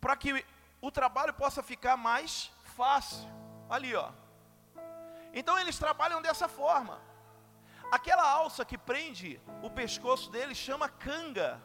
para 0.00 0.16
que 0.16 0.44
o 0.80 0.90
trabalho 0.90 1.34
possa 1.34 1.62
ficar 1.62 1.96
mais 1.96 2.50
fácil. 2.76 3.28
Ali, 3.68 3.94
ó. 3.94 4.10
Então 5.32 5.58
eles 5.58 5.78
trabalham 5.78 6.20
dessa 6.20 6.48
forma. 6.48 7.00
Aquela 7.90 8.28
alça 8.30 8.64
que 8.64 8.78
prende 8.78 9.40
o 9.62 9.70
pescoço 9.70 10.30
dele 10.30 10.54
chama 10.54 10.88
canga. 10.88 11.60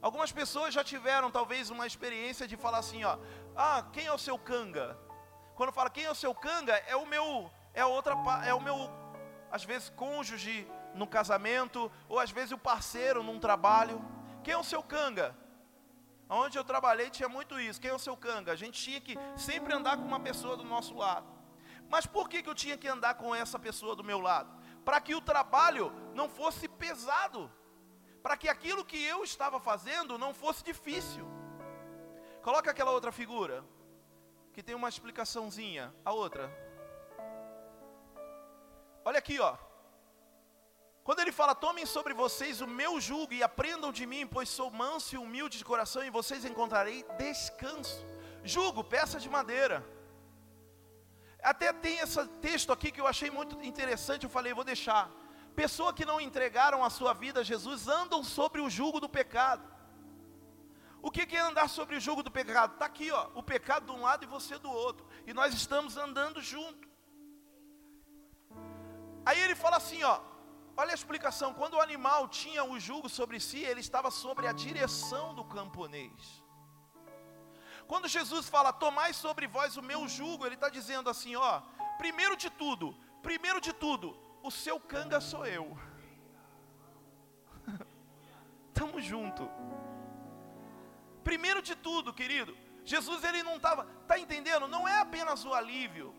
Algumas 0.00 0.30
pessoas 0.30 0.72
já 0.72 0.84
tiveram 0.84 1.30
talvez 1.30 1.70
uma 1.70 1.86
experiência 1.86 2.46
de 2.46 2.56
falar 2.56 2.78
assim, 2.78 3.04
ó, 3.04 3.18
ah, 3.56 3.84
quem 3.92 4.06
é 4.06 4.12
o 4.12 4.18
seu 4.18 4.38
canga? 4.38 4.96
Quando 5.56 5.72
fala 5.72 5.90
quem 5.90 6.04
é 6.04 6.10
o 6.10 6.14
seu 6.14 6.32
canga, 6.34 6.74
é 6.86 6.94
o 6.94 7.04
meu, 7.04 7.50
é 7.74 7.84
outra, 7.84 8.14
é 8.46 8.54
o 8.54 8.60
meu, 8.60 8.90
às 9.50 9.64
vezes 9.64 9.90
cônjuge 9.90 10.68
no 10.94 11.06
casamento, 11.06 11.90
ou 12.08 12.20
às 12.20 12.30
vezes 12.30 12.52
o 12.52 12.58
parceiro 12.58 13.24
num 13.24 13.40
trabalho. 13.40 14.00
Quem 14.48 14.54
é 14.54 14.58
o 14.58 14.64
seu 14.64 14.82
canga? 14.82 15.36
Onde 16.26 16.56
eu 16.56 16.64
trabalhei 16.64 17.10
tinha 17.10 17.28
muito 17.28 17.60
isso. 17.60 17.78
Quem 17.78 17.90
é 17.90 17.94
o 17.94 17.98
seu 17.98 18.16
canga? 18.16 18.50
A 18.50 18.56
gente 18.56 18.82
tinha 18.82 18.98
que 18.98 19.14
sempre 19.36 19.74
andar 19.74 19.98
com 19.98 20.04
uma 20.04 20.18
pessoa 20.18 20.56
do 20.56 20.64
nosso 20.64 20.96
lado. 20.96 21.26
Mas 21.86 22.06
por 22.06 22.30
que, 22.30 22.42
que 22.42 22.48
eu 22.48 22.54
tinha 22.54 22.78
que 22.78 22.88
andar 22.88 23.12
com 23.16 23.34
essa 23.34 23.58
pessoa 23.58 23.94
do 23.94 24.02
meu 24.02 24.18
lado? 24.18 24.50
Para 24.86 25.02
que 25.02 25.14
o 25.14 25.20
trabalho 25.20 25.92
não 26.14 26.30
fosse 26.30 26.66
pesado. 26.66 27.52
Para 28.22 28.38
que 28.38 28.48
aquilo 28.48 28.86
que 28.86 28.98
eu 29.04 29.22
estava 29.22 29.60
fazendo 29.60 30.16
não 30.16 30.32
fosse 30.32 30.64
difícil. 30.64 31.26
Coloca 32.40 32.70
aquela 32.70 32.92
outra 32.92 33.12
figura. 33.12 33.62
Que 34.54 34.62
tem 34.62 34.74
uma 34.74 34.88
explicaçãozinha. 34.88 35.94
A 36.06 36.12
outra. 36.14 36.50
Olha 39.04 39.18
aqui, 39.18 39.38
ó. 39.38 39.67
Quando 41.08 41.20
ele 41.20 41.32
fala, 41.32 41.54
tomem 41.54 41.86
sobre 41.86 42.12
vocês 42.12 42.60
o 42.60 42.66
meu 42.66 43.00
jugo 43.00 43.32
e 43.32 43.42
aprendam 43.42 43.90
de 43.90 44.04
mim, 44.04 44.26
pois 44.26 44.46
sou 44.50 44.70
manso 44.70 45.14
e 45.14 45.18
humilde 45.18 45.56
de 45.56 45.64
coração, 45.64 46.04
e 46.04 46.10
vocês 46.10 46.44
encontrarei 46.44 47.02
descanso. 47.16 48.04
Jugo, 48.44 48.84
peça 48.84 49.18
de 49.18 49.26
madeira. 49.36 49.82
Até 51.42 51.72
tem 51.72 51.96
esse 52.00 52.22
texto 52.42 52.74
aqui 52.74 52.92
que 52.92 53.00
eu 53.00 53.06
achei 53.06 53.30
muito 53.30 53.58
interessante, 53.62 54.24
eu 54.24 54.28
falei, 54.28 54.52
vou 54.52 54.64
deixar. 54.64 55.10
Pessoa 55.56 55.94
que 55.94 56.04
não 56.04 56.20
entregaram 56.20 56.84
a 56.84 56.90
sua 56.90 57.14
vida 57.14 57.40
a 57.40 57.42
Jesus 57.42 57.88
andam 57.88 58.22
sobre 58.22 58.60
o 58.60 58.68
jugo 58.68 59.00
do 59.00 59.08
pecado. 59.08 59.66
O 61.00 61.10
que 61.10 61.34
é 61.34 61.40
andar 61.40 61.70
sobre 61.70 61.96
o 61.96 62.00
jugo 62.00 62.22
do 62.22 62.30
pecado? 62.30 62.74
Está 62.74 62.84
aqui, 62.84 63.10
ó, 63.10 63.30
o 63.34 63.42
pecado 63.42 63.86
de 63.86 63.92
um 63.92 64.02
lado 64.02 64.24
e 64.24 64.34
você 64.36 64.58
do 64.58 64.70
outro. 64.70 65.06
E 65.26 65.32
nós 65.32 65.54
estamos 65.54 65.96
andando 65.96 66.42
junto. 66.42 66.86
Aí 69.24 69.40
ele 69.40 69.54
fala 69.54 69.78
assim, 69.78 70.02
ó, 70.02 70.20
Olha 70.80 70.92
a 70.92 71.00
explicação: 71.00 71.52
quando 71.60 71.74
o 71.74 71.80
animal 71.80 72.28
tinha 72.28 72.62
o 72.72 72.78
jugo 72.78 73.08
sobre 73.08 73.40
si, 73.40 73.58
ele 73.70 73.80
estava 73.80 74.10
sobre 74.12 74.46
a 74.46 74.52
direção 74.52 75.34
do 75.38 75.44
camponês. 75.44 76.20
Quando 77.90 78.06
Jesus 78.16 78.48
fala, 78.54 78.72
tomai 78.84 79.12
sobre 79.12 79.46
vós 79.48 79.76
o 79.76 79.82
meu 79.82 80.06
jugo, 80.06 80.46
ele 80.46 80.54
está 80.54 80.68
dizendo 80.68 81.10
assim: 81.10 81.34
ó, 81.34 81.62
primeiro 82.02 82.36
de 82.36 82.48
tudo, 82.48 82.94
primeiro 83.28 83.60
de 83.60 83.72
tudo, 83.72 84.16
o 84.40 84.52
seu 84.52 84.78
canga 84.78 85.20
sou 85.20 85.44
eu. 85.44 85.66
Tamo 88.72 89.00
junto. 89.00 89.50
Primeiro 91.24 91.60
de 91.60 91.74
tudo, 91.74 92.14
querido, 92.14 92.56
Jesus 92.84 93.24
ele 93.24 93.42
não 93.42 93.56
estava, 93.56 93.84
tá 94.06 94.16
entendendo? 94.16 94.68
Não 94.68 94.86
é 94.86 95.00
apenas 95.00 95.44
o 95.44 95.52
alívio, 95.52 96.14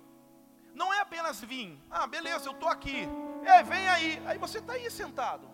não 0.73 0.93
é 0.93 0.99
apenas 0.99 1.39
vir. 1.39 1.81
Ah, 1.89 2.05
beleza, 2.05 2.49
eu 2.49 2.55
estou 2.57 2.67
aqui. 2.67 3.07
É, 3.49 3.63
vem 3.63 3.87
aí. 3.89 4.21
Aí 4.25 4.37
você 4.37 4.59
está 4.59 4.73
aí 4.73 4.89
sentado. 4.91 5.49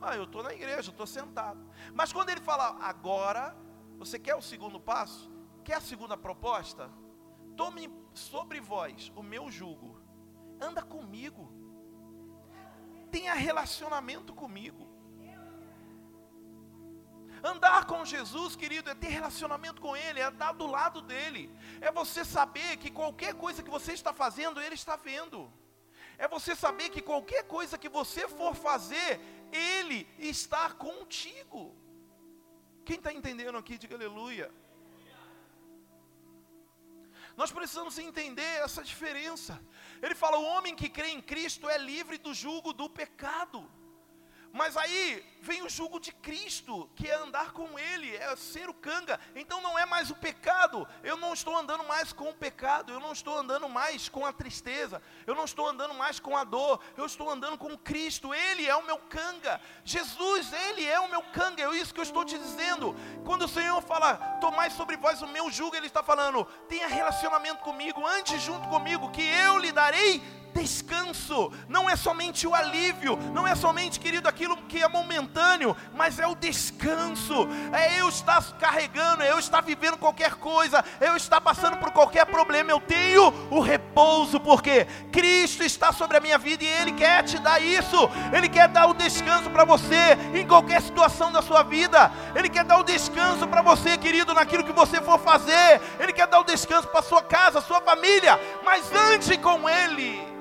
Ah, 0.00 0.16
eu 0.16 0.24
estou 0.24 0.42
na 0.42 0.52
igreja, 0.52 0.90
estou 0.90 1.06
sentado. 1.06 1.60
Mas 1.92 2.12
quando 2.12 2.30
ele 2.30 2.40
fala, 2.40 2.76
agora, 2.80 3.56
você 3.96 4.18
quer 4.18 4.34
o 4.34 4.42
segundo 4.42 4.78
passo? 4.78 5.30
Quer 5.62 5.76
a 5.76 5.80
segunda 5.80 6.16
proposta? 6.16 6.90
Tome 7.56 7.90
sobre 8.12 8.60
vós 8.60 9.12
o 9.16 9.22
meu 9.22 9.50
jugo. 9.50 10.00
Anda 10.60 10.82
comigo. 10.82 11.52
Tenha 13.10 13.34
relacionamento 13.34 14.34
comigo. 14.34 14.84
Andar 17.42 17.84
com 17.84 18.04
Jesus, 18.06 18.56
querido, 18.56 18.88
é 18.88 18.94
ter 18.94 19.08
relacionamento 19.08 19.80
com 19.80 19.94
Ele, 19.94 20.18
é 20.18 20.24
andar 20.24 20.52
do 20.52 20.66
lado 20.66 21.02
dele, 21.02 21.54
é 21.78 21.92
você 21.92 22.24
saber 22.24 22.78
que 22.78 22.90
qualquer 22.90 23.34
coisa 23.34 23.62
que 23.62 23.68
você 23.68 23.92
está 23.92 24.14
fazendo, 24.14 24.62
Ele 24.62 24.74
está 24.74 24.96
vendo, 24.96 25.52
é 26.18 26.26
você 26.28 26.54
saber 26.54 26.90
que 26.90 27.02
qualquer 27.02 27.44
coisa 27.44 27.78
que 27.78 27.88
você 27.88 28.26
for 28.28 28.54
fazer, 28.54 29.20
Ele 29.52 30.08
está 30.18 30.70
contigo. 30.70 31.74
Quem 32.84 32.96
está 32.96 33.12
entendendo 33.12 33.56
aqui, 33.58 33.78
diga 33.78 33.96
aleluia. 33.96 34.50
Nós 37.36 37.50
precisamos 37.50 37.98
entender 37.98 38.52
essa 38.66 38.82
diferença. 38.82 39.60
Ele 40.00 40.14
fala: 40.14 40.38
o 40.38 40.44
homem 40.44 40.74
que 40.74 40.88
crê 40.88 41.08
em 41.08 41.20
Cristo 41.20 41.68
é 41.68 41.76
livre 41.76 42.18
do 42.18 42.32
jugo 42.32 42.72
do 42.72 42.88
pecado. 42.88 43.68
Mas 44.54 44.76
aí 44.76 45.20
vem 45.40 45.62
o 45.62 45.68
jugo 45.68 45.98
de 45.98 46.12
Cristo, 46.12 46.88
que 46.94 47.10
é 47.10 47.14
andar 47.16 47.50
com 47.50 47.76
Ele, 47.76 48.14
é 48.14 48.36
ser 48.36 48.68
o 48.68 48.72
canga. 48.72 49.18
Então 49.34 49.60
não 49.60 49.76
é 49.76 49.84
mais 49.84 50.12
o 50.12 50.14
pecado. 50.14 50.86
Eu 51.02 51.16
não 51.16 51.34
estou 51.34 51.56
andando 51.56 51.82
mais 51.82 52.12
com 52.12 52.28
o 52.28 52.32
pecado. 52.32 52.92
Eu 52.92 53.00
não 53.00 53.10
estou 53.10 53.36
andando 53.36 53.68
mais 53.68 54.08
com 54.08 54.24
a 54.24 54.32
tristeza. 54.32 55.02
Eu 55.26 55.34
não 55.34 55.44
estou 55.44 55.68
andando 55.68 55.92
mais 55.92 56.20
com 56.20 56.36
a 56.36 56.44
dor. 56.44 56.80
Eu 56.96 57.04
estou 57.04 57.28
andando 57.28 57.58
com 57.58 57.76
Cristo. 57.76 58.32
Ele 58.32 58.64
é 58.64 58.76
o 58.76 58.86
meu 58.86 58.96
canga. 58.96 59.60
Jesus, 59.84 60.52
Ele 60.52 60.86
é 60.86 61.00
o 61.00 61.10
meu 61.10 61.24
canga. 61.32 61.60
É 61.60 61.76
isso 61.76 61.92
que 61.92 61.98
eu 61.98 62.04
estou 62.04 62.24
te 62.24 62.38
dizendo. 62.38 62.94
Quando 63.24 63.46
o 63.46 63.48
Senhor 63.48 63.82
fala, 63.82 64.14
tomai 64.40 64.70
sobre 64.70 64.96
vós 64.96 65.20
o 65.20 65.26
meu 65.26 65.50
jugo, 65.50 65.74
Ele 65.74 65.88
está 65.88 66.04
falando, 66.04 66.44
tenha 66.68 66.86
relacionamento 66.86 67.58
comigo, 67.58 68.06
ande 68.06 68.38
junto 68.38 68.68
comigo, 68.68 69.10
que 69.10 69.22
eu 69.22 69.58
lhe 69.58 69.72
darei 69.72 70.22
descanso, 70.54 71.52
não 71.68 71.90
é 71.90 71.96
somente 71.96 72.46
o 72.46 72.54
alívio, 72.54 73.18
não 73.32 73.46
é 73.46 73.54
somente, 73.54 73.98
querido, 73.98 74.28
aquilo 74.28 74.56
que 74.56 74.82
é 74.82 74.88
momentâneo, 74.88 75.76
mas 75.94 76.18
é 76.18 76.26
o 76.26 76.34
descanso, 76.34 77.48
é 77.72 78.00
eu 78.00 78.08
estar 78.08 78.42
carregando, 78.58 79.22
é 79.22 79.32
eu 79.32 79.38
estar 79.38 79.60
vivendo 79.60 79.98
qualquer 79.98 80.34
coisa, 80.36 80.82
é 81.00 81.08
eu 81.08 81.16
estar 81.16 81.40
passando 81.40 81.76
por 81.76 81.90
qualquer 81.90 82.24
problema, 82.26 82.70
eu 82.70 82.80
tenho 82.80 83.32
o 83.50 83.60
repouso, 83.60 84.38
porque 84.40 84.86
Cristo 85.10 85.64
está 85.64 85.92
sobre 85.92 86.16
a 86.16 86.20
minha 86.20 86.38
vida 86.38 86.64
e 86.64 86.68
Ele 86.68 86.92
quer 86.92 87.24
te 87.24 87.38
dar 87.38 87.60
isso, 87.60 88.08
Ele 88.32 88.48
quer 88.48 88.68
dar 88.68 88.86
o 88.86 88.94
descanso 88.94 89.50
para 89.50 89.64
você 89.64 90.16
em 90.32 90.46
qualquer 90.46 90.80
situação 90.80 91.32
da 91.32 91.42
sua 91.42 91.62
vida, 91.62 92.10
Ele 92.34 92.48
quer 92.48 92.64
dar 92.64 92.78
o 92.78 92.84
descanso 92.84 93.46
para 93.48 93.60
você, 93.60 93.98
querido, 93.98 94.32
naquilo 94.32 94.64
que 94.64 94.72
você 94.72 95.00
for 95.00 95.18
fazer, 95.18 95.80
Ele 95.98 96.12
quer 96.12 96.28
dar 96.28 96.40
o 96.40 96.44
descanso 96.44 96.88
para 96.88 97.02
sua 97.02 97.22
casa, 97.22 97.60
sua 97.60 97.80
família, 97.80 98.38
mas 98.64 98.90
ande 98.92 99.36
com 99.38 99.68
Ele. 99.68 100.34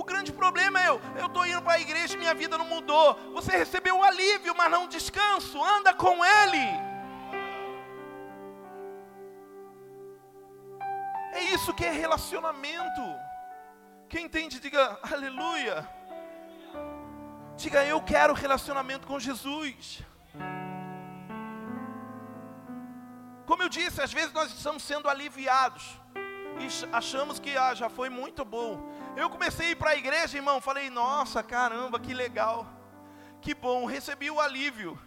O 0.00 0.04
grande 0.10 0.32
problema 0.32 0.82
é 0.82 0.88
eu, 0.88 0.98
eu 1.18 1.26
estou 1.26 1.44
indo 1.46 1.60
para 1.60 1.74
a 1.74 1.80
igreja 1.86 2.14
e 2.14 2.16
minha 2.16 2.34
vida 2.34 2.56
não 2.56 2.64
mudou. 2.64 3.06
Você 3.34 3.54
recebeu 3.54 3.98
o 3.98 4.02
alívio, 4.02 4.54
mas 4.56 4.70
não 4.70 4.88
descanso. 4.88 5.62
Anda 5.62 5.92
com 5.92 6.24
Ele. 6.24 6.66
É 11.34 11.42
isso 11.54 11.74
que 11.74 11.84
é 11.84 11.90
relacionamento. 11.90 13.02
Quem 14.08 14.24
entende, 14.24 14.58
diga 14.58 14.98
aleluia. 15.02 15.86
Diga 17.58 17.84
eu 17.84 18.00
quero 18.00 18.32
relacionamento 18.32 19.06
com 19.06 19.20
Jesus. 19.20 20.02
Como 23.44 23.62
eu 23.62 23.68
disse, 23.68 24.00
às 24.00 24.14
vezes 24.14 24.32
nós 24.32 24.50
estamos 24.50 24.82
sendo 24.82 25.10
aliviados 25.10 25.84
e 26.60 26.68
achamos 26.92 27.38
que 27.38 27.56
ah, 27.56 27.74
já 27.74 27.88
foi 27.88 28.10
muito 28.10 28.44
bom. 28.44 28.92
Eu 29.16 29.30
comecei 29.30 29.68
a 29.68 29.70
ir 29.70 29.76
para 29.76 29.90
a 29.90 29.96
igreja, 29.96 30.36
irmão, 30.36 30.60
falei, 30.60 30.90
nossa, 30.90 31.42
caramba, 31.42 31.98
que 31.98 32.12
legal, 32.12 32.66
que 33.40 33.54
bom, 33.54 33.86
recebi 33.86 34.30
o 34.30 34.38
alívio. 34.38 35.00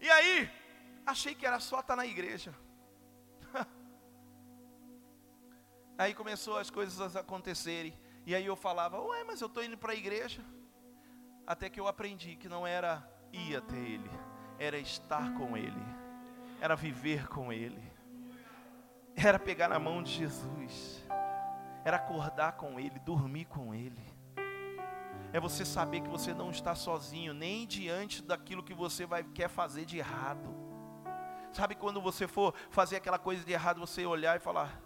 E 0.00 0.10
aí, 0.10 0.50
achei 1.06 1.34
que 1.34 1.46
era 1.46 1.60
só 1.60 1.80
estar 1.80 1.94
na 1.94 2.06
igreja. 2.06 2.54
aí 5.98 6.14
começou 6.14 6.56
as 6.56 6.70
coisas 6.70 7.14
a 7.14 7.20
acontecerem. 7.20 7.96
E 8.24 8.34
aí 8.34 8.46
eu 8.46 8.56
falava, 8.56 9.00
ué, 9.00 9.24
mas 9.24 9.40
eu 9.40 9.48
estou 9.48 9.62
indo 9.62 9.76
para 9.76 9.92
a 9.92 9.96
igreja. 9.96 10.42
Até 11.46 11.68
que 11.68 11.78
eu 11.78 11.86
aprendi 11.86 12.36
que 12.36 12.48
não 12.48 12.66
era 12.66 13.06
ir 13.32 13.56
até 13.56 13.76
Ele, 13.76 14.10
era 14.58 14.78
estar 14.78 15.34
com 15.34 15.56
Ele, 15.56 15.82
era 16.60 16.76
viver 16.76 17.28
com 17.28 17.52
Ele, 17.52 17.91
era 19.16 19.38
pegar 19.38 19.68
na 19.68 19.78
mão 19.78 20.02
de 20.02 20.12
Jesus 20.12 21.02
era 21.84 21.96
acordar 21.96 22.52
com 22.52 22.78
Ele, 22.78 22.98
dormir 23.00 23.46
com 23.46 23.74
Ele. 23.74 24.00
É 25.32 25.40
você 25.40 25.64
saber 25.64 26.02
que 26.02 26.08
você 26.08 26.34
não 26.34 26.50
está 26.50 26.74
sozinho, 26.74 27.32
nem 27.32 27.66
diante 27.66 28.22
daquilo 28.22 28.62
que 28.62 28.74
você 28.74 29.06
vai, 29.06 29.24
quer 29.24 29.48
fazer 29.48 29.84
de 29.84 29.98
errado. 29.98 30.54
Sabe 31.52 31.74
quando 31.74 32.00
você 32.00 32.28
for 32.28 32.54
fazer 32.70 32.96
aquela 32.96 33.18
coisa 33.18 33.44
de 33.44 33.52
errado, 33.52 33.80
você 33.80 34.04
olhar 34.06 34.36
e 34.36 34.40
falar: 34.40 34.80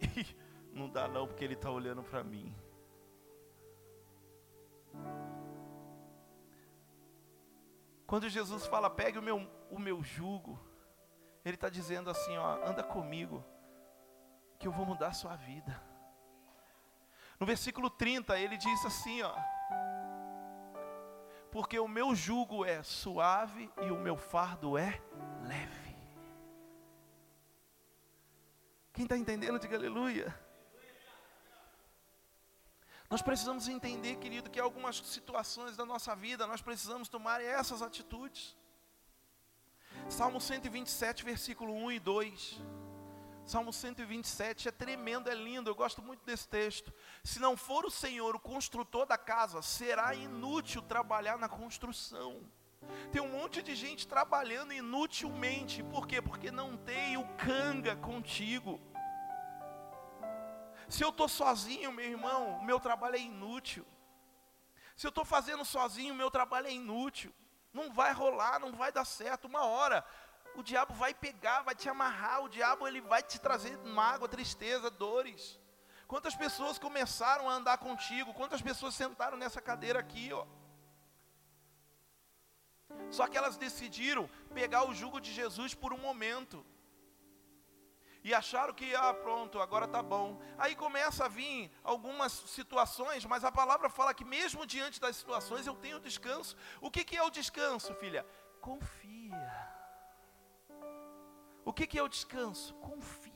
não 0.72 0.88
dá 0.88 1.08
não, 1.08 1.26
porque 1.26 1.44
Ele 1.44 1.54
está 1.54 1.70
olhando 1.70 2.02
para 2.02 2.22
mim. 2.22 2.54
Quando 8.06 8.28
Jesus 8.28 8.66
fala, 8.66 8.90
pegue 8.90 9.18
o 9.18 9.22
meu, 9.22 9.48
o 9.70 9.78
meu 9.78 10.02
jugo, 10.02 10.60
Ele 11.44 11.54
está 11.54 11.68
dizendo 11.68 12.10
assim: 12.10 12.36
ó, 12.36 12.58
anda 12.68 12.82
comigo, 12.82 13.42
que 14.62 14.68
eu 14.68 14.72
vou 14.72 14.86
mudar 14.86 15.08
a 15.08 15.12
sua 15.12 15.34
vida. 15.34 15.82
No 17.38 17.44
versículo 17.44 17.90
30, 17.90 18.38
ele 18.38 18.56
diz 18.56 18.84
assim, 18.84 19.20
ó: 19.20 19.34
Porque 21.50 21.76
o 21.80 21.88
meu 21.88 22.14
jugo 22.14 22.64
é 22.64 22.80
suave 22.84 23.68
e 23.82 23.90
o 23.90 23.98
meu 23.98 24.16
fardo 24.16 24.78
é 24.78 25.02
leve. 25.42 25.96
Quem 28.92 29.02
está 29.02 29.16
entendendo, 29.16 29.58
diga 29.58 29.76
aleluia. 29.76 30.32
Nós 33.10 33.20
precisamos 33.20 33.66
entender, 33.66 34.16
querido, 34.16 34.48
que 34.48 34.60
algumas 34.60 34.98
situações 34.98 35.76
da 35.76 35.84
nossa 35.84 36.14
vida 36.14 36.46
nós 36.46 36.62
precisamos 36.62 37.08
tomar 37.08 37.42
essas 37.42 37.82
atitudes. 37.82 38.56
Salmo 40.08 40.40
127, 40.40 41.24
versículo 41.24 41.74
1 41.74 41.92
e 41.92 41.98
2. 41.98 42.62
Salmo 43.44 43.72
127 43.72 44.68
é 44.68 44.72
tremendo, 44.72 45.28
é 45.28 45.34
lindo, 45.34 45.68
eu 45.68 45.74
gosto 45.74 46.00
muito 46.00 46.24
desse 46.24 46.48
texto. 46.48 46.92
Se 47.24 47.40
não 47.40 47.56
for 47.56 47.84
o 47.84 47.90
Senhor 47.90 48.36
o 48.36 48.40
construtor 48.40 49.04
da 49.04 49.18
casa, 49.18 49.60
será 49.62 50.14
inútil 50.14 50.80
trabalhar 50.80 51.36
na 51.38 51.48
construção. 51.48 52.40
Tem 53.10 53.20
um 53.20 53.28
monte 53.28 53.62
de 53.62 53.74
gente 53.74 54.06
trabalhando 54.06 54.72
inutilmente, 54.72 55.82
por 55.82 56.06
quê? 56.06 56.22
Porque 56.22 56.50
não 56.50 56.76
tem 56.76 57.16
o 57.16 57.26
canga 57.36 57.96
contigo. 57.96 58.80
Se 60.88 61.02
eu 61.02 61.08
estou 61.08 61.28
sozinho, 61.28 61.92
meu 61.92 62.04
irmão, 62.04 62.58
o 62.58 62.64
meu 62.64 62.78
trabalho 62.78 63.16
é 63.16 63.20
inútil. 63.20 63.86
Se 64.94 65.06
eu 65.06 65.08
estou 65.08 65.24
fazendo 65.24 65.64
sozinho, 65.64 66.14
o 66.14 66.16
meu 66.16 66.30
trabalho 66.30 66.66
é 66.66 66.72
inútil. 66.72 67.32
Não 67.72 67.92
vai 67.92 68.12
rolar, 68.12 68.58
não 68.58 68.72
vai 68.72 68.92
dar 68.92 69.04
certo. 69.04 69.46
Uma 69.46 69.64
hora 69.64 70.04
o 70.54 70.62
diabo 70.62 70.94
vai 70.94 71.12
pegar, 71.14 71.62
vai 71.62 71.74
te 71.74 71.88
amarrar, 71.88 72.42
o 72.42 72.48
diabo 72.48 72.86
ele 72.86 73.00
vai 73.00 73.22
te 73.22 73.40
trazer 73.40 73.76
mágoa, 73.78 74.28
tristeza, 74.28 74.90
dores. 74.90 75.58
Quantas 76.06 76.34
pessoas 76.34 76.78
começaram 76.78 77.48
a 77.48 77.54
andar 77.54 77.78
contigo? 77.78 78.34
Quantas 78.34 78.60
pessoas 78.60 78.94
sentaram 78.94 79.36
nessa 79.36 79.60
cadeira 79.60 79.98
aqui, 79.98 80.30
ó? 80.32 80.44
Só 83.10 83.26
que 83.26 83.36
elas 83.36 83.56
decidiram 83.56 84.28
pegar 84.52 84.86
o 84.88 84.94
jugo 84.94 85.20
de 85.20 85.32
Jesus 85.32 85.74
por 85.74 85.92
um 85.92 85.98
momento. 85.98 86.64
E 88.24 88.32
acharam 88.32 88.72
que, 88.72 88.94
ah, 88.94 89.12
pronto, 89.12 89.60
agora 89.60 89.88
tá 89.88 90.02
bom. 90.02 90.40
Aí 90.56 90.76
começa 90.76 91.24
a 91.24 91.28
vir 91.28 91.70
algumas 91.82 92.32
situações, 92.32 93.24
mas 93.24 93.44
a 93.44 93.50
palavra 93.50 93.88
fala 93.88 94.14
que 94.14 94.24
mesmo 94.24 94.64
diante 94.64 95.00
das 95.00 95.16
situações 95.16 95.66
eu 95.66 95.74
tenho 95.74 95.98
descanso. 95.98 96.56
O 96.80 96.90
que, 96.90 97.04
que 97.04 97.16
é 97.16 97.22
o 97.22 97.30
descanso, 97.30 97.92
filha? 97.94 98.24
Confia. 98.60 99.81
O 101.64 101.72
que, 101.72 101.86
que 101.86 101.98
é 101.98 102.02
o 102.02 102.08
descanso? 102.08 102.74
Confia. 102.74 103.32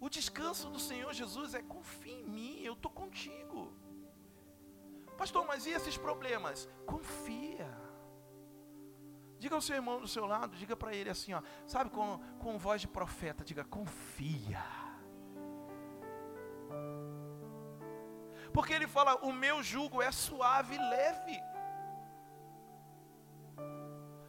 O 0.00 0.08
descanso 0.08 0.68
do 0.68 0.78
Senhor 0.78 1.12
Jesus 1.14 1.54
é 1.54 1.62
confia 1.62 2.18
em 2.20 2.24
mim, 2.24 2.60
eu 2.62 2.74
estou 2.74 2.90
contigo. 2.90 3.72
Pastor, 5.16 5.46
mas 5.46 5.64
e 5.66 5.70
esses 5.70 5.96
problemas? 5.96 6.68
Confia. 6.84 7.70
Diga 9.38 9.54
ao 9.54 9.60
seu 9.60 9.76
irmão 9.76 10.00
do 10.00 10.08
seu 10.08 10.26
lado, 10.26 10.56
diga 10.56 10.76
para 10.76 10.94
ele 10.94 11.10
assim, 11.10 11.32
ó, 11.32 11.42
sabe, 11.66 11.90
com, 11.90 12.18
com 12.38 12.58
voz 12.58 12.80
de 12.80 12.88
profeta, 12.88 13.44
diga, 13.44 13.64
confia. 13.64 14.64
Porque 18.52 18.72
ele 18.72 18.86
fala, 18.86 19.16
o 19.16 19.32
meu 19.32 19.62
jugo 19.62 20.00
é 20.00 20.10
suave 20.12 20.76
e 20.76 20.78
leve. 20.78 21.40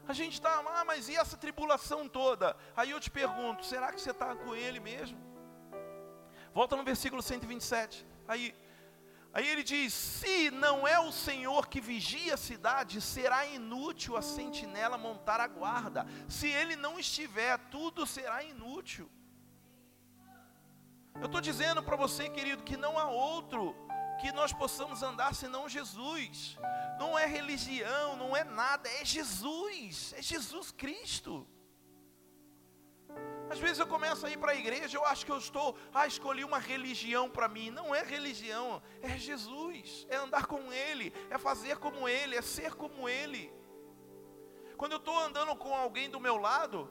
A 0.08 0.14
gente 0.14 0.34
está, 0.34 0.64
ah, 0.68 0.86
mas 0.86 1.10
e 1.10 1.16
essa 1.16 1.36
tribulação 1.36 2.08
toda? 2.08 2.56
Aí 2.76 2.92
eu 2.92 3.00
te 3.00 3.10
pergunto, 3.10 3.66
será 3.66 3.92
que 3.92 4.00
você 4.00 4.12
está 4.12 4.36
com 4.36 4.56
ele 4.56 4.80
mesmo? 4.80 5.18
Volta 6.54 6.76
no 6.76 6.84
versículo 6.84 7.22
127. 7.22 8.06
Aí, 8.28 8.56
Aí 9.36 9.46
ele 9.50 9.64
diz: 9.64 9.94
Se 9.94 10.50
não 10.50 10.88
é 10.88 10.98
o 10.98 11.12
Senhor 11.12 11.68
que 11.68 11.82
vigia 11.82 12.36
a 12.36 12.38
cidade, 12.38 13.02
será 13.02 13.46
inútil 13.46 14.16
a 14.16 14.22
sentinela 14.22 14.98
montar 14.98 15.42
a 15.42 15.48
guarda. 15.48 16.08
Se 16.30 16.48
ele 16.48 16.78
não 16.78 16.98
estiver, 16.98 17.58
tudo 17.70 18.06
será 18.06 18.42
inútil. 18.44 19.12
Eu 21.16 21.26
estou 21.26 21.42
dizendo 21.42 21.84
para 21.84 21.98
você, 21.98 22.30
querido, 22.30 22.64
que 22.64 22.78
não 22.78 22.98
há 22.98 23.10
outro 23.10 23.76
que 24.20 24.32
nós 24.32 24.54
possamos 24.54 25.04
andar 25.04 25.34
senão 25.36 25.68
Jesus. 25.68 26.58
Não 26.98 27.18
é 27.18 27.26
religião, 27.26 28.16
não 28.16 28.36
é 28.36 28.44
nada, 28.44 28.90
é 28.90 29.04
Jesus, 29.04 30.14
é 30.18 30.22
Jesus 30.22 30.72
Cristo. 30.72 31.48
Às 33.50 33.60
vezes 33.60 33.80
eu 33.80 33.88
começo 33.88 34.26
a 34.26 34.30
ir 34.30 34.38
para 34.38 34.54
a 34.54 34.56
igreja, 34.56 34.98
eu 34.98 35.06
acho 35.06 35.26
que 35.26 35.32
eu 35.32 35.38
estou, 35.38 35.78
ah, 35.94 36.08
escolhi 36.08 36.44
uma 36.44 36.58
religião 36.58 37.30
para 37.30 37.48
mim. 37.48 37.70
Não 37.70 37.94
é 37.94 38.04
religião, 38.04 38.82
é 39.02 39.18
Jesus, 39.18 40.06
é 40.10 40.16
andar 40.16 40.48
com 40.48 40.74
Ele, 40.74 41.14
é 41.30 41.38
fazer 41.38 41.78
como 41.78 42.08
Ele, 42.10 42.36
é 42.36 42.42
ser 42.42 42.74
como 42.74 43.08
Ele. 43.08 43.54
Quando 44.78 44.94
eu 44.94 44.98
estou 44.98 45.18
andando 45.18 45.56
com 45.56 45.74
alguém 45.74 46.10
do 46.10 46.20
meu 46.20 46.38
lado, 46.38 46.90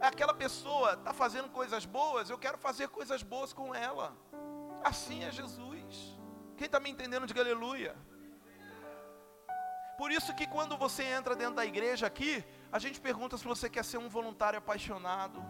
aquela 0.00 0.32
pessoa 0.32 0.94
está 0.94 1.12
fazendo 1.12 1.50
coisas 1.50 1.84
boas, 1.84 2.30
eu 2.30 2.38
quero 2.38 2.56
fazer 2.56 2.88
coisas 2.88 3.22
boas 3.22 3.52
com 3.52 3.74
ela. 3.74 4.16
Assim 4.82 5.24
é 5.24 5.30
Jesus. 5.30 5.77
Quem 6.58 6.66
está 6.66 6.78
me 6.78 6.90
entendendo, 6.90 7.26
diga 7.26 7.40
aleluia. 7.40 7.96
Por 9.96 10.12
isso 10.12 10.34
que 10.34 10.46
quando 10.46 10.76
você 10.76 11.02
entra 11.04 11.34
dentro 11.34 11.54
da 11.54 11.64
igreja 11.64 12.06
aqui, 12.06 12.44
a 12.70 12.78
gente 12.78 13.00
pergunta 13.00 13.38
se 13.38 13.44
você 13.44 13.70
quer 13.70 13.84
ser 13.84 13.96
um 13.98 14.08
voluntário 14.08 14.58
apaixonado 14.58 15.42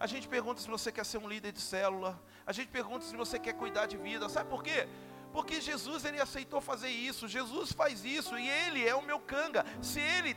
a 0.00 0.06
gente 0.06 0.26
pergunta 0.26 0.62
se 0.62 0.68
você 0.68 0.90
quer 0.90 1.04
ser 1.04 1.18
um 1.18 1.28
líder 1.28 1.52
de 1.52 1.60
célula. 1.60 2.18
A 2.46 2.52
gente 2.52 2.68
pergunta 2.68 3.04
se 3.04 3.14
você 3.14 3.38
quer 3.38 3.52
cuidar 3.52 3.84
de 3.84 3.98
vida. 3.98 4.30
Sabe 4.30 4.48
por 4.48 4.62
quê? 4.62 4.88
Porque 5.30 5.60
Jesus 5.60 6.06
ele 6.06 6.18
aceitou 6.18 6.58
fazer 6.58 6.88
isso. 6.88 7.28
Jesus 7.28 7.70
faz 7.70 8.02
isso 8.02 8.38
e 8.38 8.48
ele 8.48 8.88
é 8.88 8.94
o 8.94 9.02
meu 9.02 9.20
canga. 9.20 9.62
Se 9.82 10.00
ele 10.00 10.34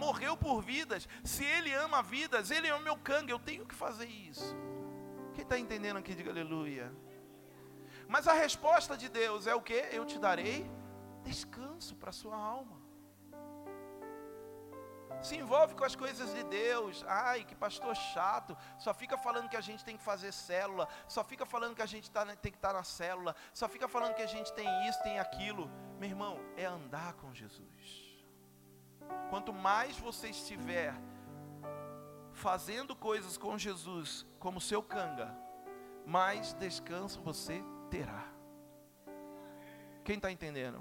morreu 0.00 0.34
por 0.34 0.62
vidas, 0.62 1.06
se 1.22 1.44
ele 1.44 1.74
ama 1.74 2.02
vidas, 2.02 2.50
ele 2.50 2.66
é 2.66 2.74
o 2.74 2.80
meu 2.80 2.96
canga. 2.96 3.30
Eu 3.30 3.38
tenho 3.38 3.66
que 3.66 3.74
fazer 3.74 4.06
isso. 4.06 4.56
Quem 5.34 5.42
está 5.42 5.58
entendendo 5.58 5.98
aqui, 5.98 6.14
diga 6.14 6.30
aleluia. 6.30 6.90
Mas 8.14 8.28
a 8.28 8.34
resposta 8.34 8.94
de 9.02 9.08
Deus 9.08 9.46
é 9.46 9.54
o 9.54 9.62
que? 9.68 9.80
Eu 9.98 10.04
te 10.04 10.18
darei 10.18 10.70
descanso 11.24 11.96
para 11.96 12.10
a 12.10 12.12
sua 12.12 12.36
alma 12.36 12.82
se 15.22 15.36
envolve 15.36 15.74
com 15.74 15.84
as 15.84 15.94
coisas 15.94 16.34
de 16.34 16.42
Deus. 16.44 17.04
Ai, 17.06 17.44
que 17.44 17.54
pastor 17.54 17.94
chato, 17.94 18.56
só 18.78 18.92
fica 18.92 19.16
falando 19.16 19.48
que 19.48 19.56
a 19.56 19.60
gente 19.60 19.84
tem 19.84 19.96
que 19.96 20.02
fazer 20.02 20.32
célula, 20.32 20.88
só 21.06 21.22
fica 21.22 21.46
falando 21.46 21.76
que 21.76 21.82
a 21.82 21.86
gente 21.86 22.10
tá, 22.10 22.26
tem 22.36 22.50
que 22.50 22.58
estar 22.58 22.72
tá 22.72 22.74
na 22.74 22.84
célula, 22.84 23.34
só 23.52 23.68
fica 23.68 23.88
falando 23.88 24.14
que 24.14 24.22
a 24.22 24.26
gente 24.26 24.52
tem 24.52 24.68
isso, 24.88 25.02
tem 25.02 25.18
aquilo. 25.18 25.70
Meu 25.98 26.08
irmão, 26.08 26.40
é 26.56 26.64
andar 26.64 27.14
com 27.14 27.32
Jesus. 27.32 28.26
Quanto 29.30 29.52
mais 29.52 29.96
você 29.96 30.28
estiver 30.28 30.92
fazendo 32.32 32.96
coisas 32.96 33.36
com 33.36 33.56
Jesus 33.56 34.26
como 34.38 34.60
seu 34.60 34.82
canga, 34.82 35.32
mais 36.04 36.52
descanso 36.54 37.20
você 37.20 37.62
terá. 37.92 38.24
Quem 40.02 40.16
está 40.16 40.32
entendendo? 40.32 40.80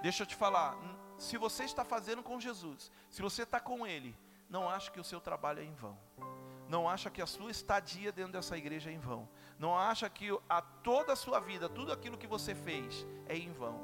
Deixa 0.00 0.22
eu 0.22 0.26
te 0.26 0.36
falar, 0.36 0.76
se 1.18 1.36
você 1.36 1.64
está 1.64 1.84
fazendo 1.84 2.22
com 2.22 2.40
Jesus, 2.40 2.90
se 3.10 3.20
você 3.20 3.42
está 3.42 3.58
com 3.58 3.84
Ele, 3.84 4.16
não 4.48 4.70
acha 4.70 4.92
que 4.92 5.00
o 5.00 5.04
seu 5.04 5.20
trabalho 5.20 5.60
é 5.60 5.64
em 5.64 5.74
vão. 5.74 5.98
Não 6.68 6.88
acha 6.88 7.10
que 7.10 7.20
a 7.20 7.26
sua 7.26 7.50
estadia 7.50 8.12
dentro 8.12 8.32
dessa 8.32 8.56
igreja 8.56 8.90
é 8.90 8.92
em 8.92 8.98
vão. 8.98 9.28
Não 9.58 9.76
acha 9.76 10.08
que 10.08 10.28
a 10.48 10.62
toda 10.62 11.14
a 11.14 11.16
sua 11.16 11.40
vida, 11.40 11.68
tudo 11.68 11.92
aquilo 11.92 12.16
que 12.16 12.28
você 12.28 12.54
fez 12.54 13.04
é 13.26 13.36
em 13.36 13.52
vão. 13.52 13.76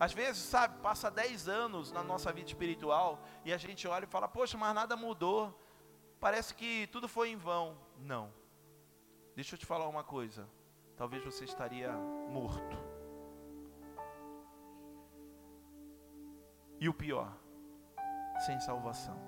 Às 0.00 0.12
vezes, 0.12 0.42
sabe, 0.42 0.80
passa 0.80 1.10
10 1.10 1.46
anos 1.46 1.92
na 1.92 2.02
nossa 2.02 2.32
vida 2.32 2.48
espiritual 2.48 3.22
e 3.44 3.52
a 3.52 3.58
gente 3.58 3.86
olha 3.86 4.04
e 4.04 4.08
fala: 4.08 4.26
Poxa, 4.26 4.56
mas 4.56 4.74
nada 4.74 4.96
mudou. 4.96 5.54
Parece 6.18 6.54
que 6.54 6.86
tudo 6.88 7.06
foi 7.06 7.28
em 7.30 7.36
vão. 7.36 7.78
Não. 7.98 8.32
Deixa 9.34 9.54
eu 9.54 9.58
te 9.58 9.66
falar 9.66 9.86
uma 9.88 10.02
coisa. 10.02 10.48
Talvez 10.96 11.22
você 11.24 11.44
estaria 11.44 11.92
morto 12.30 12.96
E 16.78 16.88
o 16.88 16.94
pior, 16.94 17.34
sem 18.44 18.60
salvação. 18.60 19.18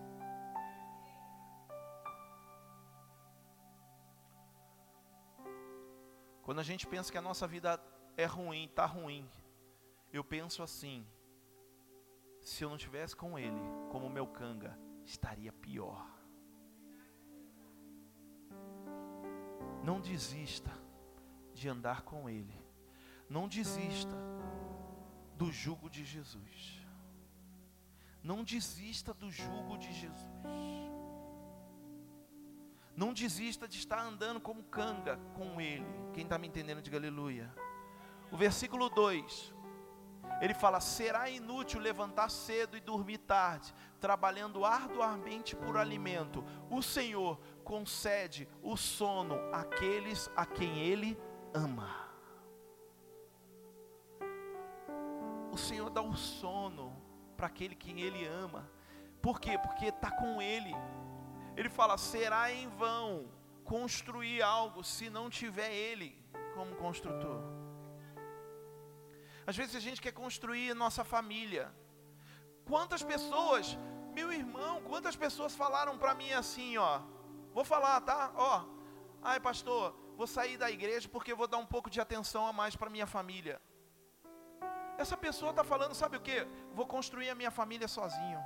Quando 6.42 6.60
a 6.60 6.62
gente 6.62 6.86
pensa 6.86 7.10
que 7.10 7.18
a 7.18 7.22
nossa 7.22 7.46
vida 7.46 7.80
é 8.16 8.26
ruim, 8.26 8.64
está 8.64 8.84
ruim, 8.84 9.30
eu 10.12 10.22
penso 10.22 10.62
assim: 10.62 11.06
se 12.40 12.62
eu 12.62 12.68
não 12.68 12.76
tivesse 12.76 13.16
com 13.16 13.38
Ele, 13.38 13.60
como 13.90 14.10
meu 14.10 14.26
canga, 14.26 14.78
estaria 15.06 15.52
pior. 15.52 16.06
Não 19.82 20.00
desista 20.00 20.70
de 21.58 21.68
andar 21.68 22.02
com 22.02 22.28
Ele. 22.28 22.54
Não 23.28 23.48
desista 23.48 24.14
do 25.36 25.52
jugo 25.52 25.90
de 25.90 26.04
Jesus. 26.04 26.78
Não 28.22 28.42
desista 28.42 29.12
do 29.12 29.30
jugo 29.30 29.76
de 29.76 29.92
Jesus. 29.92 30.26
Não 32.96 33.12
desista 33.12 33.68
de 33.68 33.78
estar 33.78 34.00
andando 34.00 34.40
como 34.40 34.62
canga 34.64 35.18
com 35.34 35.60
Ele. 35.60 35.86
Quem 36.12 36.24
está 36.24 36.38
me 36.38 36.48
entendendo, 36.48 36.82
diga 36.82 36.96
aleluia. 36.96 37.52
O 38.30 38.36
versículo 38.36 38.88
2, 38.88 39.54
ele 40.40 40.54
fala: 40.54 40.80
Será 40.80 41.30
inútil 41.30 41.80
levantar 41.80 42.28
cedo 42.28 42.76
e 42.76 42.80
dormir 42.80 43.18
tarde, 43.18 43.74
trabalhando 44.00 44.64
arduamente 44.64 45.56
por 45.56 45.76
alimento. 45.76 46.44
O 46.70 46.82
Senhor 46.82 47.40
concede 47.64 48.48
o 48.62 48.76
sono 48.76 49.36
àqueles 49.52 50.30
a 50.36 50.44
quem 50.44 50.78
Ele 50.78 51.18
ama. 51.64 51.90
O 55.52 55.58
Senhor 55.66 55.90
dá 55.90 56.02
o 56.02 56.16
sono 56.16 56.86
para 57.36 57.46
aquele 57.46 57.74
que 57.74 57.90
Ele 58.06 58.26
ama. 58.44 58.62
Por 59.20 59.40
quê? 59.40 59.58
Porque 59.58 59.86
está 59.86 60.10
com 60.20 60.40
Ele. 60.40 60.72
Ele 61.56 61.70
fala: 61.78 61.96
será 61.98 62.52
em 62.52 62.68
vão 62.68 63.08
construir 63.64 64.40
algo 64.42 64.82
se 64.94 65.10
não 65.10 65.28
tiver 65.28 65.72
Ele 65.72 66.10
como 66.54 66.76
construtor. 66.76 67.42
Às 69.46 69.56
vezes 69.56 69.74
a 69.74 69.80
gente 69.80 70.00
quer 70.04 70.12
construir 70.12 70.74
nossa 70.74 71.02
família. 71.14 71.64
Quantas 72.70 73.02
pessoas, 73.02 73.78
meu 74.14 74.30
irmão, 74.40 74.82
quantas 74.82 75.16
pessoas 75.16 75.54
falaram 75.62 75.94
para 76.02 76.14
mim 76.14 76.32
assim, 76.32 76.76
ó. 76.76 77.00
Vou 77.56 77.64
falar, 77.64 78.00
tá? 78.02 78.30
Ó. 78.36 78.64
Ai, 79.22 79.40
pastor, 79.40 79.94
vou 80.18 80.26
sair 80.26 80.56
da 80.58 80.68
igreja 80.68 81.08
porque 81.08 81.32
vou 81.32 81.46
dar 81.46 81.58
um 81.58 81.64
pouco 81.64 81.88
de 81.88 82.00
atenção 82.00 82.44
a 82.44 82.52
mais 82.52 82.74
para 82.74 82.90
minha 82.90 83.06
família. 83.06 83.62
Essa 84.98 85.16
pessoa 85.16 85.50
está 85.50 85.62
falando, 85.62 85.94
sabe 85.94 86.16
o 86.16 86.20
que? 86.20 86.44
Vou 86.74 86.88
construir 86.88 87.30
a 87.30 87.36
minha 87.36 87.52
família 87.52 87.86
sozinho. 87.86 88.40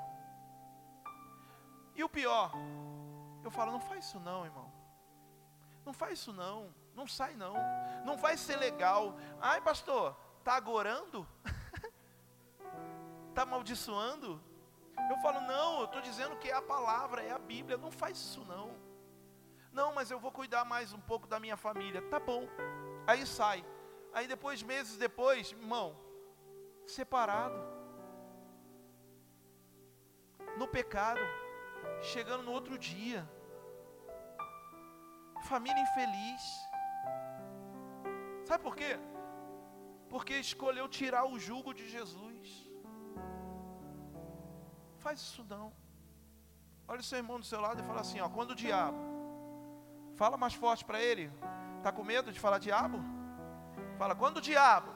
E 1.97 2.05
o 2.05 2.11
pior, 2.11 2.53
eu 3.43 3.51
falo, 3.51 3.73
não 3.73 3.81
faz 3.81 4.05
isso 4.05 4.21
não, 4.21 4.45
irmão. 4.45 4.71
Não 5.87 5.95
faz 5.95 6.19
isso 6.19 6.31
não. 6.31 6.75
Não 6.95 7.07
sai 7.07 7.35
não. 7.37 7.55
Não 8.05 8.19
vai 8.19 8.37
ser 8.37 8.57
legal. 8.57 9.17
Ai, 9.41 9.63
pastor, 9.63 10.15
tá 10.45 10.53
agorando? 10.53 11.27
tá 13.35 13.43
amaldiçoando? 13.45 14.39
Eu 15.09 15.17
falo, 15.23 15.41
não, 15.41 15.79
eu 15.79 15.85
estou 15.87 16.03
dizendo 16.03 16.37
que 16.37 16.51
é 16.51 16.55
a 16.55 16.61
palavra, 16.61 17.23
é 17.23 17.31
a 17.31 17.39
Bíblia. 17.39 17.79
Não 17.79 17.91
faz 17.91 18.19
isso 18.19 18.45
não. 18.45 18.92
Não, 19.73 19.93
mas 19.95 20.11
eu 20.11 20.19
vou 20.19 20.31
cuidar 20.31 20.65
mais 20.65 20.93
um 20.93 21.01
pouco 21.01 21.27
da 21.27 21.41
minha 21.41 21.57
família. 21.57 22.03
Tá 22.03 22.21
bom. 22.21 22.47
Aí 23.07 23.27
sai. 23.27 23.65
Aí 24.13 24.27
depois, 24.29 24.63
meses 24.63 24.97
depois, 24.97 25.53
irmão, 25.53 25.97
separado, 26.87 27.59
no 30.59 30.69
pecado, 30.69 31.21
chegando 32.03 32.43
no 32.43 32.53
outro 32.53 32.77
dia, 32.79 33.27
família 35.43 35.81
infeliz. 35.81 36.43
Sabe 38.45 38.63
por 38.63 38.77
quê? 38.77 38.99
Porque 40.11 40.35
escolheu 40.35 40.87
tirar 40.89 41.25
o 41.25 41.39
jugo 41.39 41.73
de 41.73 41.89
Jesus. 41.89 42.49
Faz 44.99 45.19
isso 45.21 45.45
não. 45.49 45.73
Olha 46.87 47.01
o 47.01 47.09
seu 47.11 47.19
irmão 47.23 47.41
do 47.41 47.47
seu 47.47 47.61
lado 47.61 47.81
e 47.81 47.87
fala 47.87 48.03
assim: 48.03 48.21
ó, 48.21 48.29
quando 48.29 48.51
o 48.51 48.55
diabo, 48.55 48.99
fala 50.23 50.37
mais 50.37 50.55
forte 50.55 50.85
para 50.85 51.03
ele. 51.03 51.33
Está 51.79 51.91
com 51.91 52.05
medo 52.05 52.31
de 52.31 52.39
falar 52.39 52.59
diabo? 52.61 53.01
Fala, 53.99 54.15
quando 54.15 54.37
o 54.37 54.41
diabo 54.41 54.93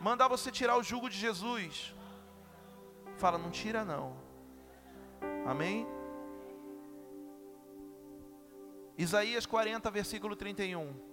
mandar 0.00 0.26
você 0.26 0.50
tirar 0.50 0.78
o 0.78 0.82
jugo 0.82 1.10
de 1.10 1.18
Jesus, 1.18 1.94
fala, 3.18 3.36
não 3.36 3.50
tira 3.50 3.84
não. 3.84 4.16
Amém? 5.46 5.86
Isaías 8.96 9.44
40, 9.44 9.90
versículo 9.90 10.34
31. 10.34 10.94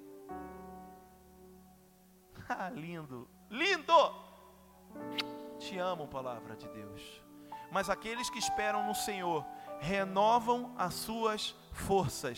Ah, 2.55 2.69
lindo, 2.69 3.27
lindo! 3.49 4.01
Te 5.57 5.77
amo, 5.77 6.07
palavra 6.07 6.55
de 6.55 6.67
Deus. 6.69 7.21
Mas 7.71 7.89
aqueles 7.89 8.29
que 8.29 8.37
esperam 8.37 8.85
no 8.85 8.93
Senhor 8.93 9.45
renovam 9.79 10.75
as 10.77 10.93
suas 10.93 11.55
forças, 11.71 12.37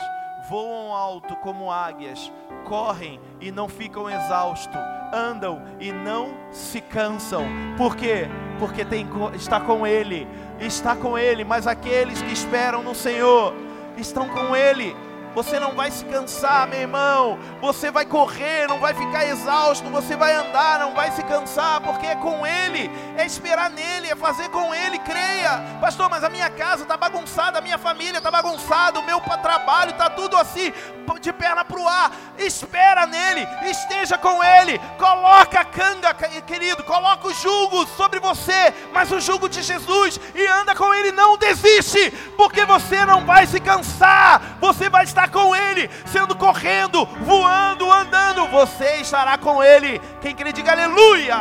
voam 0.50 0.94
alto 0.94 1.36
como 1.38 1.72
águias, 1.72 2.32
correm 2.66 3.20
e 3.40 3.52
não 3.52 3.68
ficam 3.68 4.10
exaustos, 4.10 4.80
andam 5.14 5.62
e 5.80 5.92
não 5.92 6.34
se 6.52 6.82
cansam. 6.82 7.46
Por 7.78 7.96
quê? 7.96 8.28
Porque 8.60 8.86
tem, 8.86 9.08
está 9.34 9.60
com 9.60 9.86
Ele, 9.86 10.28
está 10.60 10.96
com 10.96 11.18
Ele. 11.18 11.44
Mas 11.44 11.68
aqueles 11.68 12.22
que 12.22 12.32
esperam 12.32 12.84
no 12.84 12.96
Senhor 12.96 13.54
estão 13.98 14.28
com 14.30 14.56
Ele. 14.56 14.96
Você 15.36 15.60
não 15.60 15.74
vai 15.74 15.92
se 15.92 16.06
cansar, 16.06 16.66
meu 16.68 16.80
irmão. 16.80 17.38
Você 17.60 17.92
vai 17.92 18.06
correr, 18.06 18.68
não 18.68 18.80
vai 18.80 18.94
ficar 18.94 19.26
exausto. 19.26 19.90
Você 19.90 20.16
vai 20.16 20.34
andar, 20.34 20.80
não 20.80 20.94
vai 20.94 21.12
se 21.12 21.22
cansar, 21.24 21.82
porque 21.82 22.08
é 22.08 22.16
com 22.16 22.48
Ele, 22.48 22.90
é 23.18 23.26
esperar 23.26 23.70
nele, 23.70 24.08
é 24.08 24.16
fazer 24.16 24.48
com 24.50 24.74
Ele. 24.74 24.98
Creia, 25.00 25.62
pastor. 25.82 26.10
Mas 26.10 26.24
a 26.24 26.30
minha 26.30 26.50
casa 26.50 26.84
está 26.84 26.96
bagunçada, 26.96 27.60
a 27.60 27.62
minha 27.62 27.78
família 27.78 28.20
está 28.20 28.32
bagunçada, 28.32 29.00
o 29.00 29.06
meu 29.06 29.20
trabalho 29.20 29.92
está 29.92 30.10
tudo 30.10 30.38
assim, 30.38 30.72
de 31.20 31.34
perna 31.34 31.66
para 31.66 31.80
o 31.80 31.88
ar. 31.88 32.12
Espera 32.38 33.06
nele, 33.06 33.48
esteja 33.70 34.18
com 34.18 34.44
Ele. 34.44 34.80
Coloca 34.98 35.60
a 35.60 35.66
canga, 35.66 36.14
querido. 36.14 36.84
Coloca 36.84 37.28
o 37.28 37.34
jugo 37.34 37.86
sobre 37.98 38.20
você, 38.20 38.74
mas 38.94 39.12
o 39.12 39.20
jugo 39.20 39.50
de 39.50 39.62
Jesus 39.62 40.20
e 40.34 40.48
anda 40.48 40.74
com 40.74 40.94
Ele. 40.94 41.12
Não 41.12 41.38
desiste, 41.38 42.12
porque 42.38 42.64
você 42.64 43.06
não 43.06 43.26
vai 43.26 43.46
se 43.46 43.60
cansar. 43.60 44.58
Você 44.62 44.90
vai 44.90 45.04
estar 45.04 45.25
com 45.28 45.56
Ele, 45.56 45.90
sendo 46.06 46.36
correndo, 46.36 47.06
voando, 47.06 47.92
andando, 47.92 48.48
você 48.48 48.98
estará 48.98 49.38
com 49.38 49.64
Ele. 49.64 50.00
Quem 50.22 50.36
crê, 50.36 50.52
diga 50.52 50.72
aleluia. 50.72 51.36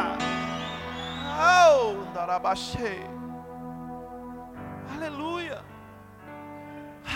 Oh, 1.36 1.94
aleluia, 4.94 5.64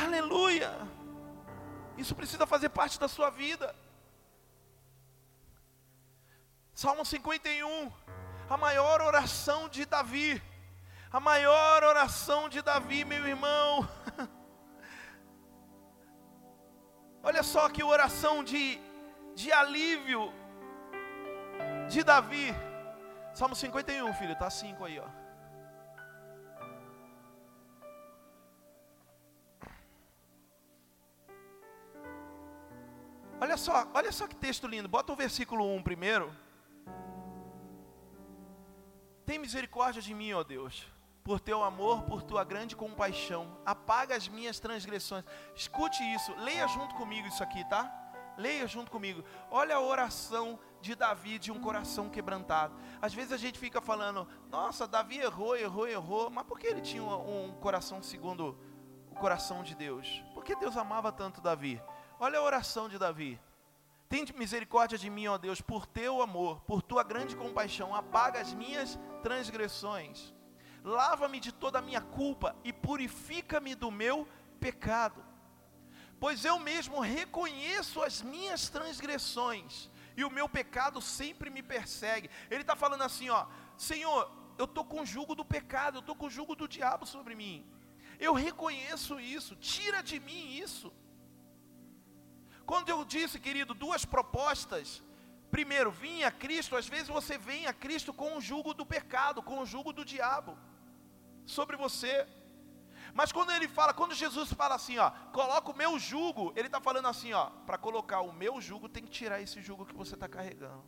aleluia. 0.04 0.74
Isso 1.96 2.14
precisa 2.14 2.46
fazer 2.46 2.68
parte 2.68 2.98
da 2.98 3.08
sua 3.08 3.30
vida. 3.30 3.74
Salmo 6.74 7.04
51, 7.04 7.92
a 8.48 8.56
maior 8.56 9.00
oração 9.00 9.68
de 9.68 9.84
Davi. 9.84 10.40
A 11.10 11.18
maior 11.18 11.82
oração 11.82 12.48
de 12.48 12.62
Davi, 12.62 13.04
meu 13.04 13.26
irmão. 13.26 13.88
Olha 17.22 17.42
só 17.42 17.68
que 17.68 17.82
oração 17.82 18.44
de, 18.44 18.80
de 19.34 19.52
alívio 19.52 20.32
de 21.88 22.02
Davi. 22.02 22.54
Salmo 23.34 23.54
51, 23.54 24.12
filho, 24.14 24.36
tá 24.36 24.50
5 24.50 24.84
aí, 24.84 24.98
ó. 24.98 25.08
Olha 33.40 33.56
só, 33.56 33.88
olha 33.94 34.10
só 34.10 34.26
que 34.26 34.34
texto 34.34 34.66
lindo. 34.66 34.88
Bota 34.88 35.12
o 35.12 35.16
versículo 35.16 35.64
1 35.76 35.82
primeiro. 35.82 36.34
Tem 39.24 39.38
misericórdia 39.38 40.02
de 40.02 40.12
mim, 40.12 40.32
ó 40.32 40.42
Deus 40.42 40.97
por 41.28 41.40
teu 41.40 41.62
amor, 41.62 42.04
por 42.04 42.22
tua 42.22 42.42
grande 42.42 42.74
compaixão. 42.74 43.58
Apaga 43.66 44.16
as 44.16 44.26
minhas 44.28 44.58
transgressões. 44.58 45.26
Escute 45.54 46.02
isso, 46.14 46.34
leia 46.36 46.66
junto 46.66 46.94
comigo 46.94 47.28
isso 47.28 47.42
aqui, 47.42 47.62
tá? 47.68 47.92
Leia 48.38 48.66
junto 48.66 48.90
comigo. 48.90 49.22
Olha 49.50 49.76
a 49.76 49.80
oração 49.80 50.58
de 50.80 50.94
Davi 50.94 51.38
de 51.38 51.52
um 51.52 51.60
coração 51.60 52.08
quebrantado. 52.08 52.74
Às 53.02 53.12
vezes 53.12 53.30
a 53.30 53.36
gente 53.36 53.58
fica 53.58 53.78
falando, 53.78 54.26
nossa, 54.48 54.88
Davi 54.88 55.18
errou, 55.18 55.54
errou, 55.54 55.86
errou, 55.86 56.30
mas 56.30 56.46
por 56.46 56.58
que 56.58 56.66
ele 56.66 56.80
tinha 56.80 57.02
um, 57.02 57.52
coração 57.60 58.02
segundo 58.02 58.58
o 59.10 59.14
coração 59.14 59.62
de 59.62 59.74
Deus? 59.74 60.24
Por 60.32 60.42
que 60.42 60.56
Deus 60.56 60.78
amava 60.78 61.12
tanto 61.12 61.42
Davi? 61.42 61.78
Olha 62.18 62.38
a 62.38 62.42
oração 62.42 62.88
de 62.88 62.98
Davi. 62.98 63.38
Tem 64.08 64.24
misericórdia 64.34 64.96
de 64.96 65.10
mim, 65.10 65.26
ó 65.26 65.36
Deus, 65.36 65.60
por 65.60 65.84
teu 65.84 66.22
amor, 66.22 66.62
por 66.62 66.80
tua 66.80 67.02
grande 67.02 67.36
compaixão, 67.36 67.94
apaga 67.94 68.40
as 68.40 68.54
minhas 68.54 68.98
transgressões 69.22 70.32
lava-me 70.84 71.40
de 71.40 71.52
toda 71.52 71.78
a 71.78 71.82
minha 71.82 72.00
culpa 72.00 72.56
e 72.64 72.72
purifica-me 72.72 73.74
do 73.74 73.90
meu 73.90 74.26
pecado. 74.60 75.24
Pois 76.20 76.44
eu 76.44 76.58
mesmo 76.58 77.00
reconheço 77.00 78.02
as 78.02 78.22
minhas 78.22 78.68
transgressões 78.68 79.88
e 80.16 80.24
o 80.24 80.30
meu 80.30 80.48
pecado 80.48 81.00
sempre 81.00 81.48
me 81.48 81.62
persegue. 81.62 82.28
Ele 82.50 82.62
está 82.62 82.74
falando 82.74 83.02
assim, 83.02 83.30
ó, 83.30 83.46
Senhor, 83.76 84.30
eu 84.56 84.64
estou 84.64 84.84
com 84.84 85.02
o 85.02 85.06
jugo 85.06 85.34
do 85.34 85.44
pecado, 85.44 85.98
eu 85.98 86.00
estou 86.00 86.16
com 86.16 86.26
o 86.26 86.30
jugo 86.30 86.56
do 86.56 86.66
diabo 86.66 87.06
sobre 87.06 87.34
mim. 87.34 87.64
Eu 88.18 88.32
reconheço 88.34 89.20
isso, 89.20 89.54
tira 89.54 90.02
de 90.02 90.18
mim 90.18 90.56
isso. 90.56 90.92
Quando 92.66 92.88
eu 92.88 93.04
disse, 93.04 93.38
querido, 93.38 93.72
duas 93.72 94.04
propostas, 94.04 95.02
primeiro, 95.52 95.90
vim 95.90 96.24
a 96.24 96.32
Cristo, 96.32 96.76
às 96.76 96.88
vezes 96.88 97.08
você 97.08 97.38
vem 97.38 97.66
a 97.66 97.72
Cristo 97.72 98.12
com 98.12 98.36
o 98.36 98.40
jugo 98.40 98.74
do 98.74 98.84
pecado, 98.84 99.40
com 99.40 99.60
o 99.60 99.66
jugo 99.66 99.92
do 99.92 100.04
diabo 100.04 100.58
sobre 101.48 101.76
você. 101.76 102.26
Mas 103.14 103.32
quando 103.32 103.50
ele 103.50 103.66
fala, 103.66 103.94
quando 103.94 104.14
Jesus 104.14 104.52
fala 104.52 104.74
assim, 104.74 104.98
ó, 104.98 105.10
coloca 105.32 105.70
o 105.70 105.76
meu 105.76 105.98
jugo, 105.98 106.52
ele 106.54 106.68
está 106.68 106.80
falando 106.80 107.08
assim, 107.08 107.32
ó, 107.32 107.46
para 107.66 107.78
colocar 107.78 108.20
o 108.20 108.32
meu 108.32 108.60
jugo, 108.60 108.88
tem 108.88 109.02
que 109.02 109.10
tirar 109.10 109.40
esse 109.40 109.60
jugo 109.62 109.86
que 109.86 109.94
você 109.94 110.14
está 110.14 110.28
carregando. 110.28 110.84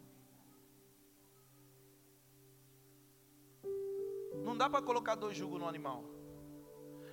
Não 4.44 4.56
dá 4.56 4.68
para 4.68 4.82
colocar 4.82 5.14
dois 5.14 5.36
jugos 5.36 5.58
no 5.58 5.68
animal. 5.68 6.04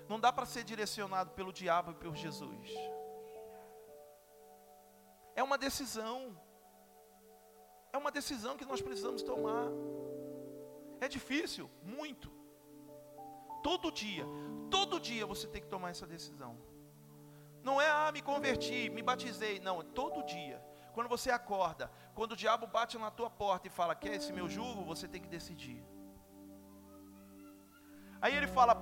Não 0.07 0.19
dá 0.19 0.31
para 0.31 0.45
ser 0.45 0.63
direcionado 0.63 1.31
pelo 1.31 1.51
diabo 1.51 1.91
e 1.91 1.95
por 1.95 2.15
Jesus. 2.15 2.69
É 5.35 5.43
uma 5.43 5.57
decisão. 5.57 6.39
É 7.91 7.97
uma 7.97 8.11
decisão 8.11 8.57
que 8.57 8.65
nós 8.65 8.81
precisamos 8.81 9.21
tomar. 9.23 9.67
É 10.99 11.07
difícil, 11.07 11.69
muito. 11.81 12.36
Todo 13.67 13.91
dia, 13.91 14.25
todo 14.71 14.97
dia 14.97 15.25
você 15.25 15.45
tem 15.45 15.61
que 15.61 15.67
tomar 15.67 15.89
essa 15.89 16.07
decisão. 16.07 16.57
Não 17.61 17.81
é, 17.81 17.89
ah, 17.89 18.09
me 18.13 18.21
converti, 18.21 18.89
me 18.89 19.01
batizei. 19.01 19.59
Não, 19.59 19.81
é 19.81 19.83
todo 19.83 20.23
dia. 20.23 20.57
Quando 20.93 21.09
você 21.09 21.29
acorda, 21.29 21.91
quando 22.15 22.31
o 22.31 22.35
diabo 22.43 22.65
bate 22.65 22.97
na 22.97 23.11
tua 23.11 23.29
porta 23.29 23.67
e 23.67 23.69
fala, 23.69 23.93
quer 23.93 24.13
esse 24.13 24.31
meu 24.31 24.47
jugo? 24.47 24.85
Você 24.85 25.05
tem 25.05 25.21
que 25.21 25.27
decidir. 25.27 25.83
Aí 28.21 28.33
ele 28.37 28.47
fala, 28.47 28.73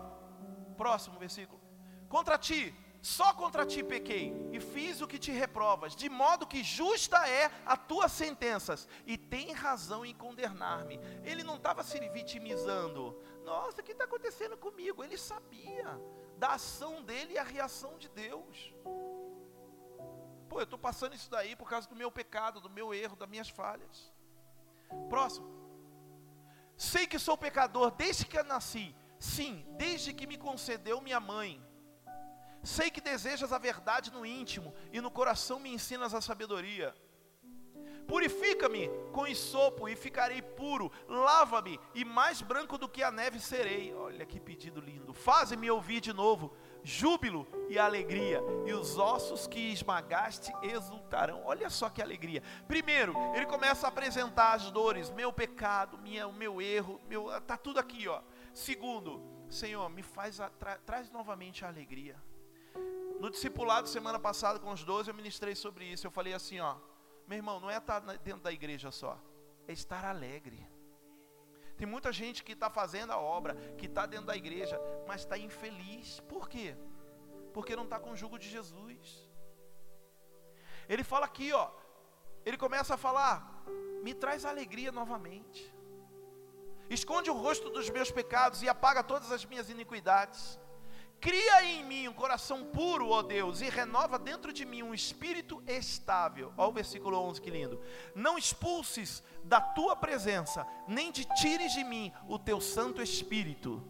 próximo 0.78 1.18
versículo: 1.18 1.60
Contra 2.08 2.38
ti, 2.38 2.62
só 3.02 3.34
contra 3.34 3.66
ti 3.66 3.84
pequei, 3.84 4.34
e 4.52 4.60
fiz 4.60 5.02
o 5.02 5.08
que 5.08 5.20
te 5.20 5.32
reprovas, 5.32 5.96
de 5.96 6.10
modo 6.10 6.48
que 6.48 6.64
justa 6.64 7.28
é 7.30 7.52
a 7.64 7.78
tua 7.78 8.08
sentenças, 8.08 8.88
e 9.06 9.18
tem 9.18 9.52
razão 9.52 10.06
em 10.06 10.14
condenar-me. 10.14 11.00
Ele 11.24 11.44
não 11.44 11.56
estava 11.56 11.84
se 11.84 12.00
vitimizando, 12.10 13.16
nossa, 13.46 13.80
o 13.80 13.84
que 13.84 13.91
está 13.91 14.06
acontecendo 14.06 14.58
comigo? 14.58 15.04
Ele 15.04 15.18
sabia 15.18 15.89
da 16.38 16.54
ação 16.54 17.04
dele 17.04 17.34
e 17.34 17.38
a 17.38 17.43
reação 17.43 17.98
de 17.98 18.10
Deus. 18.10 18.74
Pô, 20.50 20.60
eu 20.60 20.64
estou 20.64 20.80
passando 20.80 21.16
isso 21.16 21.30
daí 21.30 21.56
por 21.56 21.70
causa 21.70 21.88
do 21.88 21.96
meu 21.96 22.12
pecado, 22.12 22.60
do 22.60 22.70
meu 22.70 22.93
erro, 22.93 23.16
das 23.16 23.30
minhas 23.30 23.50
falhas. 23.50 24.12
Próximo. 25.10 25.48
Sei 26.76 27.06
que 27.08 27.20
sou 27.20 27.38
pecador 27.38 27.91
desde 27.91 28.26
que 28.26 28.38
eu 28.38 28.43
nasci. 28.43 28.96
Sim, 29.20 29.66
desde 29.78 30.14
que 30.14 30.28
me 30.28 30.38
concedeu 30.38 31.00
minha 31.00 31.20
mãe. 31.20 31.64
Sei 32.64 32.89
que 32.89 33.00
desejas 33.00 33.54
a 33.54 33.60
verdade 33.60 34.12
no 34.12 34.26
íntimo 34.26 34.74
e 34.91 35.00
no 35.00 35.12
coração 35.12 35.60
me 35.60 35.70
ensinas 35.70 36.14
a 36.14 36.22
sabedoria. 36.22 36.96
Purifica-me 38.08 38.89
com 39.12 39.28
isopo 39.28 39.88
e 39.89 39.95
ficarei 39.95 40.41
puro. 40.41 40.91
Lava-me 41.08 41.80
e 41.93 42.06
mais 42.06 42.41
branco 42.41 42.78
do 42.78 42.89
que 42.89 43.03
a 43.03 43.12
neve 43.12 43.39
serei. 43.39 43.93
Olha 43.93 44.26
que 44.26 44.39
pedido 44.39 44.80
lindo. 44.80 45.14
Faze-me 45.14 45.70
ouvir 45.72 46.01
de 46.01 46.14
novo 46.14 46.56
júbilo 46.86 47.47
e 47.68 47.80
alegria, 47.80 48.39
e 48.64 48.72
os 48.72 48.95
ossos 48.99 49.47
que 49.47 49.72
esmagaste 49.72 50.53
exultarão. 50.62 51.41
Olha 51.43 51.68
só 51.68 51.89
que 51.89 51.99
alegria. 51.99 52.43
Primeiro, 52.68 53.16
ele 53.34 53.47
começa 53.47 53.88
a 53.88 53.89
apresentar 53.89 54.53
as 54.53 54.70
dores, 54.70 55.10
meu 55.10 55.34
pecado, 55.34 55.97
minha, 55.97 56.28
meu 56.32 56.62
erro, 56.62 57.01
meu, 57.10 57.41
tá 57.41 57.58
tudo 57.58 57.80
aqui, 57.80 58.08
ó. 58.08 58.22
Segundo, 58.53 59.20
Senhor, 59.49 59.89
me 59.89 60.03
faz 60.03 60.39
a, 60.39 60.47
tra, 60.47 60.78
traz 60.78 61.10
novamente 61.10 61.66
a 61.66 61.70
alegria. 61.70 62.16
No 63.20 63.32
discipulado 63.32 63.89
semana 63.89 64.20
passada 64.20 64.60
com 64.60 64.72
os 64.72 64.84
12 64.84 65.10
eu 65.10 65.16
ministrei 65.16 65.56
sobre 65.56 65.86
isso. 65.86 66.06
Eu 66.06 66.12
falei 66.12 66.34
assim, 66.34 66.60
ó, 66.60 66.76
meu 67.28 67.38
irmão, 67.38 67.59
não 67.59 67.69
é 67.69 67.78
estar 67.78 67.99
dentro 67.99 68.41
da 68.41 68.51
igreja 68.51 68.91
só, 68.91 69.19
é 69.67 69.73
estar 69.73 70.05
alegre. 70.05 70.67
Tem 71.78 71.86
muita 71.86 72.11
gente 72.11 72.43
que 72.43 72.53
está 72.53 72.69
fazendo 72.69 73.11
a 73.11 73.19
obra, 73.19 73.55
que 73.78 73.86
está 73.86 74.05
dentro 74.05 74.28
da 74.28 74.36
igreja, 74.36 74.80
mas 75.07 75.21
está 75.21 75.38
infeliz. 75.38 76.21
Por 76.21 76.47
quê? 76.47 76.76
Porque 77.53 77.76
não 77.76 77.84
está 77.84 77.99
com 77.99 78.11
o 78.11 78.15
jugo 78.15 78.39
de 78.39 78.49
Jesus. 78.49 79.30
Ele 80.88 81.03
fala 81.03 81.26
aqui, 81.26 81.51
ó. 81.51 81.69
Ele 82.45 82.57
começa 82.57 82.93
a 82.93 82.97
falar: 82.97 83.63
me 84.03 84.13
traz 84.13 84.45
alegria 84.45 84.91
novamente. 84.91 85.73
Esconde 86.89 87.30
o 87.30 87.34
rosto 87.34 87.69
dos 87.69 87.89
meus 87.89 88.11
pecados 88.11 88.61
e 88.61 88.69
apaga 88.69 89.03
todas 89.03 89.32
as 89.32 89.43
minhas 89.43 89.69
iniquidades. 89.69 90.59
Cria 91.20 91.63
em 91.63 91.84
mim 91.84 92.07
um 92.07 92.13
coração 92.13 92.63
puro, 92.66 93.09
ó 93.09 93.22
Deus, 93.22 93.61
e 93.61 93.70
renova 93.70 94.20
dentro 94.20 94.53
de 94.53 94.66
mim 94.66 94.84
um 94.84 94.93
espírito 94.93 95.63
estável. 95.66 96.53
Olha 96.57 96.70
o 96.70 96.74
versículo 96.74 97.18
11, 97.18 97.41
que 97.41 97.49
lindo. 97.49 97.82
Não 98.13 98.38
expulses 98.38 99.24
da 99.43 99.59
tua 99.59 99.95
presença, 99.95 100.66
nem 100.88 101.11
te 101.11 101.26
tires 101.36 101.74
de 101.74 101.84
mim 101.84 102.11
o 102.28 102.38
teu 102.38 102.61
Santo 102.61 103.01
Espírito. 103.01 103.82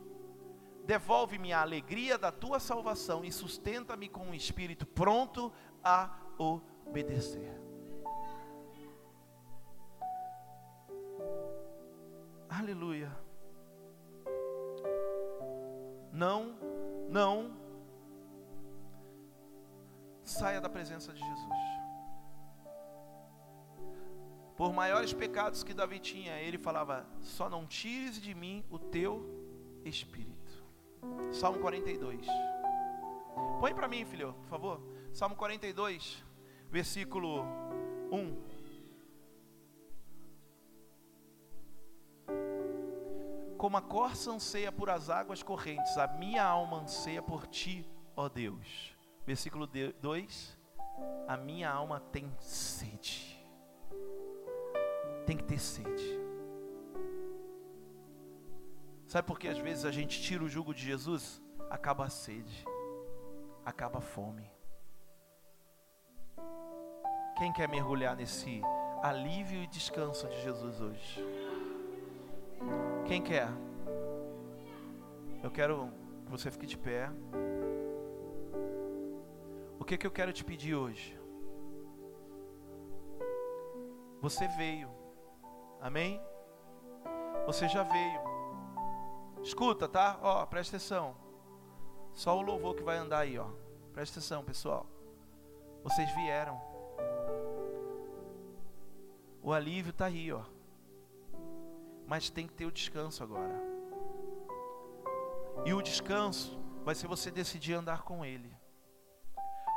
Devolve-me 0.86 1.51
a 1.51 1.61
alegria 1.61 2.17
da 2.17 2.32
tua 2.32 2.59
salvação 2.59 3.26
e 3.26 3.32
sustenta-me 3.32 4.07
com 4.07 4.28
um 4.28 4.34
espírito 4.34 4.86
pronto 4.86 5.51
a 5.84 6.15
obedecer. 6.38 7.59
Aleluia. 12.47 13.11
Não, 16.13 16.55
não 17.16 17.55
saia 20.22 20.59
da 20.59 20.68
presença 20.68 21.13
de 21.13 21.20
Jesus. 21.20 21.59
Por 24.57 24.74
maiores 24.74 25.13
pecados 25.13 25.63
que 25.63 25.74
Davi 25.74 25.99
tinha, 25.99 26.38
ele 26.41 26.57
falava: 26.57 27.07
Só 27.22 27.49
não 27.49 27.66
tires 27.66 28.22
de 28.22 28.36
mim 28.36 28.66
o 28.70 28.78
teu 28.78 29.13
espírito. 29.86 30.66
Salmo 31.32 31.59
42. 31.59 32.26
Põe 33.61 33.74
para 33.74 33.88
mim, 33.88 34.03
filho, 34.03 34.34
por 34.34 34.47
favor. 34.49 34.82
Salmo 35.13 35.38
42, 35.38 36.22
versículo 36.70 37.43
1. 38.11 38.55
Como 43.66 43.78
a 43.78 43.82
corça 43.82 44.30
anseia 44.30 44.72
por 44.72 44.91
as 44.91 45.09
águas 45.09 45.41
correntes, 45.41 45.97
a 45.97 46.05
minha 46.05 46.43
alma 46.43 46.82
anseia 46.82 47.20
por 47.20 47.47
ti, 47.47 47.84
ó 48.16 48.30
Deus. 48.30 48.95
Versículo 49.26 49.66
2: 49.66 50.59
A 51.28 51.36
minha 51.36 51.72
alma 51.72 51.99
tem 51.99 52.32
sede. 52.39 53.43
Tem 55.26 55.36
que 55.36 55.43
ter 55.43 55.57
sede. 55.57 56.20
Sabe 59.07 59.28
por 59.28 59.39
que 59.39 59.47
às 59.47 59.57
vezes 59.57 59.84
a 59.84 59.91
gente 59.91 60.22
tira 60.22 60.43
o 60.43 60.47
jugo 60.47 60.72
de 60.72 60.86
Jesus? 60.86 61.41
Acaba 61.68 62.05
a 62.05 62.09
sede, 62.11 62.63
acaba 63.66 63.97
a 63.97 64.01
fome. 64.01 64.47
Quem 67.36 67.51
quer 67.51 67.68
mergulhar 67.68 68.16
nesse 68.16 68.61
alívio 69.01 69.63
e 69.63 69.66
descanso 69.66 70.28
de 70.28 70.39
Jesus 70.43 70.80
hoje? 70.80 71.34
Quem 73.06 73.22
quer? 73.22 73.47
Eu 75.43 75.51
quero 75.51 75.91
que 76.26 76.32
você 76.32 76.49
fique 76.49 76.66
de 76.66 76.78
pé. 76.78 77.10
O 79.80 79.86
que 79.86 79.97
que 79.97 80.08
eu 80.08 80.12
quero 80.12 80.34
te 80.34 80.43
pedir 80.43 80.74
hoje? 80.74 81.16
Você 84.22 84.47
veio. 84.49 84.89
Amém? 85.80 86.20
Você 87.45 87.68
já 87.68 87.84
veio. 87.84 88.22
Escuta, 89.43 89.88
tá? 89.88 90.18
Ó, 90.24 90.45
presta 90.47 90.78
atenção. 90.78 91.16
Só 92.12 92.36
o 92.38 92.41
louvor 92.41 92.76
que 92.76 92.84
vai 92.84 92.97
andar 92.97 93.20
aí, 93.20 93.38
ó. 93.38 93.49
Presta 93.93 94.20
atenção, 94.20 94.43
pessoal. 94.43 94.88
Vocês 95.84 96.10
vieram. 96.16 96.60
O 99.43 99.53
alívio 99.53 99.91
está 99.91 100.06
aí, 100.06 100.32
ó 100.32 100.55
mas 102.08 102.30
tem 102.30 102.47
que 102.47 102.53
ter 102.53 102.66
o 102.66 102.72
descanso 102.72 103.24
agora. 103.24 103.62
E 105.66 105.74
o 105.74 105.82
descanso 105.82 106.60
vai 106.84 106.93
ser 106.93 107.08
você 107.08 107.32
decidir 107.32 107.74
andar 107.74 108.03
com 108.03 108.24
Ele. 108.24 108.53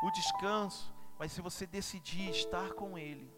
O 0.03 0.11
descanso 0.11 0.95
vai 1.19 1.29
ser 1.29 1.43
você 1.43 1.67
decidir 1.67 2.31
estar 2.31 2.73
com 2.75 2.99
Ele. 2.99 3.33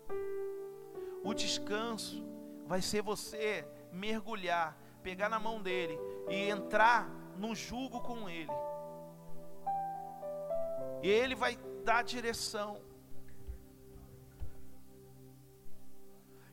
O 1.23 1.33
descanso 1.33 2.25
vai 2.67 2.83
ser 2.83 3.03
você 3.03 3.67
mergulhar, 3.93 4.77
pegar 5.03 5.29
na 5.29 5.39
mão 5.39 5.63
dele 5.63 5.99
e 6.29 6.49
entrar 6.49 7.09
no 7.37 7.55
jugo 7.55 8.01
com 8.01 8.29
Ele. 8.29 8.51
E 11.03 11.09
Ele 11.09 11.35
vai 11.35 11.57
dar 11.85 12.03
direção. 12.03 12.81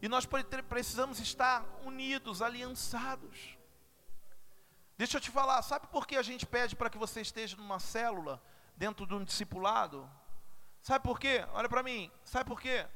E 0.01 0.07
nós 0.07 0.25
precisamos 0.69 1.19
estar 1.19 1.65
unidos, 1.83 2.41
aliançados. 2.41 3.57
Deixa 4.97 5.17
eu 5.17 5.21
te 5.21 5.31
falar, 5.31 5.61
sabe 5.61 5.87
por 5.87 6.07
que 6.07 6.15
a 6.15 6.21
gente 6.21 6.45
pede 6.45 6.75
para 6.75 6.89
que 6.89 6.97
você 6.97 7.21
esteja 7.21 7.55
numa 7.55 7.79
célula, 7.79 8.41
dentro 8.75 9.05
de 9.05 9.13
um 9.13 9.23
discipulado? 9.23 10.09
Sabe 10.81 11.03
por 11.03 11.19
quê? 11.19 11.45
Olha 11.53 11.69
para 11.69 11.83
mim, 11.83 12.11
sabe 12.23 12.49
por 12.49 12.59
quê? 12.61 12.87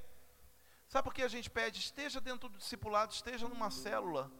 Sabe 0.87 1.03
por 1.03 1.13
que 1.13 1.23
a 1.23 1.27
gente 1.27 1.49
pede, 1.49 1.79
esteja 1.79 2.19
dentro 2.19 2.49
do 2.49 2.57
discipulado, 2.57 3.13
esteja 3.13 3.47
numa 3.47 3.69
célula? 3.71 4.31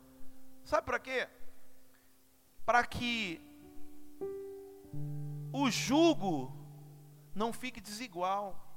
Sabe 0.64 0.86
para 0.86 1.00
quê? 1.00 1.30
Para 2.66 2.86
que 2.86 3.42
o 5.52 5.70
jugo 5.70 6.56
não 7.34 7.52
fique 7.52 7.82
desigual. 7.82 8.71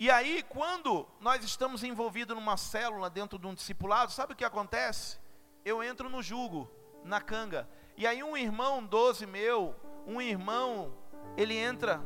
E 0.00 0.10
aí, 0.10 0.42
quando 0.42 1.06
nós 1.20 1.44
estamos 1.44 1.84
envolvidos 1.84 2.34
numa 2.34 2.56
célula 2.56 3.10
dentro 3.10 3.38
de 3.38 3.46
um 3.46 3.52
discipulado, 3.52 4.10
sabe 4.10 4.32
o 4.32 4.36
que 4.36 4.46
acontece? 4.46 5.18
Eu 5.62 5.82
entro 5.82 6.08
no 6.08 6.22
jugo, 6.22 6.70
na 7.04 7.20
canga. 7.20 7.68
E 7.98 8.06
aí 8.06 8.22
um 8.22 8.34
irmão 8.34 8.82
doze 8.82 9.26
meu, 9.26 9.76
um 10.06 10.18
irmão, 10.18 10.96
ele 11.36 11.54
entra 11.54 12.02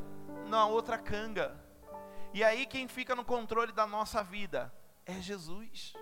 na 0.48 0.66
outra 0.66 0.98
canga. 0.98 1.56
E 2.32 2.42
aí 2.42 2.66
quem 2.66 2.88
fica 2.88 3.14
no 3.14 3.24
controle 3.24 3.70
da 3.70 3.86
nossa 3.86 4.24
vida 4.24 4.74
é 5.06 5.20
Jesus. 5.20 5.92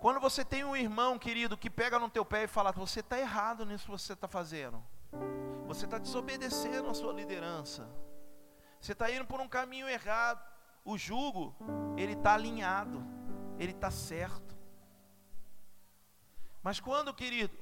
Quando 0.00 0.20
você 0.20 0.44
tem 0.44 0.62
um 0.62 0.76
irmão 0.76 1.18
querido 1.18 1.58
que 1.58 1.68
pega 1.68 1.98
no 1.98 2.08
teu 2.08 2.24
pé 2.24 2.44
e 2.44 2.46
fala, 2.46 2.70
você 2.70 3.00
está 3.00 3.18
errado 3.18 3.66
nisso 3.66 3.86
que 3.86 3.90
você 3.90 4.12
está 4.12 4.28
fazendo. 4.28 4.80
Você 5.66 5.84
está 5.84 5.98
desobedecendo 5.98 6.88
a 6.88 6.94
sua 6.94 7.12
liderança. 7.12 8.05
Você 8.86 8.92
está 8.92 9.10
indo 9.10 9.24
por 9.24 9.40
um 9.40 9.48
caminho 9.48 9.88
errado. 9.88 10.40
O 10.84 10.96
jugo, 10.96 11.56
ele 11.96 12.12
está 12.12 12.34
alinhado, 12.34 13.04
ele 13.58 13.72
está 13.72 13.90
certo. 13.90 14.56
Mas 16.62 16.78
quando, 16.78 17.12
querido, 17.12 17.58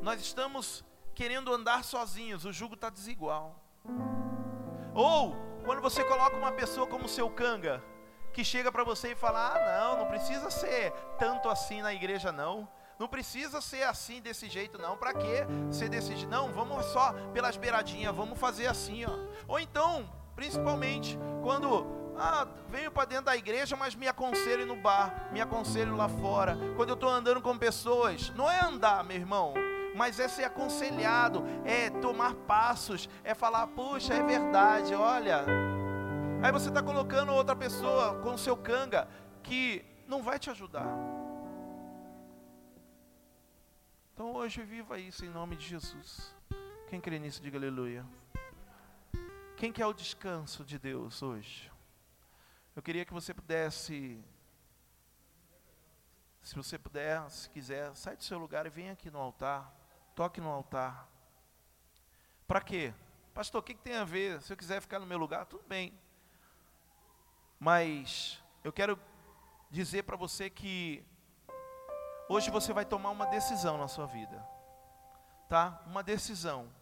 nós 0.00 0.20
estamos 0.20 0.84
querendo 1.12 1.52
andar 1.52 1.82
sozinhos, 1.82 2.44
o 2.44 2.52
jugo 2.52 2.74
está 2.74 2.88
desigual. 2.88 3.60
Ou 4.94 5.34
quando 5.64 5.82
você 5.82 6.04
coloca 6.04 6.36
uma 6.36 6.52
pessoa 6.52 6.86
como 6.86 7.08
seu 7.08 7.28
canga, 7.28 7.82
que 8.32 8.44
chega 8.44 8.70
para 8.70 8.84
você 8.84 9.14
e 9.14 9.16
fala: 9.16 9.56
Ah, 9.56 9.80
não, 9.80 9.98
não 9.98 10.06
precisa 10.06 10.52
ser 10.52 10.92
tanto 11.18 11.48
assim 11.48 11.82
na 11.82 11.92
igreja, 11.92 12.30
não. 12.30 12.68
Não 12.96 13.08
precisa 13.08 13.60
ser 13.60 13.82
assim, 13.82 14.20
desse 14.20 14.48
jeito, 14.48 14.78
não. 14.78 14.96
Para 14.96 15.14
que 15.14 15.44
desse 15.88 16.14
jeito? 16.14 16.30
Não, 16.30 16.52
vamos 16.52 16.84
só 16.86 17.12
pelas 17.32 17.56
beiradinhas, 17.56 18.14
vamos 18.14 18.38
fazer 18.38 18.68
assim, 18.68 19.04
ó. 19.04 19.10
Ou 19.48 19.58
então, 19.58 20.08
Principalmente 20.38 21.18
quando 21.42 21.84
ah, 22.16 22.46
venho 22.68 22.92
para 22.92 23.06
dentro 23.06 23.24
da 23.24 23.36
igreja, 23.36 23.74
mas 23.74 23.96
me 23.96 24.06
aconselho 24.06 24.64
no 24.64 24.76
bar, 24.76 25.28
me 25.32 25.40
aconselho 25.40 25.96
lá 25.96 26.08
fora. 26.08 26.56
Quando 26.76 26.90
eu 26.90 26.94
estou 26.94 27.08
andando 27.10 27.42
com 27.42 27.58
pessoas, 27.58 28.30
não 28.36 28.48
é 28.48 28.60
andar, 28.60 29.02
meu 29.02 29.16
irmão, 29.16 29.52
mas 29.96 30.20
é 30.20 30.28
ser 30.28 30.44
aconselhado, 30.44 31.42
é 31.64 31.90
tomar 31.90 32.36
passos, 32.36 33.08
é 33.24 33.34
falar, 33.34 33.66
puxa, 33.66 34.14
é 34.14 34.22
verdade, 34.22 34.94
olha. 34.94 35.44
Aí 36.40 36.52
você 36.52 36.68
está 36.68 36.84
colocando 36.84 37.32
outra 37.32 37.56
pessoa 37.56 38.20
com 38.22 38.34
o 38.34 38.38
seu 38.38 38.56
canga 38.56 39.08
que 39.42 39.84
não 40.06 40.22
vai 40.22 40.38
te 40.38 40.50
ajudar. 40.50 40.86
Então 44.14 44.34
hoje 44.34 44.62
viva 44.62 45.00
isso 45.00 45.24
em 45.24 45.30
nome 45.30 45.56
de 45.56 45.66
Jesus. 45.66 46.32
Quem 46.88 47.00
crê 47.00 47.18
nisso, 47.18 47.42
diga 47.42 47.58
aleluia. 47.58 48.06
Quem 49.58 49.72
quer 49.72 49.86
o 49.86 49.92
descanso 49.92 50.64
de 50.64 50.78
Deus 50.78 51.20
hoje? 51.20 51.68
Eu 52.76 52.80
queria 52.80 53.04
que 53.04 53.12
você 53.12 53.34
pudesse, 53.34 54.24
se 56.40 56.54
você 56.54 56.78
puder, 56.78 57.28
se 57.28 57.50
quiser, 57.50 57.92
sai 57.96 58.16
do 58.16 58.22
seu 58.22 58.38
lugar 58.38 58.66
e 58.66 58.70
vem 58.70 58.88
aqui 58.88 59.10
no 59.10 59.18
altar. 59.18 59.74
Toque 60.14 60.40
no 60.40 60.48
altar. 60.48 61.08
Para 62.46 62.60
quê? 62.60 62.94
Pastor, 63.34 63.60
o 63.60 63.64
que, 63.64 63.74
que 63.74 63.82
tem 63.82 63.96
a 63.96 64.04
ver? 64.04 64.40
Se 64.42 64.52
eu 64.52 64.56
quiser 64.56 64.80
ficar 64.80 65.00
no 65.00 65.06
meu 65.06 65.18
lugar, 65.18 65.44
tudo 65.44 65.64
bem. 65.66 65.92
Mas 67.58 68.40
eu 68.62 68.72
quero 68.72 68.96
dizer 69.68 70.04
para 70.04 70.16
você 70.16 70.48
que 70.48 71.04
hoje 72.28 72.48
você 72.48 72.72
vai 72.72 72.84
tomar 72.84 73.10
uma 73.10 73.26
decisão 73.26 73.76
na 73.76 73.88
sua 73.88 74.06
vida. 74.06 74.40
Tá? 75.48 75.82
Uma 75.84 76.04
decisão 76.04 76.77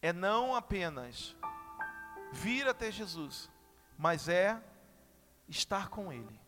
é 0.00 0.12
não 0.12 0.54
apenas 0.54 1.36
vir 2.32 2.66
até 2.68 2.90
Jesus, 2.90 3.50
mas 3.96 4.28
é 4.28 4.62
estar 5.48 5.88
com 5.88 6.12
Ele, 6.12 6.40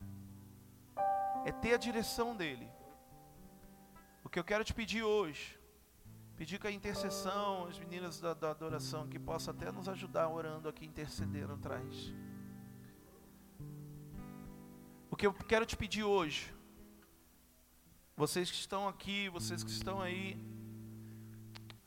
é 1.44 1.52
ter 1.52 1.74
a 1.74 1.78
direção 1.78 2.36
dEle. 2.36 2.70
O 4.22 4.28
que 4.28 4.38
eu 4.38 4.44
quero 4.44 4.62
te 4.62 4.72
pedir 4.72 5.02
hoje, 5.02 5.58
pedir 6.36 6.60
que 6.60 6.66
a 6.66 6.70
intercessão, 6.70 7.66
as 7.66 7.78
meninas 7.78 8.20
da, 8.20 8.32
da 8.34 8.50
adoração, 8.50 9.08
que 9.08 9.18
possa 9.18 9.50
até 9.50 9.72
nos 9.72 9.88
ajudar 9.88 10.28
orando 10.28 10.68
aqui, 10.68 10.86
intercedendo 10.86 11.54
atrás. 11.54 12.14
O 15.10 15.16
que 15.16 15.26
eu 15.26 15.32
quero 15.32 15.66
te 15.66 15.76
pedir 15.76 16.04
hoje, 16.04 16.54
vocês 18.16 18.50
que 18.50 18.56
estão 18.56 18.86
aqui, 18.86 19.28
vocês 19.30 19.64
que 19.64 19.70
estão 19.70 20.00
aí, 20.00 20.38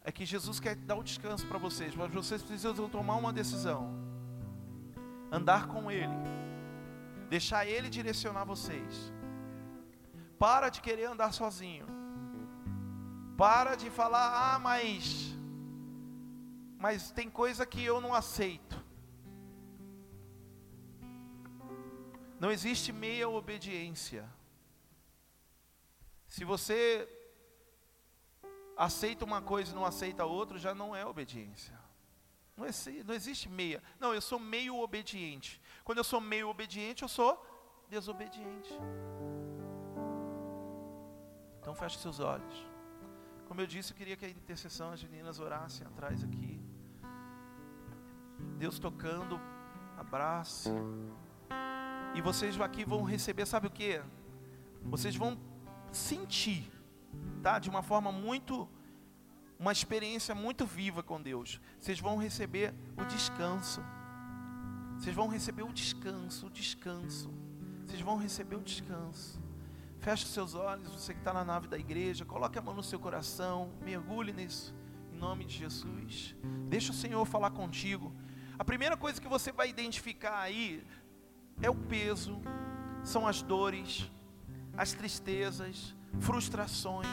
é 0.04 0.12
que 0.12 0.26
Jesus 0.26 0.60
quer 0.60 0.76
dar 0.76 0.96
o 0.96 1.04
descanso 1.04 1.48
para 1.48 1.58
vocês, 1.58 1.96
mas 1.96 2.12
vocês 2.12 2.42
precisam 2.44 2.90
tomar 2.90 3.16
uma 3.16 3.32
decisão. 3.32 3.82
Andar 5.32 5.68
com 5.68 5.90
Ele, 5.90 6.14
deixar 7.30 7.66
Ele 7.66 7.90
direcionar 7.90 8.44
vocês. 8.44 9.14
Para 10.38 10.70
de 10.70 10.82
querer 10.82 11.06
andar 11.06 11.32
sozinho. 11.32 11.88
Para 13.38 13.76
de 13.76 13.90
falar, 13.90 14.56
ah, 14.56 14.60
mas, 14.60 15.34
mas 16.78 17.12
tem 17.12 17.30
coisa 17.30 17.66
que 17.66 17.82
eu 17.84 18.02
não 18.02 18.14
aceito. 18.14 18.84
Não 22.40 22.52
existe 22.52 22.92
meia 22.92 23.30
obediência. 23.30 24.30
Se 26.28 26.44
você 26.44 27.08
aceita 28.78 29.26
uma 29.26 29.42
coisa 29.42 29.72
e 29.72 29.76
não 29.76 29.86
aceita 29.86 30.26
outra, 30.26 30.58
já 30.58 30.74
não 30.74 30.96
é 30.96 31.06
obediência. 31.06 31.78
Não, 32.56 32.66
é, 32.66 32.72
não 33.06 33.14
existe 33.14 33.50
meia. 33.50 33.82
Não, 34.00 34.14
eu 34.14 34.22
sou 34.22 34.40
meio 34.40 34.80
obediente. 34.80 35.62
Quando 35.84 35.98
eu 35.98 36.04
sou 36.04 36.22
meio 36.22 36.50
obediente, 36.50 37.04
eu 37.04 37.08
sou 37.08 37.44
desobediente. 37.90 38.72
Então 41.60 41.74
feche 41.74 41.98
seus 42.00 42.20
olhos. 42.20 42.68
Como 43.48 43.62
eu 43.62 43.68
disse, 43.68 43.92
eu 43.92 43.98
queria 43.98 44.16
que 44.16 44.26
a 44.26 44.30
intercessão, 44.30 44.92
as 44.92 45.04
meninas 45.04 45.40
orassem 45.40 45.86
atrás 45.88 46.24
aqui. 46.24 46.62
Deus 48.58 48.80
tocando, 48.80 49.40
abrace. 49.98 50.70
E 52.16 52.22
vocês 52.22 52.60
aqui 52.62 52.86
vão 52.86 53.04
receber, 53.04 53.46
sabe 53.46 53.68
o 53.68 53.72
que? 53.72 54.02
Vocês 54.82 55.16
vão 55.16 55.40
sentir 55.92 56.72
tá? 57.42 57.60
De 57.60 57.70
uma 57.70 57.82
forma 57.82 58.12
muito 58.12 58.68
uma 59.60 59.72
experiência 59.72 60.36
muito 60.36 60.66
viva 60.66 61.02
com 61.02 61.22
Deus. 61.22 61.62
Vocês 61.80 62.00
vão 62.00 62.18
receber 62.18 62.74
o 62.98 63.06
descanso. 63.06 63.82
Vocês 64.98 65.16
vão 65.16 65.28
receber 65.28 65.64
o 65.64 65.72
descanso, 65.72 66.48
o 66.48 66.50
descanso. 66.50 67.32
Vocês 67.86 68.02
vão 68.02 68.18
receber 68.18 68.58
o 68.58 68.62
descanso. 68.62 69.42
Feche 70.00 70.26
seus 70.26 70.54
olhos, 70.54 70.90
você 70.90 71.14
que 71.14 71.20
está 71.22 71.32
na 71.32 71.46
nave 71.46 71.70
da 71.70 71.78
igreja, 71.78 72.26
coloque 72.26 72.60
a 72.60 72.62
mão 72.62 72.74
no 72.74 72.84
seu 72.84 73.00
coração, 73.00 73.72
mergulhe 73.82 74.34
nisso, 74.34 74.76
em 75.14 75.18
nome 75.18 75.46
de 75.46 75.58
Jesus. 75.58 76.36
Deixa 76.68 76.92
o 76.92 76.96
Senhor 76.96 77.24
falar 77.26 77.52
contigo. 77.52 78.14
A 78.60 78.66
primeira 78.66 78.98
coisa 78.98 79.22
que 79.22 79.30
você 79.30 79.50
vai 79.50 79.70
identificar 79.70 80.42
aí 80.42 80.86
é 81.62 81.70
o 81.70 81.76
peso, 81.76 82.42
são 83.02 83.26
as 83.26 83.42
dores, 83.42 84.12
as 84.76 84.92
tristezas, 84.92 85.96
frustrações. 86.20 87.08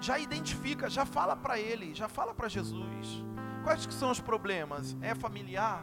Já 0.00 0.18
identifica, 0.18 0.88
já 0.88 1.04
fala 1.04 1.34
para 1.34 1.58
ele, 1.58 1.94
já 1.94 2.08
fala 2.08 2.34
para 2.34 2.48
Jesus. 2.48 3.24
Quais 3.64 3.84
que 3.84 3.92
são 3.92 4.10
os 4.10 4.20
problemas? 4.20 4.96
É 5.00 5.14
familiar? 5.14 5.82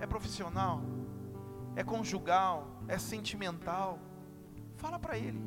É 0.00 0.06
profissional? 0.06 0.82
É 1.76 1.84
conjugal? 1.84 2.68
É 2.88 2.98
sentimental? 2.98 3.98
Fala 4.76 4.98
para 4.98 5.16
ele. 5.16 5.40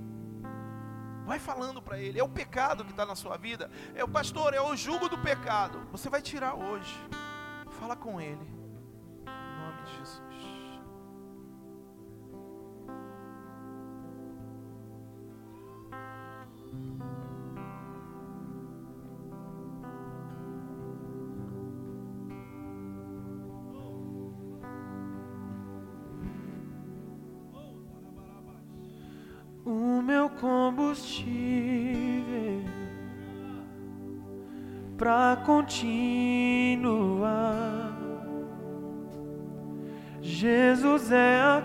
Vai 1.26 1.40
falando 1.40 1.82
para 1.82 2.00
ele. 2.00 2.20
É 2.20 2.24
o 2.24 2.30
pecado 2.30 2.86
que 2.86 2.92
está 2.92 3.06
na 3.06 3.16
sua 3.16 3.36
vida. 3.36 3.70
É 3.94 4.04
o 4.04 4.08
pastor, 4.08 4.54
é 4.54 4.62
o 4.62 4.76
jugo 4.76 5.10
do 5.10 5.18
pecado. 5.18 5.82
Você 5.92 6.10
vai 6.10 6.22
tirar 6.22 6.54
hoje. 6.56 6.96
Fala 7.80 7.96
com 7.96 8.22
ele. 8.22 8.65
Combustível 30.46 31.36
para 34.98 35.38
continuar. 35.46 36.96
Jesus 40.22 41.12
é 41.12 41.42
a 41.42 41.62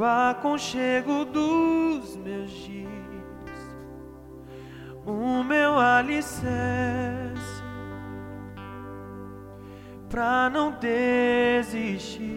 o 0.00 0.04
aconchego 0.04 1.26
dos 1.26 2.16
meus 2.16 2.50
dias, 2.50 2.88
o 5.04 5.44
meu 5.44 5.78
alicerce 5.78 6.40
para 10.08 10.48
não 10.48 10.72
desistir. 10.72 12.30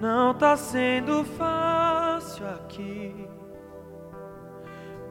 Não 0.00 0.32
tá 0.34 0.56
sendo 0.56 1.22
fácil 1.24 2.48
aqui, 2.48 3.28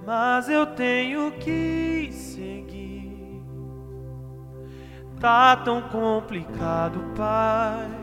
mas 0.05 0.49
eu 0.49 0.65
tenho 0.65 1.31
que 1.33 2.09
seguir. 2.11 3.43
Tá 5.19 5.55
tão 5.55 5.83
complicado, 5.83 6.99
Pai. 7.15 8.03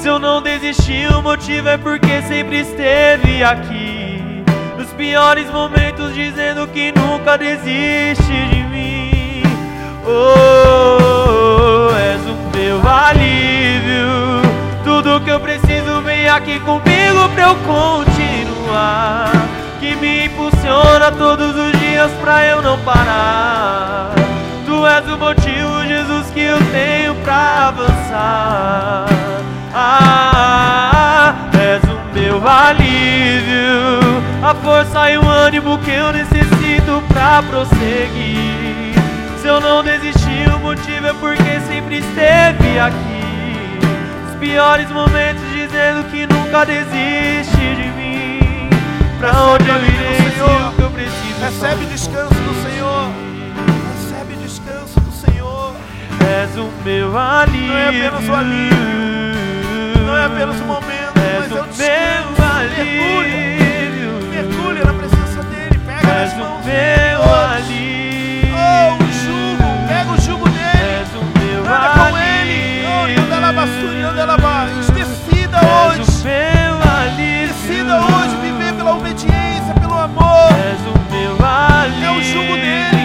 Se 0.00 0.08
eu 0.08 0.18
não 0.18 0.40
desisti, 0.40 1.06
o 1.14 1.20
motivo 1.20 1.68
é 1.68 1.76
porque 1.76 2.22
sempre 2.22 2.60
esteve 2.60 3.44
aqui. 3.44 4.42
Nos 4.78 4.88
piores 4.94 5.50
momentos, 5.50 6.14
dizendo 6.14 6.66
que 6.68 6.90
nunca 6.96 7.36
desiste 7.36 8.48
de 8.50 8.62
mim. 8.62 9.42
Oh, 10.06 11.94
és 11.94 12.22
o 12.22 12.34
meu 12.56 12.80
alívio. 12.90 14.40
Tudo 14.84 15.20
que 15.20 15.30
eu 15.30 15.38
preciso 15.38 16.00
vem 16.02 16.26
aqui 16.30 16.58
comigo 16.60 17.28
pra 17.34 17.48
eu 17.48 17.56
continuar. 17.56 19.32
Que 19.80 19.94
me 19.96 20.24
impulsiona 20.24 21.12
todos 21.12 21.54
os 21.54 21.78
dias 21.78 22.10
pra 22.22 22.46
eu 22.46 22.62
não 22.62 22.78
parar. 22.78 24.12
Tu 24.64 24.86
és 24.86 25.06
o 25.12 25.18
motivo, 25.18 25.86
Jesus, 25.86 26.30
que 26.30 26.40
eu 26.40 26.58
tenho 26.72 27.14
pra 27.16 27.68
avançar. 27.68 29.06
Ah, 29.72 31.34
és 31.52 31.82
o 31.84 31.96
meu 32.12 32.46
alívio, 32.46 34.00
a 34.42 34.54
força 34.54 35.10
e 35.10 35.16
o 35.16 35.28
ânimo 35.28 35.78
que 35.78 35.92
eu 35.92 36.12
necessito 36.12 37.02
pra 37.08 37.42
prosseguir. 37.42 38.94
Se 39.40 39.46
eu 39.46 39.60
não 39.60 39.82
desisti, 39.82 40.50
o 40.54 40.58
motivo 40.58 41.06
é 41.06 41.12
porque 41.14 41.60
sempre 41.68 41.98
esteve 41.98 42.78
aqui. 42.80 43.78
Os 44.28 44.34
piores 44.38 44.90
momentos 44.90 45.42
dizendo 45.52 46.04
que 46.10 46.26
nunca 46.26 46.66
desiste 46.66 47.56
de 47.56 47.90
mim. 47.96 48.68
Pra 49.18 49.30
onde 49.44 49.68
eu 49.68 49.76
irei, 49.76 50.32
Senhor, 50.32 50.72
que 50.74 50.82
eu 50.82 50.90
preciso. 50.90 51.40
Recebe 51.40 51.84
descanso 51.86 52.34
do 52.34 52.68
Senhor. 52.68 53.08
Recebe 53.94 54.34
descanso 54.42 55.00
do 55.00 55.12
Senhor. 55.12 55.74
És 56.20 56.56
o 56.58 56.68
meu 56.84 57.16
alívio. 57.16 57.68
Não 57.68 57.76
é 57.76 57.88
apenas 57.88 58.28
o 58.28 58.34
alívio. 58.34 59.29
Não 60.10 60.16
é 60.16 60.24
apenas 60.24 60.60
o 60.60 60.64
momento, 60.64 61.16
És 61.18 61.38
mas 61.38 61.52
é 61.52 61.54
o 61.54 61.62
o 61.62 61.66
descanso. 61.68 61.78
meu 61.78 62.50
Mergulha. 62.66 63.36
alívio. 63.38 64.10
Mergulha 64.28 64.84
na 64.84 64.92
presença 64.92 65.42
dele. 65.44 65.80
Pega 65.86 66.14
nas 66.14 66.32
o 66.32 66.36
mãos 66.36 66.66
meu. 66.66 67.20
Oh, 68.52 68.94
o 68.94 69.12
jugo. 69.12 69.68
Pega 69.86 70.10
o 70.10 70.20
jugo 70.20 70.48
dele. 70.48 70.66
Meu 71.38 71.60
Anda 71.60 71.88
com 71.90 72.18
ele. 72.18 72.84
Oh, 72.88 73.22
anda 73.22 73.38
lá, 73.38 73.52
basura, 73.52 74.08
anda 74.08 74.24
lá. 74.24 74.66
Decida 74.92 75.58
hoje. 75.60 76.02
o 76.02 76.24
meu 76.24 76.74
alívio. 76.92 77.54
Decida 77.54 78.00
hoje 78.00 78.36
viver 78.42 78.72
pela 78.74 78.96
obediência, 78.96 79.74
pelo 79.80 79.94
amor. 79.96 80.50
És 80.50 80.80
o 80.90 80.92
meu 81.14 81.36
alívio. 81.46 82.04
É 82.04 82.10
o 82.10 82.20
jugo 82.20 82.54
dele. 82.56 82.99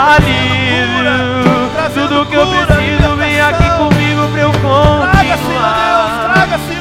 Alívio. 0.00 1.70
Tudo 1.94 2.26
que 2.26 2.34
eu 2.34 2.46
preciso 2.46 3.16
vem 3.16 3.40
aqui 3.40 3.68
comigo 3.70 4.28
pra 4.32 4.40
eu 4.40 4.52
continuar. 4.52 5.10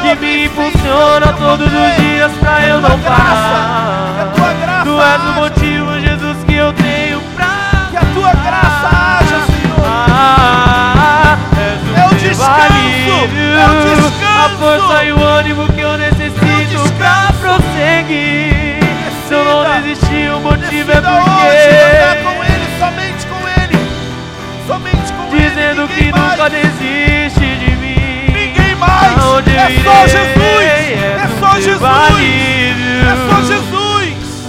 Que 0.02 0.16
me 0.16 0.46
impulsiona 0.46 1.34
todos 1.34 1.68
os 1.68 1.96
dias 1.98 2.32
pra 2.40 2.66
eu 2.66 2.82
não 2.82 2.98
parar. 3.00 4.32
Tu 4.84 5.02
és 5.02 5.22
o 5.22 5.34
motivo, 5.34 6.00
Jesus, 6.00 6.38
que 6.46 6.56
eu 6.56 6.72
tenho 6.74 7.22
pra 7.36 7.88
Que 7.92 7.98
a 7.98 8.06
tua 8.14 8.32
graça 8.32 8.90
haja, 8.90 9.46
Senhor. 9.46 9.86
Ah, 9.86 11.38
és 11.58 11.82
o 11.84 11.96
É 11.96 12.06
o 12.06 12.10
meu 12.10 12.20
descanso, 12.20 12.62
alívio, 12.62 13.58
é 13.58 13.68
o 13.68 13.96
descanso. 13.96 14.20
A 14.40 14.50
força 14.58 15.04
e 15.04 15.12
o 15.12 15.24
ânimo 15.24 15.68
que 15.74 15.82
eu 15.82 15.98
necessito 15.98 16.66
descanso. 16.70 16.94
pra 16.94 17.34
prosseguir. 17.42 18.69
Jesus. 31.88 32.12
alívio. 32.12 33.00
É 33.08 33.16
só 33.30 33.42
Jesus. 33.42 34.46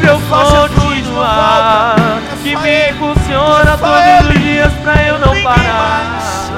pra 0.00 0.08
eu 0.10 0.20
só 0.28 0.68
continuar. 0.68 1.94
É 1.98 2.36
que 2.42 2.52
só 2.54 2.60
me 2.60 2.90
impulsiona 2.90 3.70
É 3.72 3.76
todos 3.76 4.36
os 4.36 4.42
dias 4.42 4.72
pra 4.82 4.94
eu 5.06 5.18
não 5.18 5.28
Ninguém 5.28 5.44
parar. 5.44 6.04
mais. 6.04 6.50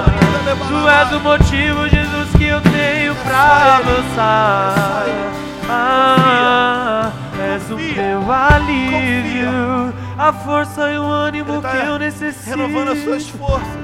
Tu 0.68 0.88
és 0.88 1.12
o 1.12 1.20
motivo, 1.20 1.88
Jesus, 1.88 2.28
que 2.36 2.44
eu 2.44 2.60
tenho 2.60 3.14
só 3.14 3.22
pra 3.24 3.76
avançar. 3.76 5.04
É. 5.06 5.32
Ah, 5.70 7.10
és 7.54 7.70
o 7.70 7.76
meu 7.76 8.30
alívio, 8.32 9.94
a 10.18 10.32
força 10.32 10.90
e 10.90 10.98
o 10.98 11.04
ânimo 11.04 11.60
tá 11.62 11.70
que 11.70 11.86
eu 11.86 11.98
necessito. 11.98 12.50
Renovando 12.50 12.90
as 12.92 13.02
suas 13.02 13.28
forças. 13.28 13.81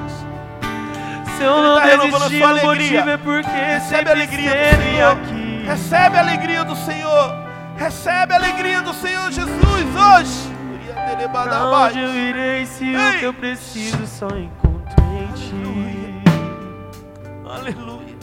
Se 1.39 1.44
eu 1.44 1.52
Ele 1.56 1.62
não 1.62 1.77
tá 1.78 1.85
a 1.85 1.97
desistir, 1.97 2.39
sua 2.39 2.47
o 2.47 2.51
alegria. 2.51 3.01
é 3.01 3.16
porque 3.16 3.51
Recebe 3.51 4.09
a 4.09 4.12
alegria 4.12 4.51
do 4.51 4.82
Senhor. 4.82 5.12
aqui. 5.12 5.65
Recebe 5.66 6.16
a 6.16 6.20
alegria 6.20 6.65
do 6.65 6.77
Senhor. 6.77 7.35
Recebe 7.77 8.32
a 8.32 8.36
alegria 8.36 8.82
do 8.82 8.93
Senhor 8.94 9.31
Jesus 9.31 9.86
hoje. 9.97 10.59
Pra 11.32 11.65
onde 11.66 12.01
eu 12.01 12.15
irei 12.15 12.66
se 12.66 12.85
o 12.85 13.01
Ei. 13.01 13.19
que 13.19 13.24
eu 13.24 13.32
preciso 13.35 14.06
só 14.06 14.27
encontro 14.27 14.97
em 15.15 15.27
ti? 15.32 16.23
Aleluia. 17.48 18.16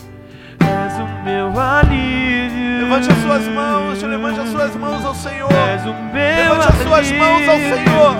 És 0.59 0.93
o 0.99 1.23
meu 1.23 1.59
alívio. 1.59 2.81
Levante 2.81 3.11
as 3.11 3.17
suas 3.19 3.47
mãos, 3.47 4.01
levante 4.01 4.39
as 4.39 4.49
suas 4.49 4.75
mãos 4.75 5.05
ao 5.05 5.15
Senhor. 5.15 5.51
És 5.69 5.85
o 5.85 5.93
meu 5.93 6.53
Levante 6.53 6.67
as 6.67 6.83
suas 6.83 7.11
mãos 7.13 7.47
ao 7.47 7.55
alívio. 7.55 7.75
Senhor. 7.85 8.15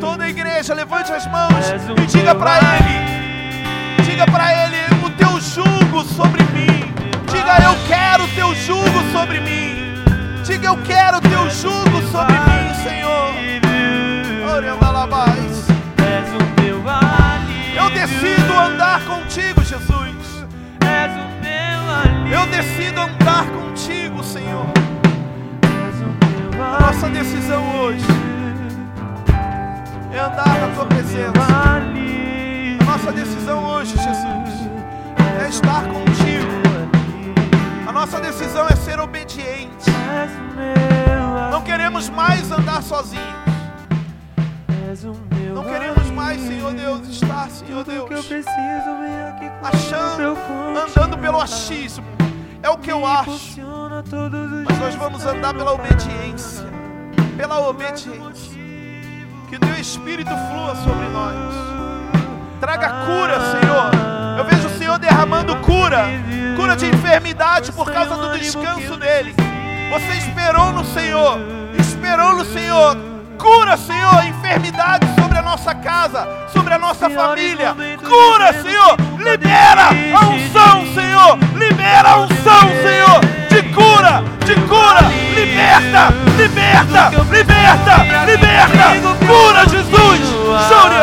Toda 0.00 0.24
a 0.24 0.28
igreja, 0.28 0.74
levante 0.74 1.12
as 1.12 1.26
mãos 1.26 1.52
o 1.88 2.02
e 2.02 2.06
diga 2.06 2.34
para 2.34 2.58
Ele. 2.58 3.15
Diga 4.16 4.32
para 4.32 4.50
Ele 4.50 4.78
o 5.04 5.10
teu 5.10 5.38
jugo 5.38 6.02
sobre 6.02 6.42
mim. 6.44 6.90
Diga 7.30 7.62
eu 7.62 7.76
quero 7.86 8.24
o 8.24 8.28
teu 8.28 8.54
jugo 8.54 9.12
sobre 9.12 9.40
mim. 9.40 9.92
Diga 10.42 10.68
eu 10.68 10.76
quero 10.84 11.18
o 11.18 11.20
teu 11.20 11.50
jugo 11.50 12.00
sobre 12.10 12.32
mim, 12.32 12.74
Senhor. 12.82 13.34
Orando 14.54 14.86
alabás. 14.86 15.68
És 15.98 16.28
o 16.32 16.62
meu 16.62 16.82
alívio. 16.88 17.76
Eu 17.76 17.90
decido 17.90 18.58
andar 18.58 19.04
contigo, 19.04 19.62
Jesus. 19.62 20.46
Eu 22.32 22.46
decido 22.46 22.98
andar 22.98 23.44
contigo, 23.50 24.24
Senhor. 24.24 24.66
A 26.58 26.86
nossa 26.86 27.10
decisão 27.10 27.62
hoje 27.80 28.06
é 30.10 30.18
andar 30.18 30.58
na 30.58 30.74
tua 30.74 30.86
presença. 30.86 31.66
Nossa 32.96 33.12
decisão 33.12 33.62
hoje, 33.62 33.94
Jesus, 33.94 34.70
é 35.44 35.48
estar 35.50 35.82
contigo. 35.82 36.50
A 37.86 37.92
nossa 37.92 38.18
decisão 38.22 38.66
é 38.66 38.74
ser 38.74 38.98
obediente. 38.98 39.90
Não 41.50 41.60
queremos 41.60 42.08
mais 42.08 42.50
andar 42.50 42.82
sozinhos. 42.82 43.22
Não 45.54 45.62
queremos 45.62 46.10
mais, 46.10 46.40
Senhor 46.40 46.72
Deus, 46.72 47.06
estar, 47.08 47.50
Senhor 47.50 47.84
Deus, 47.84 48.08
achando, 49.62 50.38
andando 50.88 51.18
pelo 51.18 51.38
achismo. 51.38 52.06
É 52.62 52.70
o 52.70 52.78
que 52.78 52.90
eu 52.90 53.04
acho. 53.04 53.60
Mas 54.66 54.78
nós 54.78 54.94
vamos 54.94 55.26
andar 55.26 55.52
pela 55.52 55.74
obediência. 55.74 56.64
Pela 57.36 57.68
obediência. 57.68 58.56
Que 59.50 59.56
o 59.56 59.60
teu 59.60 59.74
Espírito 59.78 60.30
flua 60.30 60.74
sobre 60.76 61.08
nós. 61.08 61.65
Traga 62.60 62.88
cura, 63.04 63.38
Senhor. 63.40 63.90
Eu 64.38 64.44
vejo 64.44 64.68
o 64.68 64.78
Senhor 64.78 64.98
derramando 64.98 65.56
cura. 65.56 66.06
Cura 66.56 66.74
de 66.76 66.86
enfermidade 66.86 67.72
por 67.72 67.90
causa 67.92 68.16
do 68.16 68.38
descanso 68.38 68.96
dele. 68.96 69.34
Você 69.90 70.18
esperou 70.18 70.72
no 70.72 70.84
Senhor, 70.84 71.38
esperou 71.78 72.34
no 72.34 72.44
Senhor. 72.44 72.96
Cura, 73.38 73.76
Senhor, 73.76 74.24
enfermidades 74.24 75.08
sobre 75.20 75.38
a 75.38 75.42
nossa 75.42 75.74
casa, 75.74 76.26
sobre 76.52 76.74
a 76.74 76.78
nossa 76.78 77.08
família. 77.08 77.74
Cura, 77.98 78.52
Senhor. 78.54 78.96
Libera 79.18 79.88
a 79.88 80.26
unção, 80.26 80.86
Senhor. 80.94 81.38
Libera 81.54 82.08
a 82.08 82.16
unção, 82.20 82.68
Senhor. 82.82 83.20
De 83.50 83.62
cura, 83.74 84.24
de 84.44 84.54
cura. 84.66 85.00
Liberta, 85.34 86.12
liberta, 86.36 87.10
liberta, 87.30 88.24
liberta. 88.24 89.26
Cura, 89.26 89.68
Jesus. 89.68 90.20
Chore 90.68 90.96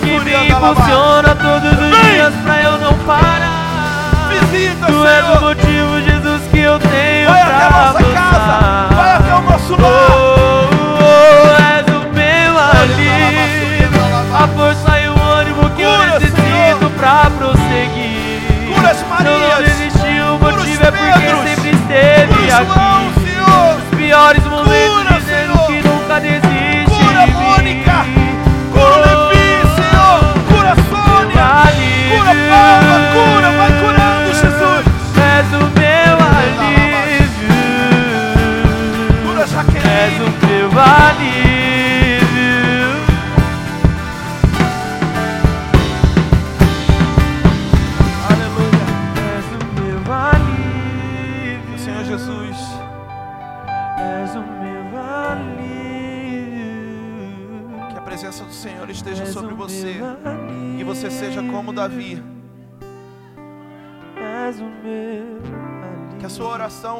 Que 0.00 0.18
me 0.20 0.48
impulsiona 0.48 1.34
todos 1.34 1.72
os 1.72 2.10
dias 2.10 2.32
pra 2.44 2.62
eu 2.62 2.78
não 2.78 2.94
parar. 3.06 4.28
Visita, 4.30 4.86
Tu 4.86 5.06
és 5.06 5.24
o 5.24 5.26
Senhor. 5.28 5.40
motivo, 5.40 6.00
Jesus, 6.02 6.42
que 6.50 6.58
eu 6.60 6.78
tenho 6.78 7.28
Vai 7.30 7.40
até 7.42 7.64
a 7.64 7.68
pra 7.68 7.78
nossa 7.80 8.04
casa, 8.12 8.94
vai 8.94 9.16
até 9.16 9.34
o 9.34 9.40
nosso 9.42 9.74
Oh, 9.74 9.82
lar. 9.82 9.90
oh, 11.00 11.62
és 11.62 11.86
o 11.88 12.00
meu 12.12 12.58
alívio, 12.58 14.02
a 14.34 14.48
força 14.48 15.00
e 15.00 15.08
o 15.08 15.22
ânimo 15.22 15.70
que 15.70 15.82
eu 15.82 15.90
Cura, 15.90 16.06
necessito 16.18 16.42
Senhor. 16.42 16.90
pra 16.98 17.30
prosseguir. 17.38 18.74
Cura 18.74 18.90
as 18.90 19.00
eu 19.00 19.06
não 19.08 19.48
Marias, 19.48 19.76
desistiu, 19.76 20.34
o 20.34 20.38
motivo 20.38 20.84
é 20.84 20.90
porque 20.90 21.48
sempre 21.48 21.70
esteve 21.70 22.34
Cura 22.34 22.56
aqui. 22.56 22.93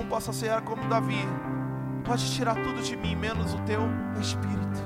Oração 0.05 0.09
possa 0.09 0.33
ser 0.33 0.61
como 0.63 0.87
Davi. 0.89 1.27
Pode 2.05 2.31
tirar 2.33 2.55
tudo 2.55 2.83
de 2.83 2.97
mim, 2.97 3.17
menos 3.17 3.55
o 3.55 3.59
teu 3.61 3.83
espírito. 4.21 4.85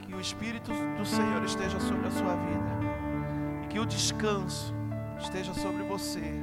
Que 0.00 0.14
o 0.14 0.20
espírito 0.20 0.72
do 0.96 1.04
Senhor 1.04 1.42
esteja 1.44 1.78
sobre 1.80 2.06
a 2.06 2.10
sua 2.10 2.34
vida. 2.36 3.64
E 3.64 3.66
que 3.68 3.78
o 3.78 3.86
descanso 3.86 4.74
esteja 5.18 5.52
sobre 5.54 5.82
você. 5.82 6.42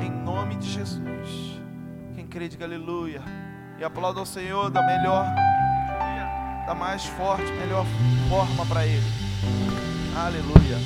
Em 0.00 0.10
nome 0.10 0.56
de 0.56 0.68
Jesus. 0.68 1.60
Quem 2.14 2.26
crê, 2.26 2.48
diga 2.48 2.64
aleluia. 2.64 3.22
E 3.78 3.84
aplauda 3.84 4.20
ao 4.20 4.26
Senhor 4.26 4.70
da 4.70 4.82
melhor, 4.82 5.26
da 6.66 6.74
mais 6.74 7.04
forte, 7.04 7.50
melhor 7.52 7.84
forma 8.28 8.64
para 8.66 8.86
Ele. 8.86 9.06
Aleluia. 10.16 10.76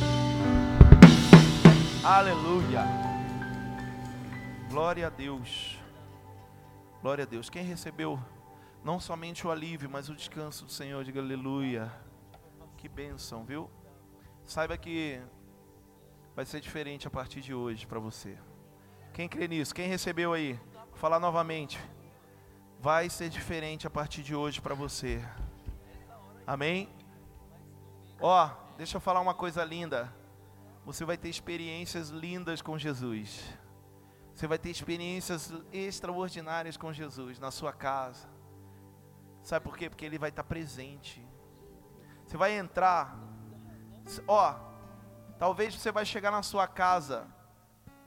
Aleluia. 2.02 2.84
Glória 4.68 5.06
a 5.06 5.10
Deus. 5.10 5.79
Glória 7.02 7.24
a 7.24 7.26
Deus. 7.26 7.48
Quem 7.48 7.64
recebeu 7.64 8.20
não 8.84 9.00
somente 9.00 9.46
o 9.46 9.50
alívio, 9.50 9.88
mas 9.88 10.10
o 10.10 10.14
descanso 10.14 10.66
do 10.66 10.70
Senhor, 10.70 11.02
diga 11.02 11.20
aleluia. 11.20 11.90
Que 12.76 12.88
bênção, 12.88 13.44
viu? 13.44 13.70
Saiba 14.44 14.76
que 14.76 15.20
vai 16.36 16.44
ser 16.44 16.60
diferente 16.60 17.06
a 17.06 17.10
partir 17.10 17.40
de 17.40 17.54
hoje 17.54 17.86
para 17.86 17.98
você. 17.98 18.36
Quem 19.14 19.28
crê 19.28 19.48
nisso? 19.48 19.74
Quem 19.74 19.88
recebeu 19.88 20.32
aí? 20.34 20.60
Vou 20.90 20.96
falar 20.96 21.18
novamente. 21.18 21.80
Vai 22.78 23.08
ser 23.08 23.30
diferente 23.30 23.86
a 23.86 23.90
partir 23.90 24.22
de 24.22 24.34
hoje 24.34 24.60
para 24.60 24.74
você. 24.74 25.22
Amém? 26.46 26.88
Ó, 28.20 28.50
deixa 28.76 28.98
eu 28.98 29.00
falar 29.00 29.20
uma 29.20 29.34
coisa 29.34 29.64
linda. 29.64 30.12
Você 30.84 31.04
vai 31.04 31.16
ter 31.16 31.28
experiências 31.28 32.10
lindas 32.10 32.60
com 32.60 32.76
Jesus. 32.78 33.42
Você 34.40 34.46
vai 34.46 34.56
ter 34.56 34.70
experiências 34.70 35.52
extraordinárias 35.70 36.74
com 36.74 36.90
Jesus 36.94 37.38
na 37.38 37.50
sua 37.50 37.74
casa. 37.74 38.26
Sabe 39.42 39.62
por 39.62 39.76
quê? 39.76 39.90
Porque 39.90 40.02
Ele 40.02 40.16
vai 40.16 40.30
estar 40.30 40.42
presente. 40.42 41.22
Você 42.24 42.38
vai 42.38 42.54
entrar. 42.56 43.18
Ó, 44.26 44.54
talvez 45.38 45.74
você 45.74 45.92
vai 45.92 46.06
chegar 46.06 46.30
na 46.30 46.42
sua 46.42 46.66
casa 46.66 47.26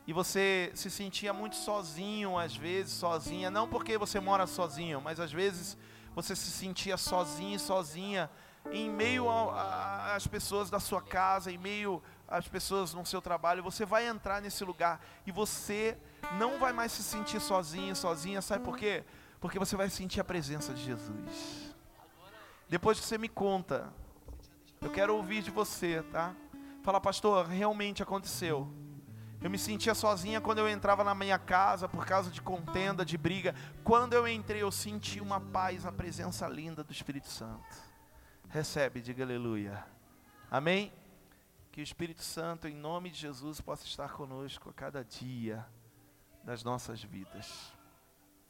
e 0.08 0.12
você 0.12 0.72
se 0.74 0.90
sentia 0.90 1.32
muito 1.34 1.56
sozinho, 1.56 2.36
às 2.36 2.58
vezes, 2.58 2.94
sozinha. 2.94 3.52
Não 3.52 3.70
porque 3.70 3.96
você 3.96 4.20
mora 4.20 4.48
sozinho, 4.48 5.00
mas 5.00 5.20
às 5.20 5.32
vezes 5.32 5.78
você 6.16 6.36
se 6.36 6.50
sentia 6.50 6.98
sozinho, 6.98 7.60
sozinha, 7.60 8.28
em 8.72 8.90
meio 8.90 9.30
às 9.30 10.26
pessoas 10.26 10.72
da 10.72 10.80
sua 10.80 11.00
casa, 11.00 11.52
em 11.52 11.60
meio 11.60 12.02
às 12.28 12.48
pessoas 12.48 12.92
no 12.92 13.06
seu 13.06 13.22
trabalho. 13.22 13.62
Você 13.62 13.86
vai 13.86 14.08
entrar 14.08 14.42
nesse 14.42 14.64
lugar 14.64 15.00
e 15.28 15.32
você 15.32 15.96
não 16.38 16.60
vai 16.60 16.74
mais 16.74 16.92
se 16.92 17.04
sentir 17.04 17.40
sozinho, 17.40 17.96
sozinha. 17.96 18.42
Sabe 18.42 18.64
por 18.64 18.78
quê? 18.78 19.04
Porque 19.40 19.60
você 19.60 19.76
vai 19.76 19.90
sentir 19.90 20.20
a 20.20 20.24
presença 20.24 20.74
de 20.74 20.84
Jesus. 20.84 21.76
Depois 22.70 23.00
que 23.00 23.06
você 23.06 23.18
me 23.18 23.30
conta, 23.30 23.94
eu 24.82 24.90
quero 24.90 25.16
ouvir 25.16 25.44
de 25.44 25.52
você, 25.52 26.02
tá? 26.12 26.34
Fala, 26.82 27.00
pastor, 27.00 27.46
realmente 27.46 28.02
aconteceu. 28.02 28.72
Eu 29.42 29.50
me 29.50 29.60
sentia 29.60 29.94
sozinha 29.94 30.40
quando 30.40 30.60
eu 30.60 30.70
entrava 30.70 31.04
na 31.04 31.14
minha 31.14 31.38
casa 31.38 31.88
por 31.88 32.06
causa 32.06 32.32
de 32.32 32.42
contenda, 32.42 33.06
de 33.06 33.18
briga. 33.18 33.54
Quando 33.84 34.14
eu 34.14 34.26
entrei, 34.28 34.62
eu 34.62 34.72
senti 34.72 35.20
uma 35.20 35.40
paz, 35.40 35.86
a 35.86 35.92
presença 35.92 36.48
linda 36.48 36.84
do 36.84 36.94
Espírito 36.94 37.28
Santo. 37.28 37.76
Recebe, 38.48 39.02
diga 39.02 39.24
aleluia. 39.24 39.86
Amém? 40.50 40.94
Que 41.72 41.82
o 41.82 41.84
Espírito 41.84 42.24
Santo, 42.24 42.68
em 42.68 42.76
nome 42.76 43.10
de 43.10 43.20
Jesus, 43.20 43.60
possa 43.60 43.86
estar 43.86 44.14
conosco 44.14 44.70
a 44.70 44.74
cada 44.74 45.04
dia 45.04 45.66
das 46.44 46.64
nossas 46.64 47.02
vidas. 47.02 47.74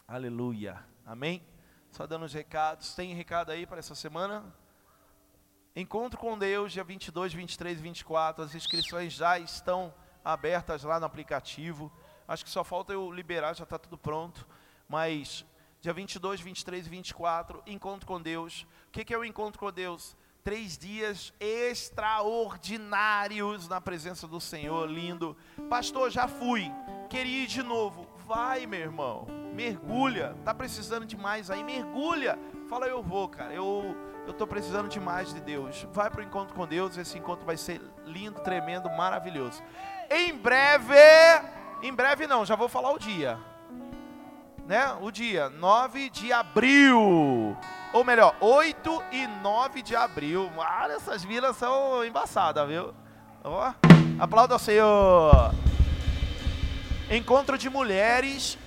Aleluia. 0.07 0.83
Amém? 1.05 1.45
Só 1.91 2.07
dando 2.07 2.25
os 2.25 2.33
recados. 2.33 2.95
Tem 2.95 3.13
recado 3.13 3.51
aí 3.51 3.67
para 3.67 3.79
essa 3.79 3.93
semana? 3.93 4.43
Encontro 5.75 6.19
com 6.19 6.37
Deus, 6.37 6.73
dia 6.73 6.83
22, 6.83 7.33
23 7.33 7.79
e 7.79 7.81
24. 7.81 8.43
As 8.43 8.55
inscrições 8.55 9.13
já 9.13 9.37
estão 9.37 9.93
abertas 10.25 10.83
lá 10.83 10.99
no 10.99 11.05
aplicativo. 11.05 11.91
Acho 12.27 12.43
que 12.43 12.49
só 12.49 12.63
falta 12.63 12.93
eu 12.93 13.11
liberar, 13.11 13.53
já 13.53 13.63
está 13.63 13.77
tudo 13.77 13.97
pronto. 13.97 14.47
Mas 14.87 15.45
dia 15.79 15.93
22, 15.93 16.41
23 16.41 16.87
e 16.87 16.89
24, 16.89 17.61
encontro 17.67 18.07
com 18.07 18.19
Deus. 18.19 18.65
O 18.87 18.91
que, 18.91 19.05
que 19.05 19.13
é 19.13 19.17
o 19.17 19.25
encontro 19.25 19.59
com 19.59 19.71
Deus? 19.71 20.15
Três 20.43 20.77
dias 20.77 21.33
extraordinários 21.39 23.69
na 23.69 23.79
presença 23.79 24.27
do 24.27 24.41
Senhor, 24.41 24.89
lindo. 24.89 25.37
Pastor, 25.69 26.11
já 26.11 26.27
fui, 26.27 26.69
queria 27.09 27.43
ir 27.43 27.47
de 27.47 27.63
novo. 27.63 28.05
Vai, 28.25 28.65
meu 28.65 28.79
irmão, 28.79 29.25
mergulha. 29.53 30.35
Tá 30.43 30.53
precisando 30.53 31.05
de 31.05 31.15
mais 31.15 31.49
aí, 31.49 31.63
mergulha. 31.63 32.37
Fala, 32.67 32.87
eu 32.87 33.01
vou, 33.01 33.29
cara. 33.29 33.53
Eu 33.53 33.95
eu 34.25 34.33
tô 34.33 34.47
precisando 34.47 34.87
de 34.87 34.99
mais 34.99 35.33
de 35.33 35.41
Deus. 35.41 35.85
Vai 35.91 36.09
pro 36.09 36.23
encontro 36.23 36.55
com 36.55 36.65
Deus, 36.65 36.97
esse 36.97 37.17
encontro 37.17 37.45
vai 37.45 37.57
ser 37.57 37.81
lindo, 38.05 38.39
tremendo, 38.39 38.89
maravilhoso. 38.89 39.61
Em 40.09 40.33
breve, 40.33 40.95
em 41.81 41.93
breve 41.93 42.25
não, 42.25 42.45
já 42.45 42.55
vou 42.55 42.69
falar 42.69 42.91
o 42.91 42.99
dia. 42.99 43.37
Né? 44.65 44.97
O 45.01 45.11
dia 45.11 45.49
9 45.49 46.09
de 46.09 46.31
abril. 46.31 47.57
Ou 47.93 48.03
melhor, 48.03 48.35
8 48.41 49.03
e 49.11 49.27
9 49.27 49.83
de 49.83 49.95
abril. 49.95 50.51
Ah, 50.59 50.87
essas 50.89 51.23
vilas 51.23 51.55
são 51.55 52.03
embaçadas, 52.03 52.67
viu? 52.67 52.91
Ó, 53.43 53.71
aplauda 54.19 54.55
ao 54.55 54.59
Senhor. 54.59 55.53
Encontro 57.11 57.55
de 57.55 57.69
mulheres, 57.69 58.57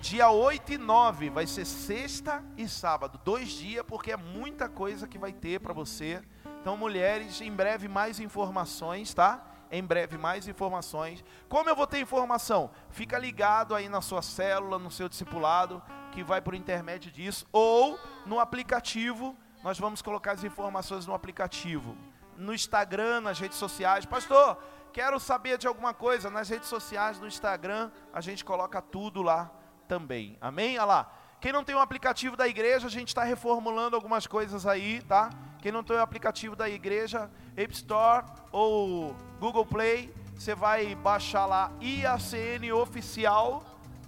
dia 0.00 0.30
8 0.30 0.74
e 0.74 0.78
9. 0.78 1.28
Vai 1.28 1.48
ser 1.48 1.64
sexta 1.64 2.44
e 2.56 2.68
sábado. 2.68 3.20
Dois 3.24 3.48
dias, 3.48 3.84
porque 3.84 4.12
é 4.12 4.16
muita 4.16 4.68
coisa 4.68 5.08
que 5.08 5.18
vai 5.18 5.32
ter 5.32 5.58
para 5.58 5.72
você. 5.72 6.22
Então, 6.60 6.76
mulheres, 6.76 7.40
em 7.40 7.50
breve 7.50 7.88
mais 7.88 8.20
informações, 8.20 9.12
tá? 9.12 9.44
Em 9.72 9.82
breve 9.82 10.16
mais 10.16 10.46
informações. 10.46 11.24
Como 11.48 11.68
eu 11.68 11.74
vou 11.74 11.86
ter 11.86 11.98
informação? 11.98 12.70
Fica 12.90 13.18
ligado 13.18 13.74
aí 13.74 13.88
na 13.88 14.00
sua 14.00 14.22
célula, 14.22 14.78
no 14.78 14.90
seu 14.90 15.08
discipulado, 15.08 15.82
que 16.12 16.22
vai 16.22 16.40
por 16.40 16.54
intermédio 16.54 17.10
disso. 17.10 17.46
Ou 17.52 17.98
no 18.26 18.40
aplicativo, 18.40 19.36
nós 19.62 19.78
vamos 19.78 20.02
colocar 20.02 20.32
as 20.32 20.44
informações 20.44 21.06
no 21.06 21.14
aplicativo. 21.14 21.96
No 22.36 22.54
Instagram, 22.54 23.20
nas 23.20 23.38
redes 23.38 23.58
sociais. 23.58 24.06
Pastor, 24.06 24.56
quero 24.92 25.18
saber 25.18 25.58
de 25.58 25.66
alguma 25.66 25.92
coisa. 25.92 26.30
Nas 26.30 26.48
redes 26.48 26.68
sociais, 26.68 27.18
no 27.20 27.26
Instagram, 27.26 27.90
a 28.12 28.20
gente 28.20 28.44
coloca 28.44 28.80
tudo 28.80 29.22
lá 29.22 29.50
também. 29.86 30.36
Amém? 30.40 30.78
Olha 30.78 30.84
lá. 30.84 31.12
Quem 31.40 31.52
não 31.52 31.62
tem 31.62 31.74
o 31.74 31.80
aplicativo 31.80 32.36
da 32.36 32.48
igreja, 32.48 32.88
a 32.88 32.90
gente 32.90 33.08
está 33.08 33.22
reformulando 33.22 33.94
algumas 33.94 34.26
coisas 34.26 34.66
aí, 34.66 35.00
tá? 35.02 35.30
Quem 35.60 35.70
não 35.70 35.84
tem 35.84 35.96
o 35.96 36.00
aplicativo 36.00 36.56
da 36.56 36.68
igreja, 36.68 37.30
App 37.56 37.72
Store 37.74 38.24
ou 38.50 39.14
Google 39.38 39.64
Play, 39.64 40.12
você 40.34 40.54
vai 40.54 40.96
baixar 40.96 41.46
lá 41.46 41.70
IACN 41.80 42.72
Oficial, 42.72 43.64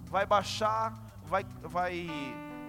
vai 0.06 0.26
baixar, 0.26 0.92
vai, 1.30 1.46
vai 1.62 2.08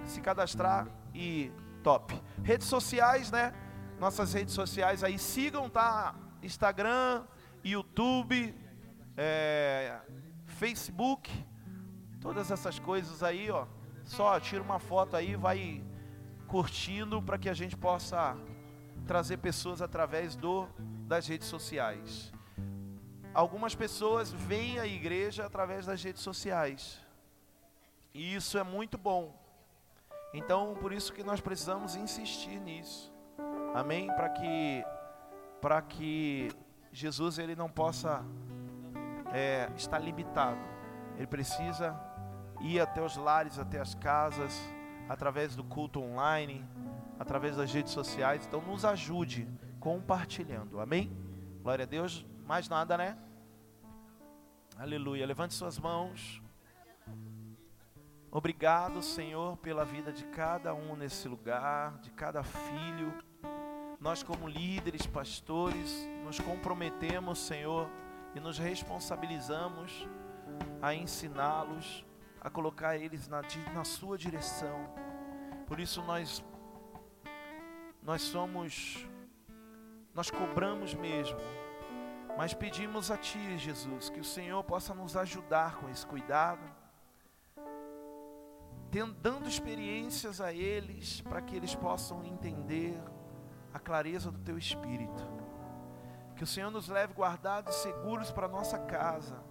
se 0.05 0.21
cadastrar 0.21 0.87
e 1.13 1.51
top. 1.83 2.13
Redes 2.43 2.67
sociais, 2.67 3.31
né? 3.31 3.53
Nossas 3.99 4.33
redes 4.33 4.53
sociais 4.53 5.03
aí, 5.03 5.17
sigam, 5.17 5.67
tá? 5.67 6.15
Instagram, 6.43 7.25
YouTube, 7.63 8.55
é, 9.17 9.99
Facebook, 10.45 11.29
todas 12.19 12.51
essas 12.51 12.77
coisas 12.77 13.23
aí, 13.23 13.49
ó. 13.49 13.65
Só 14.03 14.39
tira 14.39 14.61
uma 14.61 14.79
foto 14.79 15.15
aí, 15.15 15.35
vai 15.35 15.83
curtindo 16.47 17.21
para 17.21 17.37
que 17.37 17.49
a 17.49 17.53
gente 17.53 17.75
possa 17.75 18.37
trazer 19.07 19.37
pessoas 19.37 19.81
através 19.81 20.35
do 20.35 20.67
das 21.07 21.27
redes 21.27 21.47
sociais. 21.47 22.31
Algumas 23.33 23.73
pessoas 23.73 24.31
veem 24.31 24.79
a 24.79 24.85
igreja 24.85 25.45
através 25.45 25.85
das 25.85 26.01
redes 26.03 26.21
sociais. 26.21 27.00
E 28.13 28.35
isso 28.35 28.57
é 28.57 28.63
muito 28.63 28.97
bom. 28.97 29.33
Então, 30.33 30.75
por 30.79 30.93
isso 30.93 31.11
que 31.13 31.23
nós 31.23 31.41
precisamos 31.41 31.95
insistir 31.95 32.59
nisso. 32.59 33.11
Amém? 33.73 34.07
Para 34.07 34.29
que 34.29 34.83
para 35.61 35.79
que 35.79 36.49
Jesus 36.91 37.37
ele 37.37 37.55
não 37.55 37.69
possa 37.69 38.25
é, 39.31 39.69
estar 39.77 39.99
limitado. 39.99 40.59
Ele 41.15 41.27
precisa 41.27 41.95
ir 42.61 42.79
até 42.79 43.01
os 43.01 43.15
lares, 43.15 43.59
até 43.59 43.79
as 43.79 43.93
casas, 43.93 44.59
através 45.07 45.55
do 45.55 45.63
culto 45.63 46.01
online, 46.01 46.65
através 47.19 47.55
das 47.55 47.71
redes 47.71 47.91
sociais. 47.91 48.45
Então, 48.47 48.59
nos 48.61 48.83
ajude 48.83 49.47
compartilhando. 49.79 50.79
Amém? 50.79 51.11
Glória 51.61 51.83
a 51.83 51.87
Deus. 51.87 52.25
Mais 52.47 52.67
nada, 52.67 52.97
né? 52.97 53.17
Aleluia. 54.77 55.25
Levante 55.27 55.53
suas 55.53 55.77
mãos. 55.77 56.40
Obrigado, 58.33 59.03
Senhor, 59.03 59.57
pela 59.57 59.83
vida 59.83 60.13
de 60.13 60.23
cada 60.23 60.73
um 60.73 60.95
nesse 60.95 61.27
lugar, 61.27 61.97
de 61.99 62.09
cada 62.11 62.41
filho. 62.41 63.13
Nós, 63.99 64.23
como 64.23 64.47
líderes, 64.47 65.05
pastores, 65.05 66.07
nos 66.23 66.39
comprometemos, 66.39 67.39
Senhor, 67.39 67.89
e 68.33 68.39
nos 68.39 68.57
responsabilizamos 68.57 70.07
a 70.81 70.95
ensiná-los, 70.95 72.05
a 72.39 72.49
colocar 72.49 72.95
eles 72.95 73.27
na, 73.27 73.41
na 73.73 73.83
Sua 73.83 74.17
direção. 74.17 74.79
Por 75.67 75.77
isso 75.77 76.01
nós 76.01 76.41
nós 78.01 78.21
somos 78.21 79.05
nós 80.13 80.31
cobramos 80.31 80.93
mesmo, 80.93 81.37
mas 82.37 82.53
pedimos 82.53 83.11
a 83.11 83.17
Ti, 83.17 83.57
Jesus, 83.57 84.09
que 84.09 84.21
o 84.21 84.23
Senhor 84.23 84.63
possa 84.63 84.93
nos 84.93 85.17
ajudar 85.17 85.75
com 85.75 85.89
esse 85.89 86.07
cuidado, 86.07 86.80
dando 89.21 89.47
experiências 89.47 90.41
a 90.41 90.51
eles 90.51 91.21
para 91.21 91.41
que 91.41 91.55
eles 91.55 91.73
possam 91.73 92.25
entender 92.25 93.01
a 93.73 93.79
clareza 93.79 94.29
do 94.29 94.39
Teu 94.39 94.57
Espírito. 94.57 95.25
Que 96.35 96.43
o 96.43 96.47
Senhor 96.47 96.69
nos 96.69 96.89
leve 96.89 97.13
guardados 97.13 97.73
e 97.73 97.81
seguros 97.83 98.31
para 98.31 98.47
a 98.47 98.49
nossa 98.49 98.77
casa. 98.77 99.41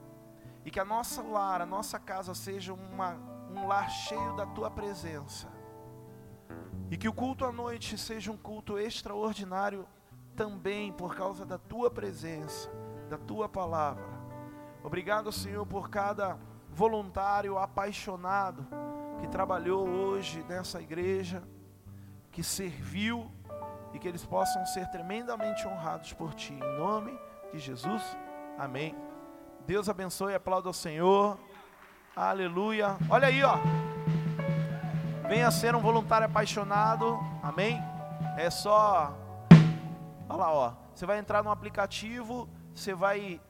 E 0.63 0.71
que 0.71 0.79
a 0.79 0.85
nossa 0.85 1.23
lar, 1.23 1.63
a 1.63 1.67
nossa 1.67 1.99
casa 1.99 2.35
seja 2.35 2.75
uma, 2.75 3.15
um 3.51 3.67
lar 3.67 3.89
cheio 3.89 4.37
da 4.37 4.45
Tua 4.45 4.71
presença. 4.71 5.49
E 6.91 6.99
que 6.99 7.09
o 7.09 7.13
culto 7.13 7.47
à 7.47 7.53
noite 7.53 7.97
seja 7.97 8.31
um 8.31 8.37
culto 8.37 8.79
extraordinário 8.79 9.89
também 10.37 10.93
por 10.93 11.17
causa 11.17 11.47
da 11.47 11.57
Tua 11.57 11.91
presença, 11.91 12.71
da 13.09 13.17
Tua 13.17 13.49
palavra. 13.49 14.21
Obrigado, 14.85 15.33
Senhor, 15.33 15.65
por 15.65 15.89
cada 15.89 16.39
voluntário 16.69 17.57
apaixonado 17.57 18.67
que 19.21 19.29
trabalhou 19.29 19.87
hoje 19.87 20.45
nessa 20.49 20.81
igreja, 20.81 21.43
que 22.33 22.43
serviu 22.43 23.31
e 23.93 23.99
que 23.99 24.09
eles 24.09 24.25
possam 24.25 24.65
ser 24.67 24.89
tremendamente 24.91 25.67
honrados 25.67 26.13
por 26.13 26.35
Ti. 26.35 26.55
Em 26.55 26.79
nome 26.79 27.17
de 27.53 27.59
Jesus, 27.59 28.03
amém. 28.59 28.95
Deus 29.67 29.89
abençoe, 29.89 30.35
aplauda 30.35 30.69
ao 30.69 30.73
Senhor. 30.73 31.39
Aleluia. 32.17 32.97
Olha 33.09 33.29
aí, 33.29 33.43
ó. 33.43 33.57
Venha 35.29 35.51
ser 35.51 35.77
um 35.77 35.81
voluntário 35.81 36.27
apaixonado. 36.27 37.19
Amém. 37.43 37.81
É 38.37 38.51
só. 38.51 39.17
Olha 40.29 40.39
lá, 40.39 40.53
ó. 40.53 40.73
Você 40.95 41.07
vai 41.07 41.19
entrar 41.19 41.43
no 41.43 41.51
aplicativo, 41.51 42.49
você 42.75 42.95
vai 42.95 43.41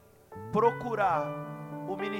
procurar 0.52 1.26
o 1.88 1.96
ministério 1.96 2.10